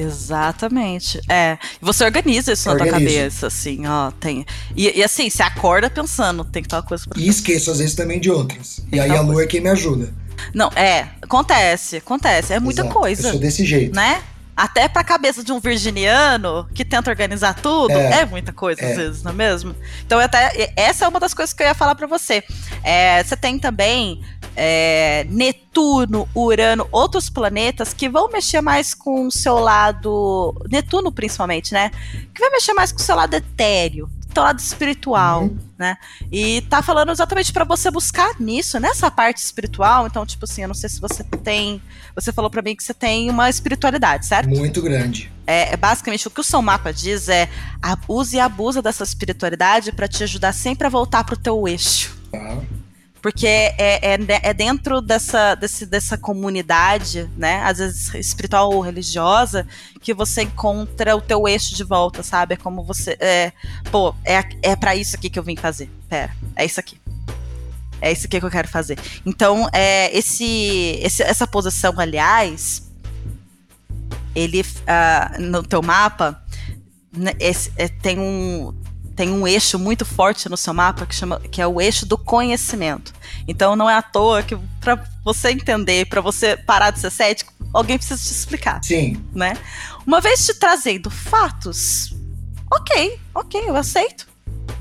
Exatamente. 0.00 1.20
É. 1.28 1.58
Você 1.80 2.04
organiza 2.04 2.52
isso 2.52 2.68
Organizo. 2.68 2.92
na 2.92 2.98
tua 2.98 3.06
cabeça, 3.06 3.46
assim, 3.46 3.86
ó. 3.86 4.10
Tem. 4.12 4.46
E, 4.76 4.98
e, 4.98 5.04
assim, 5.04 5.28
você 5.28 5.42
acorda 5.42 5.90
pensando, 5.90 6.44
tem 6.44 6.62
que 6.62 6.68
tal 6.68 6.82
coisa 6.82 7.04
pra 7.08 7.20
E 7.20 7.28
esqueço, 7.28 7.70
às 7.70 7.78
vezes, 7.78 7.94
também 7.94 8.20
de 8.20 8.30
outras. 8.30 8.80
Tem 8.90 8.98
e 8.98 9.00
aí 9.00 9.10
a 9.10 9.20
lua 9.20 9.34
coisa. 9.34 9.42
é 9.44 9.46
quem 9.46 9.60
me 9.60 9.70
ajuda. 9.70 10.12
Não, 10.54 10.68
é. 10.76 11.08
Acontece, 11.20 11.96
acontece. 11.96 12.52
É 12.52 12.60
muita 12.60 12.82
Exato. 12.82 12.94
coisa. 12.94 13.28
Eu 13.28 13.32
sou 13.32 13.40
desse 13.40 13.64
jeito. 13.64 13.94
Né? 13.94 14.22
até 14.58 14.88
pra 14.88 15.04
cabeça 15.04 15.44
de 15.44 15.52
um 15.52 15.60
virginiano 15.60 16.68
que 16.74 16.84
tenta 16.84 17.08
organizar 17.08 17.54
tudo, 17.54 17.92
é, 17.92 18.22
é 18.22 18.26
muita 18.26 18.52
coisa 18.52 18.82
é. 18.82 18.90
às 18.90 18.96
vezes, 18.96 19.22
não 19.22 19.30
é 19.30 19.34
mesmo? 19.34 19.72
Então, 20.04 20.18
até 20.18 20.72
essa 20.74 21.04
é 21.04 21.08
uma 21.08 21.20
das 21.20 21.32
coisas 21.32 21.52
que 21.52 21.62
eu 21.62 21.68
ia 21.68 21.74
falar 21.74 21.94
para 21.94 22.08
você. 22.08 22.42
É, 22.82 23.22
você 23.22 23.36
tem 23.36 23.56
também 23.56 24.20
é, 24.60 25.24
Netuno, 25.30 26.28
Urano, 26.34 26.88
outros 26.90 27.30
planetas 27.30 27.94
que 27.94 28.08
vão 28.08 28.28
mexer 28.28 28.60
mais 28.60 28.92
com 28.92 29.28
o 29.28 29.30
seu 29.30 29.54
lado. 29.54 30.52
Netuno, 30.68 31.12
principalmente, 31.12 31.72
né? 31.72 31.92
Que 32.34 32.40
vai 32.40 32.50
mexer 32.50 32.74
mais 32.74 32.90
com 32.90 32.98
o 32.98 33.02
seu 33.02 33.14
lado 33.14 33.34
etéreo, 33.34 34.10
teu 34.34 34.42
lado 34.42 34.58
espiritual, 34.58 35.42
uhum. 35.42 35.58
né? 35.78 35.96
E 36.32 36.62
tá 36.62 36.82
falando 36.82 37.12
exatamente 37.12 37.52
para 37.52 37.64
você 37.64 37.88
buscar 37.88 38.34
nisso, 38.40 38.80
nessa 38.80 39.08
parte 39.12 39.38
espiritual. 39.38 40.08
Então, 40.08 40.26
tipo 40.26 40.44
assim, 40.44 40.62
eu 40.62 40.68
não 40.68 40.74
sei 40.74 40.90
se 40.90 41.00
você 41.00 41.22
tem. 41.22 41.80
Você 42.16 42.32
falou 42.32 42.50
para 42.50 42.60
mim 42.60 42.74
que 42.74 42.82
você 42.82 42.92
tem 42.92 43.30
uma 43.30 43.48
espiritualidade, 43.48 44.26
certo? 44.26 44.48
Muito 44.48 44.82
grande. 44.82 45.30
É, 45.46 45.72
é 45.72 45.76
basicamente 45.76 46.26
o 46.26 46.30
que 46.32 46.40
o 46.40 46.44
seu 46.44 46.60
mapa 46.60 46.92
diz 46.92 47.28
é 47.28 47.48
use 48.08 48.36
e 48.36 48.40
abusa 48.40 48.82
dessa 48.82 49.04
espiritualidade 49.04 49.92
para 49.92 50.08
te 50.08 50.24
ajudar 50.24 50.52
sempre 50.52 50.88
a 50.88 50.90
voltar 50.90 51.22
pro 51.22 51.36
teu 51.36 51.68
eixo. 51.68 52.18
Tá. 52.32 52.58
Porque 53.20 53.46
é, 53.46 54.14
é, 54.14 54.18
é, 54.42 54.54
dentro 54.54 55.00
dessa, 55.00 55.54
desse, 55.54 55.84
dessa 55.84 56.16
comunidade, 56.16 57.28
né? 57.36 57.60
Às 57.64 57.78
vezes 57.78 58.14
espiritual 58.14 58.72
ou 58.72 58.80
religiosa, 58.80 59.66
que 60.00 60.14
você 60.14 60.42
encontra 60.42 61.16
o 61.16 61.20
teu 61.20 61.48
eixo 61.48 61.74
de 61.74 61.82
volta, 61.82 62.22
sabe? 62.22 62.54
É 62.54 62.56
como 62.56 62.84
você. 62.84 63.16
É, 63.20 63.52
pô, 63.90 64.14
é, 64.24 64.42
é 64.62 64.76
para 64.76 64.94
isso 64.94 65.16
aqui 65.16 65.28
que 65.28 65.38
eu 65.38 65.42
vim 65.42 65.56
fazer. 65.56 65.90
Pera, 66.08 66.34
é 66.54 66.64
isso 66.64 66.78
aqui. 66.78 67.00
É 68.00 68.12
isso 68.12 68.26
aqui 68.26 68.38
que 68.38 68.46
eu 68.46 68.50
quero 68.50 68.68
fazer. 68.68 68.98
Então, 69.26 69.68
é, 69.72 70.16
esse, 70.16 71.00
esse 71.02 71.22
essa 71.22 71.46
posição, 71.46 71.98
aliás, 71.98 72.88
ele 74.34 74.60
uh, 74.60 75.40
no 75.42 75.64
teu 75.64 75.82
mapa 75.82 76.40
né, 77.18 77.32
esse, 77.40 77.72
é, 77.76 77.88
tem 77.88 78.18
um 78.18 78.74
tem 79.18 79.32
um 79.32 79.48
eixo 79.48 79.80
muito 79.80 80.04
forte 80.04 80.48
no 80.48 80.56
seu 80.56 80.72
mapa 80.72 81.04
que, 81.04 81.12
chama, 81.12 81.40
que 81.40 81.60
é 81.60 81.66
o 81.66 81.80
eixo 81.80 82.06
do 82.06 82.16
conhecimento. 82.16 83.12
Então 83.48 83.74
não 83.74 83.90
é 83.90 83.94
à 83.94 84.00
toa 84.00 84.44
que 84.44 84.56
para 84.80 85.02
você 85.24 85.50
entender, 85.50 86.06
para 86.06 86.20
você 86.20 86.56
parar 86.56 86.92
de 86.92 87.00
ser 87.00 87.10
cético, 87.10 87.52
alguém 87.74 87.98
precisa 87.98 88.22
te 88.22 88.30
explicar. 88.30 88.78
Sim. 88.80 89.20
Né? 89.34 89.56
Uma 90.06 90.20
vez 90.20 90.46
te 90.46 90.54
trazendo 90.54 91.10
fatos, 91.10 92.14
ok, 92.72 93.18
ok, 93.34 93.60
eu 93.66 93.74
aceito. 93.74 94.28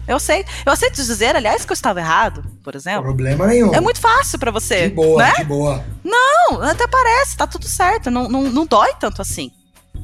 Eu 0.07 0.19
sei. 0.19 0.45
Eu 0.63 0.71
aceito 0.71 0.97
dizer, 0.97 1.35
aliás, 1.35 1.65
que 1.65 1.71
eu 1.71 1.73
estava 1.73 1.99
errado, 1.99 2.45
por 2.63 2.75
exemplo. 2.75 3.01
Problema 3.01 3.47
nenhum. 3.47 3.73
É 3.73 3.81
muito 3.81 3.99
fácil 3.99 4.37
para 4.37 4.51
você. 4.51 4.87
De 4.87 4.93
boa, 4.93 5.23
né? 5.23 5.33
de 5.39 5.45
boa. 5.45 5.83
Não, 6.03 6.61
até 6.61 6.85
parece, 6.85 7.35
tá 7.35 7.47
tudo 7.47 7.67
certo. 7.67 8.11
Não, 8.11 8.29
não, 8.29 8.43
não 8.43 8.67
dói 8.67 8.93
tanto 8.99 9.19
assim. 9.19 9.51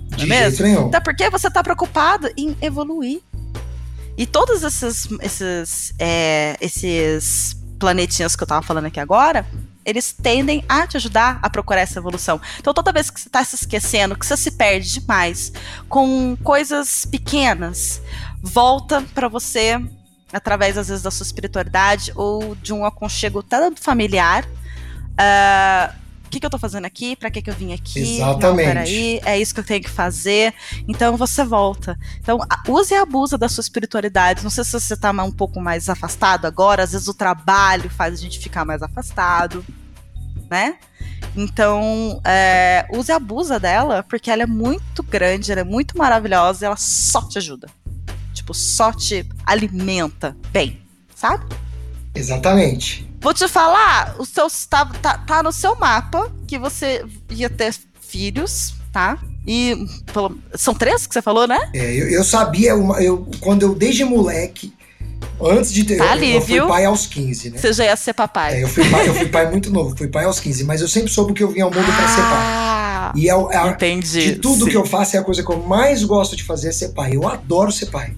Não 0.10 0.18
De 0.18 0.24
é 0.24 0.28
mesmo? 0.28 0.66
nenhum. 0.66 0.88
Até 0.88 1.00
porque 1.00 1.30
você 1.30 1.52
tá 1.52 1.64
preocupado 1.64 2.32
em 2.36 2.58
evoluir. 2.62 3.22
E 4.18 4.26
todos 4.26 4.64
esses, 4.64 5.08
esses, 5.22 5.94
é, 5.98 6.56
esses 6.62 7.56
planetinhas 7.80 8.36
que 8.36 8.44
eu 8.44 8.48
tava 8.48 8.62
falando 8.66 8.86
aqui 8.86 9.00
agora, 9.00 9.46
eles 9.86 10.14
tendem 10.14 10.64
a 10.70 10.88
te 10.88 10.98
ajudar 10.98 11.40
a 11.42 11.50
procurar 11.50 11.82
essa 11.82 12.00
evolução. 12.00 12.40
Então, 12.60 12.74
toda 12.74 12.92
vez 12.92 13.10
que 13.10 13.20
você 13.20 13.30
tá 13.30 13.44
se 13.44 13.56
esquecendo, 13.56 14.18
que 14.18 14.26
você 14.26 14.38
se 14.38 14.52
perde 14.52 15.00
demais 15.00 15.52
com 15.90 16.38
coisas 16.44 17.06
pequenas, 17.06 18.02
volta 18.42 19.02
para 19.14 19.28
você 19.28 19.80
através, 20.32 20.78
às 20.78 20.88
vezes, 20.88 21.04
da 21.04 21.12
sua 21.12 21.26
espiritualidade 21.26 22.12
ou 22.16 22.56
de 22.56 22.74
um 22.74 22.86
aconchego 22.86 23.44
tanto 23.44 23.82
familiar. 23.82 24.46
O 25.16 26.03
que, 26.34 26.40
que 26.40 26.46
eu 26.46 26.50
tô 26.50 26.58
fazendo 26.58 26.86
aqui? 26.86 27.16
Pra 27.16 27.30
que, 27.30 27.42
que 27.42 27.50
eu 27.50 27.54
vim 27.54 27.74
aqui? 27.74 28.18
Exatamente. 28.18 28.68
Não, 28.68 28.74
peraí, 28.74 29.22
é 29.24 29.40
isso 29.40 29.54
que 29.54 29.60
eu 29.60 29.64
tenho 29.64 29.84
que 29.84 29.90
fazer. 29.90 30.54
Então 30.88 31.16
você 31.16 31.44
volta. 31.44 31.98
Então, 32.20 32.40
use 32.68 32.94
e 32.94 32.98
abusa 32.98 33.38
da 33.38 33.48
sua 33.48 33.62
espiritualidade. 33.62 34.44
Não 34.44 34.50
sei 34.50 34.64
se 34.64 34.72
você 34.72 34.98
tá 34.98 35.12
um 35.12 35.32
pouco 35.32 35.62
mais 35.62 35.90
afastado 35.90 36.46
agora, 36.46 36.84
às 36.84 36.92
vezes 36.92 37.08
o 37.08 37.14
trabalho 37.14 37.90
faz 37.90 38.16
a 38.16 38.18
gente 38.18 38.40
ficar 38.40 38.66
mais 38.66 38.82
afastado, 38.82 39.64
né? 40.50 40.76
Então, 41.36 42.20
é, 42.26 42.88
use 42.92 43.12
e 43.12 43.14
abusa 43.14 43.60
dela, 43.60 44.04
porque 44.04 44.32
ela 44.32 44.44
é 44.44 44.48
muito 44.48 45.04
grande, 45.04 45.52
ela 45.52 45.62
é 45.62 45.64
muito 45.66 45.98
maravilhosa 45.98 46.64
e 46.64 46.68
ela 46.68 46.78
só 46.78 47.22
te 47.28 47.38
ajuda. 47.38 47.68
Tipo, 48.34 48.54
só 48.54 48.92
te 48.92 49.28
alimenta 49.46 50.36
bem, 50.52 50.82
sabe? 51.16 51.46
Exatamente. 52.16 53.13
Vou 53.24 53.34
te 53.34 53.48
falar, 53.48 54.16
o 54.20 54.26
seu, 54.26 54.48
tá, 54.70 54.86
tá, 55.02 55.18
tá 55.18 55.42
no 55.42 55.52
seu 55.52 55.76
mapa 55.78 56.30
que 56.48 56.60
você 56.60 57.04
ia 57.30 57.50
ter 57.50 57.74
filhos, 58.02 58.74
tá? 58.92 59.18
E 59.48 59.76
pelo- 60.14 60.38
são 60.56 60.74
três 60.76 61.08
que 61.08 61.14
você 61.14 61.22
falou, 61.22 61.48
né? 61.48 61.58
É, 61.74 61.94
eu, 61.96 62.10
eu 62.10 62.24
sabia, 62.24 62.76
uma, 62.76 63.02
eu, 63.02 63.26
quando 63.40 63.64
eu 63.64 63.74
desde 63.74 64.04
moleque, 64.04 64.74
antes 65.42 65.72
de 65.74 65.84
ter. 65.86 65.98
Tá 65.98 66.06
eu, 66.06 66.12
ali, 66.12 66.36
eu 66.36 66.42
fui 66.42 66.54
viu? 66.56 66.68
pai 66.68 66.86
aos 66.86 67.08
15, 67.08 67.52
né? 67.52 67.58
Você 67.58 67.72
já 67.74 67.86
ia 67.86 67.96
ser 67.96 68.14
papai. 68.14 68.56
É, 68.56 68.64
eu, 68.64 68.68
fui 68.68 68.90
pai, 68.90 69.08
eu 69.08 69.14
fui 69.16 69.28
pai 69.30 69.50
muito 69.50 69.72
novo, 69.72 69.96
fui 69.98 70.08
pai 70.10 70.26
aos 70.26 70.40
15, 70.40 70.64
mas 70.66 70.82
eu 70.82 70.88
sempre 70.88 71.10
soube 71.12 71.34
que 71.34 71.44
eu 71.44 71.50
vim 71.50 71.62
ao 71.62 71.72
mundo 71.72 71.86
pra 71.86 72.08
ser 72.10 72.22
pai. 72.22 72.42
Ah, 72.46 73.14
E 73.16 73.30
é, 73.30 73.34
é 73.34 73.68
entendi. 73.70 74.34
de 74.34 74.36
tudo 74.36 74.66
sim. 74.66 74.72
que 74.72 74.78
eu 74.78 74.86
faço, 74.86 75.16
é 75.16 75.20
a 75.20 75.24
coisa 75.24 75.42
que 75.44 75.50
eu 75.52 75.64
mais 75.64 76.04
gosto 76.04 76.36
de 76.36 76.44
fazer 76.44 76.70
é 76.70 76.72
ser 76.74 76.90
pai. 76.90 77.16
Eu 77.16 77.28
adoro 77.28 77.72
ser 77.72 77.86
pai. 77.88 78.14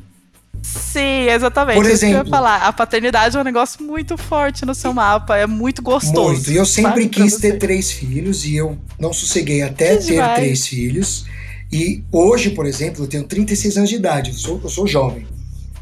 Sim, 0.66 1.28
exatamente. 1.30 1.76
Por 1.76 1.84
que 1.84 1.88
eu 1.90 1.92
ia 1.92 1.96
exemplo- 1.96 2.30
falar. 2.30 2.58
A 2.64 2.74
paternidade 2.74 3.36
é 3.38 3.40
um 3.40 3.44
negócio 3.44 3.84
muito 3.84 4.18
forte 4.18 4.66
no 4.66 4.74
seu 4.74 4.94
mapa. 4.94 5.38
É 5.38 5.46
muito 5.46 5.82
gostoso. 5.82 6.32
Muito. 6.34 6.52
E 6.52 6.56
eu 6.56 6.66
sempre 6.66 7.04
sabe, 7.04 7.10
quis 7.10 7.36
ter 7.38 7.58
três 7.58 7.92
filhos 7.92 8.46
e 8.46 8.56
eu 8.56 8.78
não 9.00 9.14
sosseguei 9.14 9.62
até 9.62 9.98
Que 9.98 10.04
ter 10.06 10.12
demais. 10.14 10.36
três 10.36 10.68
filhos. 10.68 11.26
E 11.72 12.04
hoje, 12.12 12.52
por 12.52 12.66
exemplo, 12.66 13.04
eu 13.04 13.08
tenho 13.08 13.24
36 13.24 13.78
anos 13.78 13.90
de 13.90 13.96
idade, 13.96 14.32
eu 14.32 14.38
sou, 14.38 14.62
eu 14.64 14.70
sou 14.70 14.88
jovem. 14.88 15.28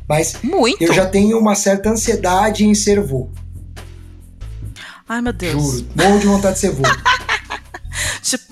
Mas 0.08 0.36
Muito. 0.44 0.82
eu 0.82 0.92
já 0.94 1.06
tenho 1.06 1.38
uma 1.40 1.56
certa 1.56 1.90
ansiedade 1.90 2.66
em 2.66 2.74
ser 2.76 3.00
vô. 3.02 3.30
Ai, 5.08 5.22
meu 5.22 5.34
Deus. 5.34 5.62
Juro. 5.62 5.86
Morro 5.96 6.20
de 6.20 6.26
vontade 6.28 6.54
de 6.56 6.60
ser 6.60 6.72
vô. 6.72 6.84
Tipo, 8.22 8.46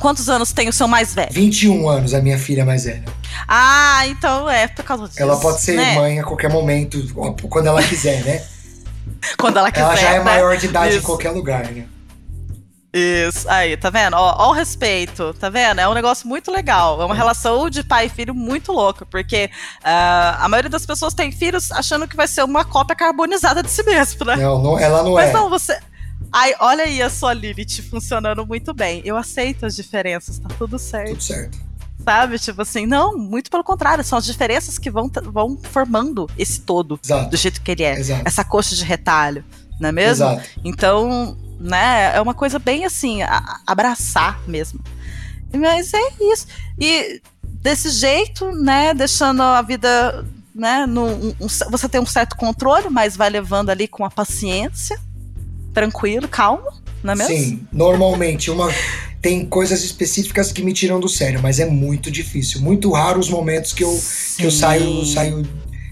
quantos 0.00 0.28
anos 0.28 0.52
tem 0.52 0.68
o 0.68 0.72
seu 0.72 0.88
mais 0.88 1.14
velho? 1.14 1.28
21 1.30 1.88
anos, 1.88 2.14
a 2.14 2.20
minha 2.20 2.38
filha 2.38 2.64
mais 2.64 2.84
velha. 2.84 3.04
Ah, 3.48 4.06
então 4.06 4.48
é 4.48 4.68
por 4.68 4.84
causa 4.84 5.08
disso. 5.08 5.22
Ela 5.22 5.36
pode 5.38 5.60
ser 5.60 5.76
né? 5.76 5.94
mãe 5.94 6.20
a 6.20 6.24
qualquer 6.24 6.50
momento, 6.50 6.98
quando 7.48 7.66
ela 7.66 7.82
quiser, 7.82 8.24
né? 8.24 8.42
Quando 9.38 9.56
ela 9.56 9.70
quiser. 9.70 9.84
ela 9.84 9.96
já 9.96 10.10
é 10.10 10.18
né? 10.18 10.24
maior 10.24 10.56
de 10.56 10.66
idade 10.66 10.94
em 10.94 10.98
Isso. 10.98 11.06
qualquer 11.06 11.30
lugar, 11.30 11.64
né? 11.72 11.86
Isso, 12.92 13.46
aí, 13.50 13.76
tá 13.76 13.90
vendo? 13.90 14.14
Ó, 14.14 14.36
ó 14.38 14.50
o 14.50 14.52
respeito, 14.52 15.34
tá 15.34 15.50
vendo? 15.50 15.80
É 15.80 15.88
um 15.88 15.92
negócio 15.92 16.26
muito 16.26 16.50
legal. 16.50 17.00
É 17.02 17.04
uma 17.04 17.14
relação 17.14 17.68
de 17.68 17.84
pai 17.84 18.06
e 18.06 18.08
filho 18.08 18.34
muito 18.34 18.72
louca, 18.72 19.04
porque 19.04 19.50
ah, 19.84 20.38
a 20.40 20.48
maioria 20.48 20.70
das 20.70 20.86
pessoas 20.86 21.12
tem 21.12 21.30
filhos 21.30 21.70
achando 21.72 22.08
que 22.08 22.16
vai 22.16 22.26
ser 22.26 22.42
uma 22.42 22.64
cópia 22.64 22.96
carbonizada 22.96 23.62
de 23.62 23.70
si 23.70 23.82
mesmo, 23.82 24.24
né? 24.24 24.36
Não, 24.36 24.62
não 24.62 24.78
ela 24.78 25.02
não 25.02 25.12
Mas 25.12 25.28
é. 25.28 25.32
não, 25.34 25.50
você. 25.50 25.78
Ai, 26.32 26.54
olha 26.58 26.84
aí 26.84 27.02
a 27.02 27.10
sua 27.10 27.34
Lilith 27.34 27.82
funcionando 27.90 28.46
muito 28.46 28.72
bem. 28.72 29.02
Eu 29.04 29.16
aceito 29.16 29.66
as 29.66 29.76
diferenças, 29.76 30.38
tá 30.38 30.48
tudo 30.56 30.78
certo, 30.78 31.10
Tudo 31.10 31.22
certo. 31.22 31.65
Sabe? 32.06 32.38
Tipo 32.38 32.62
assim, 32.62 32.86
não, 32.86 33.16
muito 33.18 33.50
pelo 33.50 33.64
contrário, 33.64 34.02
são 34.04 34.16
as 34.18 34.24
diferenças 34.24 34.78
que 34.78 34.90
vão, 34.90 35.10
vão 35.24 35.58
formando 35.70 36.30
esse 36.38 36.60
todo 36.60 36.98
Exato. 37.04 37.30
do 37.30 37.36
jeito 37.36 37.60
que 37.60 37.70
ele 37.72 37.82
é. 37.82 37.98
Exato. 37.98 38.22
Essa 38.24 38.44
coxa 38.44 38.74
de 38.76 38.84
retalho, 38.84 39.44
não 39.80 39.88
é 39.88 39.92
mesmo? 39.92 40.24
Exato. 40.24 40.48
Então, 40.64 41.36
né, 41.58 42.14
é 42.16 42.20
uma 42.20 42.32
coisa 42.34 42.58
bem 42.58 42.84
assim, 42.84 43.22
a- 43.22 43.60
abraçar 43.66 44.40
mesmo. 44.46 44.80
Mas 45.52 45.92
é 45.94 46.00
isso. 46.32 46.46
E 46.78 47.20
desse 47.60 47.90
jeito, 47.90 48.50
né, 48.52 48.94
deixando 48.94 49.42
a 49.42 49.60
vida, 49.62 50.24
né, 50.54 50.86
no, 50.86 51.06
um- 51.06 51.34
um- 51.40 51.48
você 51.70 51.88
tem 51.88 52.00
um 52.00 52.06
certo 52.06 52.36
controle, 52.36 52.88
mas 52.88 53.16
vai 53.16 53.28
levando 53.30 53.70
ali 53.70 53.88
com 53.88 54.04
a 54.04 54.10
paciência, 54.10 54.98
tranquilo, 55.74 56.28
calmo, 56.28 56.70
não 57.06 57.12
é 57.12 57.16
mesmo? 57.16 57.34
Sim, 57.34 57.66
normalmente 57.72 58.50
uma 58.50 58.70
tem 59.22 59.44
coisas 59.46 59.82
específicas 59.82 60.52
que 60.52 60.62
me 60.62 60.72
tiram 60.72 61.00
do 61.00 61.08
sério, 61.08 61.40
mas 61.42 61.58
é 61.58 61.64
muito 61.66 62.10
difícil, 62.10 62.60
muito 62.60 62.92
raro 62.92 63.18
os 63.18 63.28
momentos 63.28 63.72
que 63.72 63.82
eu, 63.82 64.00
que 64.36 64.44
eu 64.44 64.50
saio 64.50 65.04
saio 65.06 65.42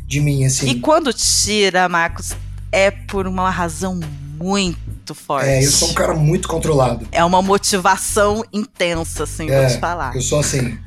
de 0.07 0.21
mim 0.21 0.45
assim. 0.45 0.69
E 0.69 0.79
quando 0.81 1.13
tira, 1.13 1.89
Marcos, 1.89 2.33
é 2.71 2.91
por 2.91 3.27
uma 3.27 3.49
razão 3.51 3.99
muito 4.39 5.15
forte. 5.15 5.49
É, 5.49 5.65
eu 5.65 5.71
sou 5.71 5.91
um 5.91 5.95
cara 5.95 6.15
muito 6.15 6.47
controlado. 6.47 7.09
É 7.11 7.25
uma 7.25 7.41
motivação 7.43 8.45
intensa, 8.53 9.25
assim, 9.25 9.51
É, 9.51 9.61
vou 9.61 9.69
te 9.75 9.81
falar. 9.81 10.15
Eu 10.15 10.21
sou 10.21 10.39
assim. 10.41 10.79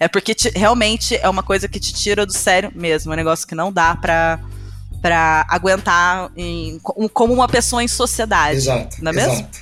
É 0.00 0.06
porque 0.08 0.34
te- 0.34 0.50
realmente 0.54 1.16
é 1.16 1.28
uma 1.28 1.42
coisa 1.42 1.68
que 1.68 1.80
te 1.80 1.92
tira 1.92 2.24
do 2.24 2.32
sério 2.32 2.70
mesmo. 2.74 3.12
É 3.12 3.14
um 3.14 3.16
negócio 3.16 3.46
que 3.46 3.54
não 3.54 3.72
dá 3.72 3.96
pra, 3.96 4.38
pra 5.00 5.46
aguentar 5.48 6.30
em- 6.36 6.78
co- 6.82 7.08
como 7.10 7.32
uma 7.32 7.48
pessoa 7.48 7.82
em 7.82 7.88
sociedade. 7.88 8.56
Exato. 8.58 8.96
Não 9.02 9.10
é 9.12 9.14
mesmo? 9.14 9.32
exato. 9.32 9.58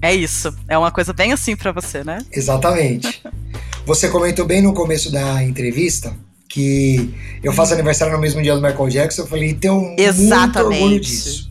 É 0.00 0.14
isso. 0.14 0.54
É 0.68 0.78
uma 0.78 0.90
coisa 0.92 1.12
bem 1.12 1.32
assim 1.32 1.56
pra 1.56 1.72
você, 1.72 2.04
né? 2.04 2.18
Exatamente. 2.32 3.22
Você 3.84 4.08
comentou 4.08 4.44
bem 4.44 4.60
no 4.60 4.74
começo 4.74 5.10
da 5.10 5.42
entrevista 5.42 6.14
que 6.46 7.14
eu 7.42 7.52
faço 7.54 7.72
aniversário 7.72 8.12
no 8.12 8.20
mesmo 8.20 8.42
dia 8.42 8.54
do 8.54 8.60
Michael 8.60 8.88
Jackson. 8.90 9.22
Eu 9.22 9.26
falei, 9.26 9.54
tenho 9.54 9.80
muito 9.80 9.98
Exatamente. 10.00 10.82
orgulho 10.82 11.00
disso. 11.00 11.50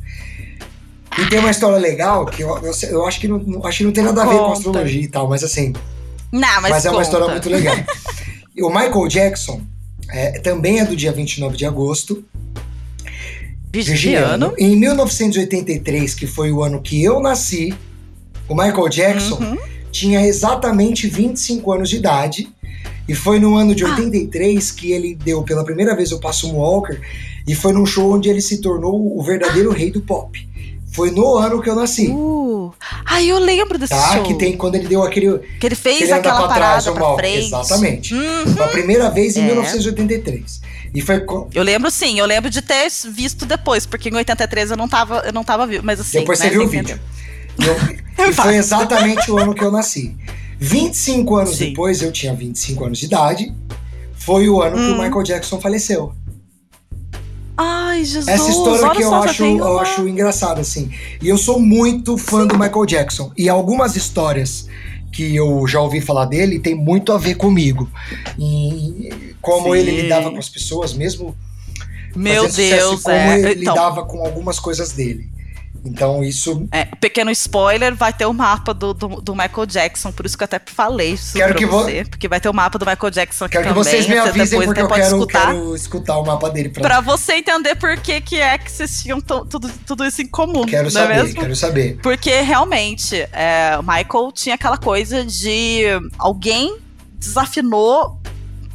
E 1.18 1.26
tem 1.26 1.40
uma 1.40 1.50
história 1.50 1.78
legal 1.80 2.28
que 2.28 2.44
eu, 2.44 2.50
eu, 2.60 2.72
eu 2.92 3.06
acho, 3.08 3.20
que 3.20 3.28
não, 3.28 3.66
acho 3.66 3.80
que 3.80 3.84
não 3.84 3.92
tem 3.92 4.04
nada 4.04 4.22
a 4.22 4.26
ver 4.26 4.34
com 4.38 4.44
Conta. 4.46 4.54
astrologia 4.60 5.02
e 5.02 5.08
tal, 5.08 5.28
mas 5.28 5.44
assim, 5.44 5.74
Não, 6.32 6.62
mas, 6.62 6.70
mas, 6.72 6.86
é 6.86 6.90
uma 6.90 6.98
conta. 6.98 7.08
história 7.08 7.28
muito 7.28 7.50
legal. 7.50 7.76
O 8.62 8.70
Michael 8.70 9.08
Jackson 9.08 9.62
é, 10.10 10.40
também 10.40 10.80
é 10.80 10.86
do 10.86 10.96
dia 10.96 11.12
29 11.12 11.56
de 11.58 11.66
agosto, 11.66 12.24
Virginiano. 13.84 14.54
Em 14.58 14.76
1983, 14.76 16.14
que 16.14 16.28
foi 16.28 16.52
o 16.52 16.64
ano 16.64 16.82
que 16.82 17.04
eu 17.04 17.20
nasci, 17.20 17.74
o 18.48 18.56
Michael 18.56 18.90
Jackson 18.90 19.36
Uhum. 19.36 19.58
tinha 19.92 20.26
exatamente 20.26 21.08
25 21.08 21.72
anos 21.72 21.90
de 21.90 21.98
idade. 21.98 22.48
E 23.08 23.16
foi 23.16 23.40
no 23.40 23.56
ano 23.56 23.74
de 23.74 23.86
Ah. 23.86 23.90
83 23.90 24.70
que 24.72 24.92
ele 24.92 25.16
deu 25.16 25.42
pela 25.44 25.64
primeira 25.64 25.96
vez 25.96 26.12
o 26.12 26.20
Passo 26.20 26.52
Walker. 26.54 27.00
E 27.48 27.56
foi 27.56 27.72
num 27.72 27.86
show 27.86 28.14
onde 28.14 28.28
ele 28.30 28.42
se 28.42 28.60
tornou 28.60 29.18
o 29.18 29.24
verdadeiro 29.24 29.72
rei 29.72 29.90
do 29.90 30.02
pop. 30.02 30.46
Foi 30.92 31.12
no 31.12 31.36
ano 31.36 31.62
que 31.62 31.70
eu 31.70 31.76
nasci. 31.76 32.08
Uh, 32.10 32.74
ai, 33.06 33.30
eu 33.32 33.38
lembro 33.40 33.78
desse 33.78 33.94
Tá? 33.94 34.14
show. 34.16 34.24
Que 34.24 34.34
tem 34.34 34.58
quando 34.58 34.76
ele 34.76 34.88
deu 34.88 35.04
aquele. 35.04 35.38
Que 35.60 35.68
ele 35.68 35.76
fez 35.76 36.12
aquela 36.12 36.48
pra 36.48 36.56
trás, 36.56 36.84
parada 36.86 36.92
o 36.92 36.94
pra 36.96 37.16
frente. 37.24 37.46
Exatamente. 37.46 38.14
Hum, 38.16 38.48
Foi 38.56 38.66
a 38.66 38.70
primeira 38.70 39.10
vez 39.10 39.38
em 39.38 39.42
É. 39.44 39.46
1983. 39.46 40.60
E 40.94 41.02
foi. 41.02 41.24
eu 41.54 41.64
lembro 41.64 41.92
sim, 41.92 42.18
eu 42.20 42.26
lembro 42.26 42.50
de 42.50 42.62
ter 42.62 42.88
visto 43.12 43.46
depois, 43.46 43.86
porque 43.86 44.10
em 44.10 44.16
83 44.16 44.72
eu 44.72 44.78
não 44.78 44.88
tava, 44.88 45.20
eu 45.26 45.34
não 45.34 45.44
tava 45.44 45.68
vivo, 45.68 45.86
mas 45.86 46.00
assim, 46.00 46.20
Depois 46.20 46.40
né, 46.40 46.46
você 46.46 46.52
viu 46.52 46.64
o 46.64 46.68
vídeo. 46.68 47.00
Eu- 48.18 48.30
e 48.30 48.34
foi 48.34 48.56
exatamente 48.56 49.30
o 49.32 49.38
ano 49.38 49.54
que 49.54 49.64
eu 49.64 49.72
nasci. 49.72 50.16
25 50.60 51.36
anos 51.38 51.58
Sim. 51.58 51.70
depois, 51.70 52.02
eu 52.02 52.12
tinha 52.12 52.34
25 52.34 52.86
anos 52.86 52.98
de 53.00 53.06
idade. 53.06 53.54
Foi 54.16 54.48
o 54.50 54.62
ano 54.62 54.76
que 54.76 54.82
o 54.84 54.94
Hum. 54.96 55.02
Michael 55.04 55.24
Jackson 55.24 55.60
faleceu. 55.62 56.14
Ai, 57.56 58.04
Jesus. 58.06 58.28
Essa 58.28 58.50
história 58.50 58.84
olha 58.86 58.96
que 58.96 59.02
eu 59.04 59.14
acho, 59.16 59.44
eu 59.44 59.80
acho 59.80 60.08
engraçada, 60.08 60.62
assim. 60.62 60.92
E 61.22 61.28
eu 61.28 61.38
sou 61.38 61.60
muito 61.60 62.18
fã 62.18 62.46
do 62.46 62.54
Michael 62.58 62.86
Jackson. 62.86 63.32
E 63.36 63.50
algumas 63.50 63.96
histórias 63.96 64.68
que 65.12 65.36
eu 65.36 65.68
já 65.68 65.82
ouvi 65.82 66.02
falar 66.02 66.26
dele 66.26 66.60
tem 66.60 66.76
muito 66.76 67.12
a 67.12 67.18
ver 67.18 67.36
comigo. 67.36 67.90
E 68.38 69.10
como 69.42 69.74
Sim. 69.74 69.80
ele 69.80 70.02
lidava 70.02 70.32
com 70.32 70.38
as 70.38 70.50
pessoas, 70.50 70.94
mesmo 70.94 71.36
Meu 72.16 72.46
sucesso, 72.46 72.90
Deus, 72.90 73.02
e 73.02 73.04
como 73.04 73.16
é. 73.16 73.40
ele 73.40 73.62
Então, 73.62 73.74
lidava 73.74 74.06
com 74.06 74.26
algumas 74.26 74.60
coisas 74.60 74.92
dele. 74.92 75.30
Então 75.88 76.24
isso. 76.24 76.68
É, 76.72 76.86
pequeno 76.86 77.32
spoiler, 77.32 77.96
vai 77.96 78.14
ter 78.14 78.26
o 78.26 78.34
mapa 78.34 78.74
do, 78.74 78.94
do, 78.94 79.08
do, 79.22 79.36
Michael 79.36 79.66
Jackson, 79.66 80.12
por 80.12 80.26
isso 80.26 80.38
que 80.38 80.44
eu 80.44 80.46
até 80.46 80.60
falei 80.66 81.14
isso 81.14 81.38
quero 81.38 81.56
que 81.56 81.66
você, 81.66 82.04
vo... 82.04 82.10
porque 82.10 82.28
vai 82.28 82.40
ter 82.40 82.50
o 82.50 82.54
mapa 82.54 82.78
do 82.78 82.86
Michael 82.86 83.12
Jackson 83.12 83.46
aqui 83.46 83.58
quero 83.58 83.70
também. 83.70 83.84
Quero 83.84 83.98
que 83.98 84.04
vocês 84.06 84.24
me 84.24 84.30
avisem 84.30 84.62
porque 84.62 84.82
eu 84.82 84.88
quero 84.88 85.04
escutar. 85.04 85.48
quero 85.48 85.76
escutar 85.76 86.18
o 86.18 86.26
mapa 86.26 86.50
dele 86.50 86.70
pra, 86.70 86.82
pra 86.82 87.02
você 87.02 87.36
entender 87.36 87.76
por 87.76 87.98
que, 87.98 88.22
que 88.22 88.40
é 88.40 88.58
que 88.58 88.72
vocês 88.72 89.02
tinham 89.02 89.22
tudo, 89.22 89.72
tudo 89.86 90.06
isso 90.06 90.22
em 90.22 90.28
comum. 90.28 90.66
Quero 90.66 90.88
é 90.88 90.92
saber, 90.92 91.16
mesmo? 91.16 91.40
quero 91.40 91.56
saber. 91.56 92.00
Porque 92.02 92.42
realmente, 92.42 93.16
é, 93.32 93.78
o 93.80 93.84
Michael 93.84 94.32
tinha 94.34 94.56
aquela 94.56 94.78
coisa 94.78 95.24
de 95.26 95.84
alguém 96.18 96.78
desafinou 97.18 98.20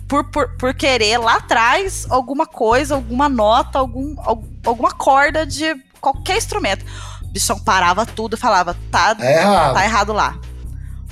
por, 0.09 0.25
por, 0.25 0.49
por 0.59 0.75
querer 0.75 1.19
lá 1.19 1.37
atrás 1.37 2.07
alguma 2.11 2.47
coisa, 2.47 2.95
alguma 2.95 3.29
nota, 3.29 3.79
algum, 3.79 4.15
alguma 4.65 4.91
corda 4.91 5.47
de 5.47 5.75
qualquer 6.03 6.37
instrumento. 6.37 6.85
O 7.23 7.29
bichão 7.29 7.59
parava 7.59 8.05
tudo 8.05 8.35
e 8.35 8.39
falava: 8.39 8.77
tá, 8.91 9.17
é 9.21 9.39
errado. 9.39 9.75
tá 9.75 9.85
errado 9.85 10.13
lá. 10.13 10.39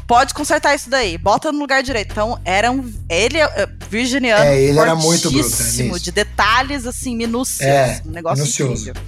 Pode 0.07 0.35
consertar 0.35 0.75
isso 0.75 0.91
daí, 0.91 1.17
bota 1.17 1.53
no 1.53 1.61
lugar 1.61 1.85
direito. 1.85 2.11
Então, 2.11 2.39
era 2.45 2.71
um. 2.71 2.93
Ele, 3.09 3.39
é, 3.39 3.69
virginiano, 3.89 4.45
é, 4.45 4.61
ele 4.61 4.79
era 4.79 4.97
muito 4.97 5.31
bruto, 5.31 5.63
é 5.97 5.99
de 5.99 6.11
detalhes, 6.11 6.85
assim, 6.85 7.15
minúcios. 7.15 7.61
É, 7.61 8.03
um 8.05 8.11
negócio 8.11 8.39
minucioso. 8.43 8.91
Incrível. 8.91 9.03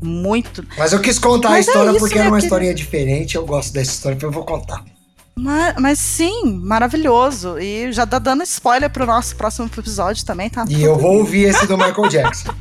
Muito. 0.00 0.64
Mas 0.76 0.92
eu 0.92 1.00
quis 1.00 1.18
contar 1.18 1.48
mas 1.48 1.66
a 1.66 1.70
história 1.70 1.88
é 1.88 1.90
isso, 1.92 2.00
porque 2.00 2.18
era 2.18 2.28
uma 2.28 2.38
historinha 2.38 2.74
diferente. 2.74 3.34
Eu 3.34 3.46
gosto 3.46 3.72
dessa 3.72 3.90
história, 3.90 4.14
então 4.14 4.28
eu 4.28 4.32
vou 4.32 4.44
contar. 4.44 4.84
Mas, 5.34 5.74
mas, 5.78 5.98
sim, 5.98 6.60
maravilhoso. 6.62 7.58
E 7.58 7.90
já 7.92 8.06
tá 8.06 8.18
dando 8.18 8.42
spoiler 8.42 8.90
pro 8.90 9.06
nosso 9.06 9.34
próximo 9.36 9.70
episódio 9.76 10.24
também, 10.24 10.50
tá? 10.50 10.64
E 10.68 10.82
eu 10.82 10.98
vou 10.98 11.18
ouvir 11.18 11.44
esse 11.44 11.66
do 11.66 11.78
Michael 11.78 12.08
Jackson. 12.10 12.52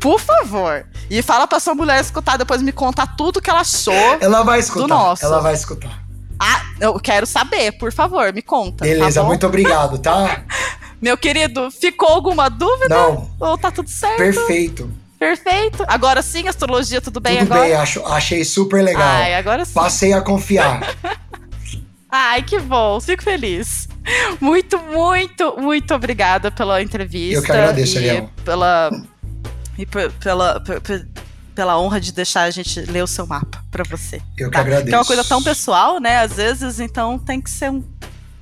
Por 0.00 0.20
favor. 0.20 0.86
E 1.10 1.22
fala 1.22 1.46
pra 1.46 1.60
sua 1.60 1.74
mulher 1.74 2.00
escutar, 2.00 2.36
depois 2.36 2.62
me 2.62 2.72
contar 2.72 3.16
tudo 3.16 3.40
que 3.40 3.50
ela 3.50 3.60
achou. 3.60 4.18
Ela 4.20 4.42
vai 4.42 4.58
escutar. 4.58 4.82
Do 4.82 4.88
nosso. 4.88 5.24
Ela 5.24 5.40
vai 5.40 5.54
escutar. 5.54 6.02
Ah, 6.38 6.62
eu 6.80 6.94
quero 6.98 7.26
saber, 7.26 7.72
por 7.72 7.92
favor, 7.92 8.32
me 8.32 8.42
conta. 8.42 8.78
Tá 8.78 8.84
Beleza, 8.84 9.20
tá 9.20 9.26
muito 9.26 9.46
obrigado, 9.46 9.98
tá? 9.98 10.42
Meu 11.00 11.16
querido, 11.16 11.70
ficou 11.70 12.08
alguma 12.08 12.48
dúvida? 12.48 12.88
Não. 12.88 13.30
Ou 13.38 13.58
tá 13.58 13.70
tudo 13.70 13.88
certo? 13.88 14.16
Perfeito. 14.16 14.90
Perfeito. 15.18 15.84
Agora 15.86 16.20
sim, 16.20 16.48
astrologia, 16.48 17.00
tudo 17.00 17.20
bem 17.20 17.38
tudo 17.38 17.52
agora? 17.52 17.60
Tudo 17.60 17.70
bem, 17.70 17.80
acho, 17.80 18.04
achei 18.06 18.44
super 18.44 18.82
legal. 18.82 19.02
Ai, 19.02 19.34
agora 19.34 19.64
sim. 19.64 19.72
Passei 19.72 20.12
a 20.12 20.20
confiar. 20.20 20.80
Ai, 22.10 22.42
que 22.42 22.58
bom, 22.58 23.00
fico 23.00 23.22
feliz. 23.22 23.88
Muito, 24.40 24.78
muito, 24.78 25.56
muito 25.58 25.94
obrigada 25.94 26.50
pela 26.50 26.82
entrevista. 26.82 27.38
Eu 27.38 27.42
que 27.42 27.52
agradeço, 27.52 27.98
Ariel. 27.98 28.28
Pela, 28.44 28.90
e 29.78 29.86
pela, 29.86 30.62
pela 31.54 31.78
honra 31.78 32.00
de 32.00 32.12
deixar 32.12 32.42
a 32.42 32.50
gente 32.50 32.80
ler 32.80 33.02
o 33.02 33.06
seu 33.06 33.26
mapa 33.26 33.64
para 33.70 33.84
você. 33.84 34.20
Eu 34.36 34.50
tá? 34.50 34.58
que 34.58 34.60
agradeço. 34.60 34.88
Que 34.88 34.94
é 34.94 34.98
uma 34.98 35.04
coisa 35.04 35.24
tão 35.24 35.42
pessoal, 35.42 36.00
né? 36.00 36.18
Às 36.18 36.34
vezes, 36.34 36.80
então 36.80 37.18
tem 37.18 37.40
que 37.40 37.50
ser 37.50 37.70
um. 37.70 37.82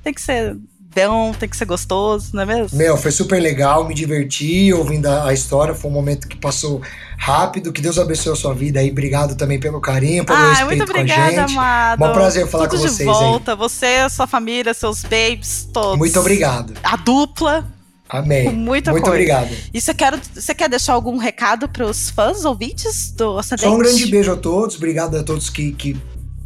Tem 0.03 0.13
que 0.13 0.21
ser 0.21 0.57
bom, 0.93 1.33
tem 1.33 1.47
que 1.47 1.55
ser 1.55 1.65
gostoso, 1.65 2.31
não 2.33 2.43
é 2.43 2.45
mesmo? 2.45 2.77
Meu, 2.77 2.97
foi 2.97 3.11
super 3.11 3.41
legal, 3.41 3.87
me 3.87 3.93
diverti 3.93 4.73
ouvindo 4.73 5.07
a, 5.07 5.27
a, 5.27 5.33
história, 5.33 5.73
foi 5.73 5.89
um 5.89 5.93
momento 5.93 6.27
que 6.27 6.35
passou 6.35 6.81
rápido, 7.17 7.71
que 7.71 7.81
Deus 7.81 7.97
abençoe 7.97 8.33
a 8.33 8.35
sua 8.35 8.53
vida 8.53 8.79
aí, 8.79 8.91
obrigado 8.91 9.35
também 9.35 9.59
pelo 9.59 9.79
carinho, 9.79 10.25
pelo 10.25 10.37
Ai, 10.37 10.49
respeito 10.49 10.67
muito 10.67 10.89
obrigada, 10.89 11.21
com 11.21 11.39
a 11.39 11.47
gente. 11.47 11.57
Amado. 11.57 12.03
Um 12.03 12.13
prazer 12.13 12.47
falar 12.47 12.67
Tudo 12.67 12.81
com 12.81 12.87
vocês 12.87 12.97
de 12.97 13.05
volta, 13.05 13.51
aí. 13.51 13.57
você, 13.57 14.09
sua 14.09 14.27
família, 14.27 14.73
seus 14.73 15.03
babes, 15.03 15.69
todos. 15.71 15.97
Muito 15.97 16.19
obrigado. 16.19 16.73
A 16.83 16.97
dupla. 16.97 17.65
Amém. 18.11 18.49
Muita 18.53 18.91
Muito 18.91 19.03
coisa. 19.03 19.15
obrigado. 19.15 19.55
E 19.73 19.79
você 19.79 19.93
quer, 19.93 20.19
você 20.19 20.53
quer 20.53 20.69
deixar 20.69 20.93
algum 20.93 21.17
recado 21.17 21.69
para 21.69 21.85
os 21.85 22.09
fãs, 22.09 22.43
ouvintes 22.45 23.11
do 23.11 23.37
Acidente? 23.37 23.63
Só 23.63 23.73
um 23.73 23.79
grande 23.79 24.05
beijo 24.07 24.31
a 24.31 24.35
todos, 24.35 24.75
obrigado 24.75 25.17
a 25.17 25.23
todos 25.23 25.49
que, 25.49 25.71
que 25.71 25.97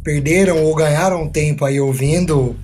perderam 0.02 0.62
ou 0.62 0.74
ganharam 0.74 1.28
tempo 1.28 1.64
aí 1.64 1.80
ouvindo 1.80 2.56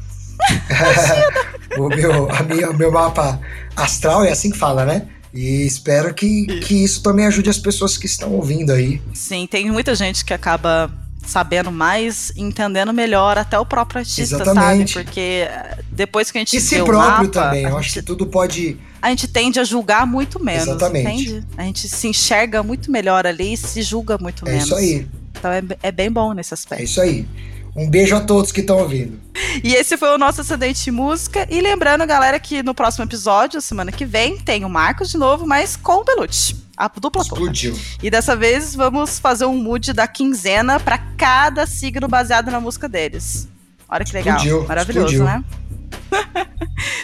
o 1.76 1.88
meu, 1.88 2.30
a 2.30 2.42
minha, 2.42 2.72
meu 2.72 2.92
mapa 2.92 3.40
astral, 3.74 4.24
é 4.24 4.30
assim 4.30 4.50
que 4.50 4.58
fala, 4.58 4.84
né? 4.84 5.08
E 5.34 5.66
espero 5.66 6.12
que, 6.12 6.46
que 6.60 6.84
isso 6.84 7.02
também 7.02 7.26
ajude 7.26 7.48
as 7.48 7.58
pessoas 7.58 7.96
que 7.96 8.06
estão 8.06 8.32
ouvindo 8.32 8.70
aí. 8.70 9.00
Sim, 9.14 9.46
tem 9.50 9.70
muita 9.70 9.94
gente 9.94 10.24
que 10.24 10.34
acaba 10.34 10.92
sabendo 11.26 11.72
mais, 11.72 12.32
entendendo 12.36 12.92
melhor 12.92 13.38
até 13.38 13.58
o 13.58 13.64
próprio 13.64 14.00
artista, 14.00 14.36
Exatamente. 14.36 14.92
sabe? 14.92 15.04
Porque 15.04 15.48
depois 15.90 16.30
que 16.30 16.38
a 16.38 16.40
gente 16.40 16.56
e 16.56 16.60
si 16.60 16.76
próprio 16.76 16.98
o 16.98 16.98
mapa, 16.98 17.28
também. 17.28 17.62
Eu 17.62 17.70
gente, 17.70 17.78
acho 17.78 17.92
que 17.94 18.02
tudo 18.02 18.26
pode. 18.26 18.76
A 19.02 19.10
gente 19.10 19.26
tende 19.26 19.58
a 19.58 19.64
julgar 19.64 20.06
muito 20.06 20.42
menos. 20.42 20.68
Exatamente. 20.68 21.28
Entende? 21.28 21.46
A 21.56 21.64
gente 21.64 21.88
se 21.88 22.06
enxerga 22.06 22.62
muito 22.62 22.90
melhor 22.90 23.26
ali 23.26 23.54
e 23.54 23.56
se 23.56 23.82
julga 23.82 24.16
muito 24.16 24.46
é 24.46 24.52
menos. 24.52 24.66
isso 24.66 24.74
aí. 24.76 25.06
Então 25.36 25.50
é, 25.50 25.62
é 25.82 25.90
bem 25.90 26.10
bom 26.10 26.32
nesse 26.32 26.54
aspecto. 26.54 26.80
É 26.80 26.84
isso 26.84 27.00
aí. 27.00 27.26
Um 27.74 27.88
beijo 27.88 28.14
a 28.14 28.20
todos 28.20 28.52
que 28.52 28.60
estão 28.60 28.78
ouvindo. 28.78 29.18
E 29.64 29.74
esse 29.74 29.96
foi 29.96 30.10
o 30.14 30.18
nosso 30.18 30.42
acidente 30.42 30.84
de 30.84 30.90
música. 30.90 31.46
E 31.50 31.60
lembrando, 31.60 32.06
galera, 32.06 32.38
que 32.38 32.62
no 32.62 32.74
próximo 32.74 33.04
episódio, 33.04 33.60
semana 33.60 33.90
que 33.90 34.04
vem, 34.04 34.38
tem 34.38 34.64
o 34.64 34.68
Marcos 34.68 35.10
de 35.10 35.16
novo, 35.18 35.46
mas 35.46 35.74
com 35.74 35.94
o 35.94 36.04
Belucci. 36.04 36.56
A 36.76 36.88
dupla 36.88 37.22
Explodiu. 37.22 37.72
Toda. 37.72 37.84
E 38.02 38.10
dessa 38.10 38.36
vez 38.36 38.74
vamos 38.74 39.18
fazer 39.18 39.46
um 39.46 39.56
mood 39.56 39.92
da 39.92 40.06
quinzena 40.06 40.78
para 40.78 40.98
cada 41.16 41.66
signo 41.66 42.06
baseado 42.08 42.50
na 42.50 42.60
música 42.60 42.88
deles. 42.88 43.48
Olha 43.88 44.04
que 44.04 44.12
legal. 44.12 44.36
Explodiu, 44.36 44.66
Maravilhoso, 44.68 45.14
explodiu. 45.14 45.24
né? 45.38 45.44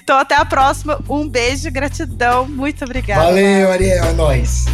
Então 0.03 0.19
até 0.19 0.35
a 0.35 0.45
próxima. 0.45 1.01
Um 1.09 1.29
beijo, 1.29 1.71
gratidão. 1.71 2.47
Muito 2.47 2.85
obrigada. 2.85 3.25
Valeu, 3.25 3.71
Ariel. 3.71 4.05
É 4.05 4.13
nóis. 4.13 4.67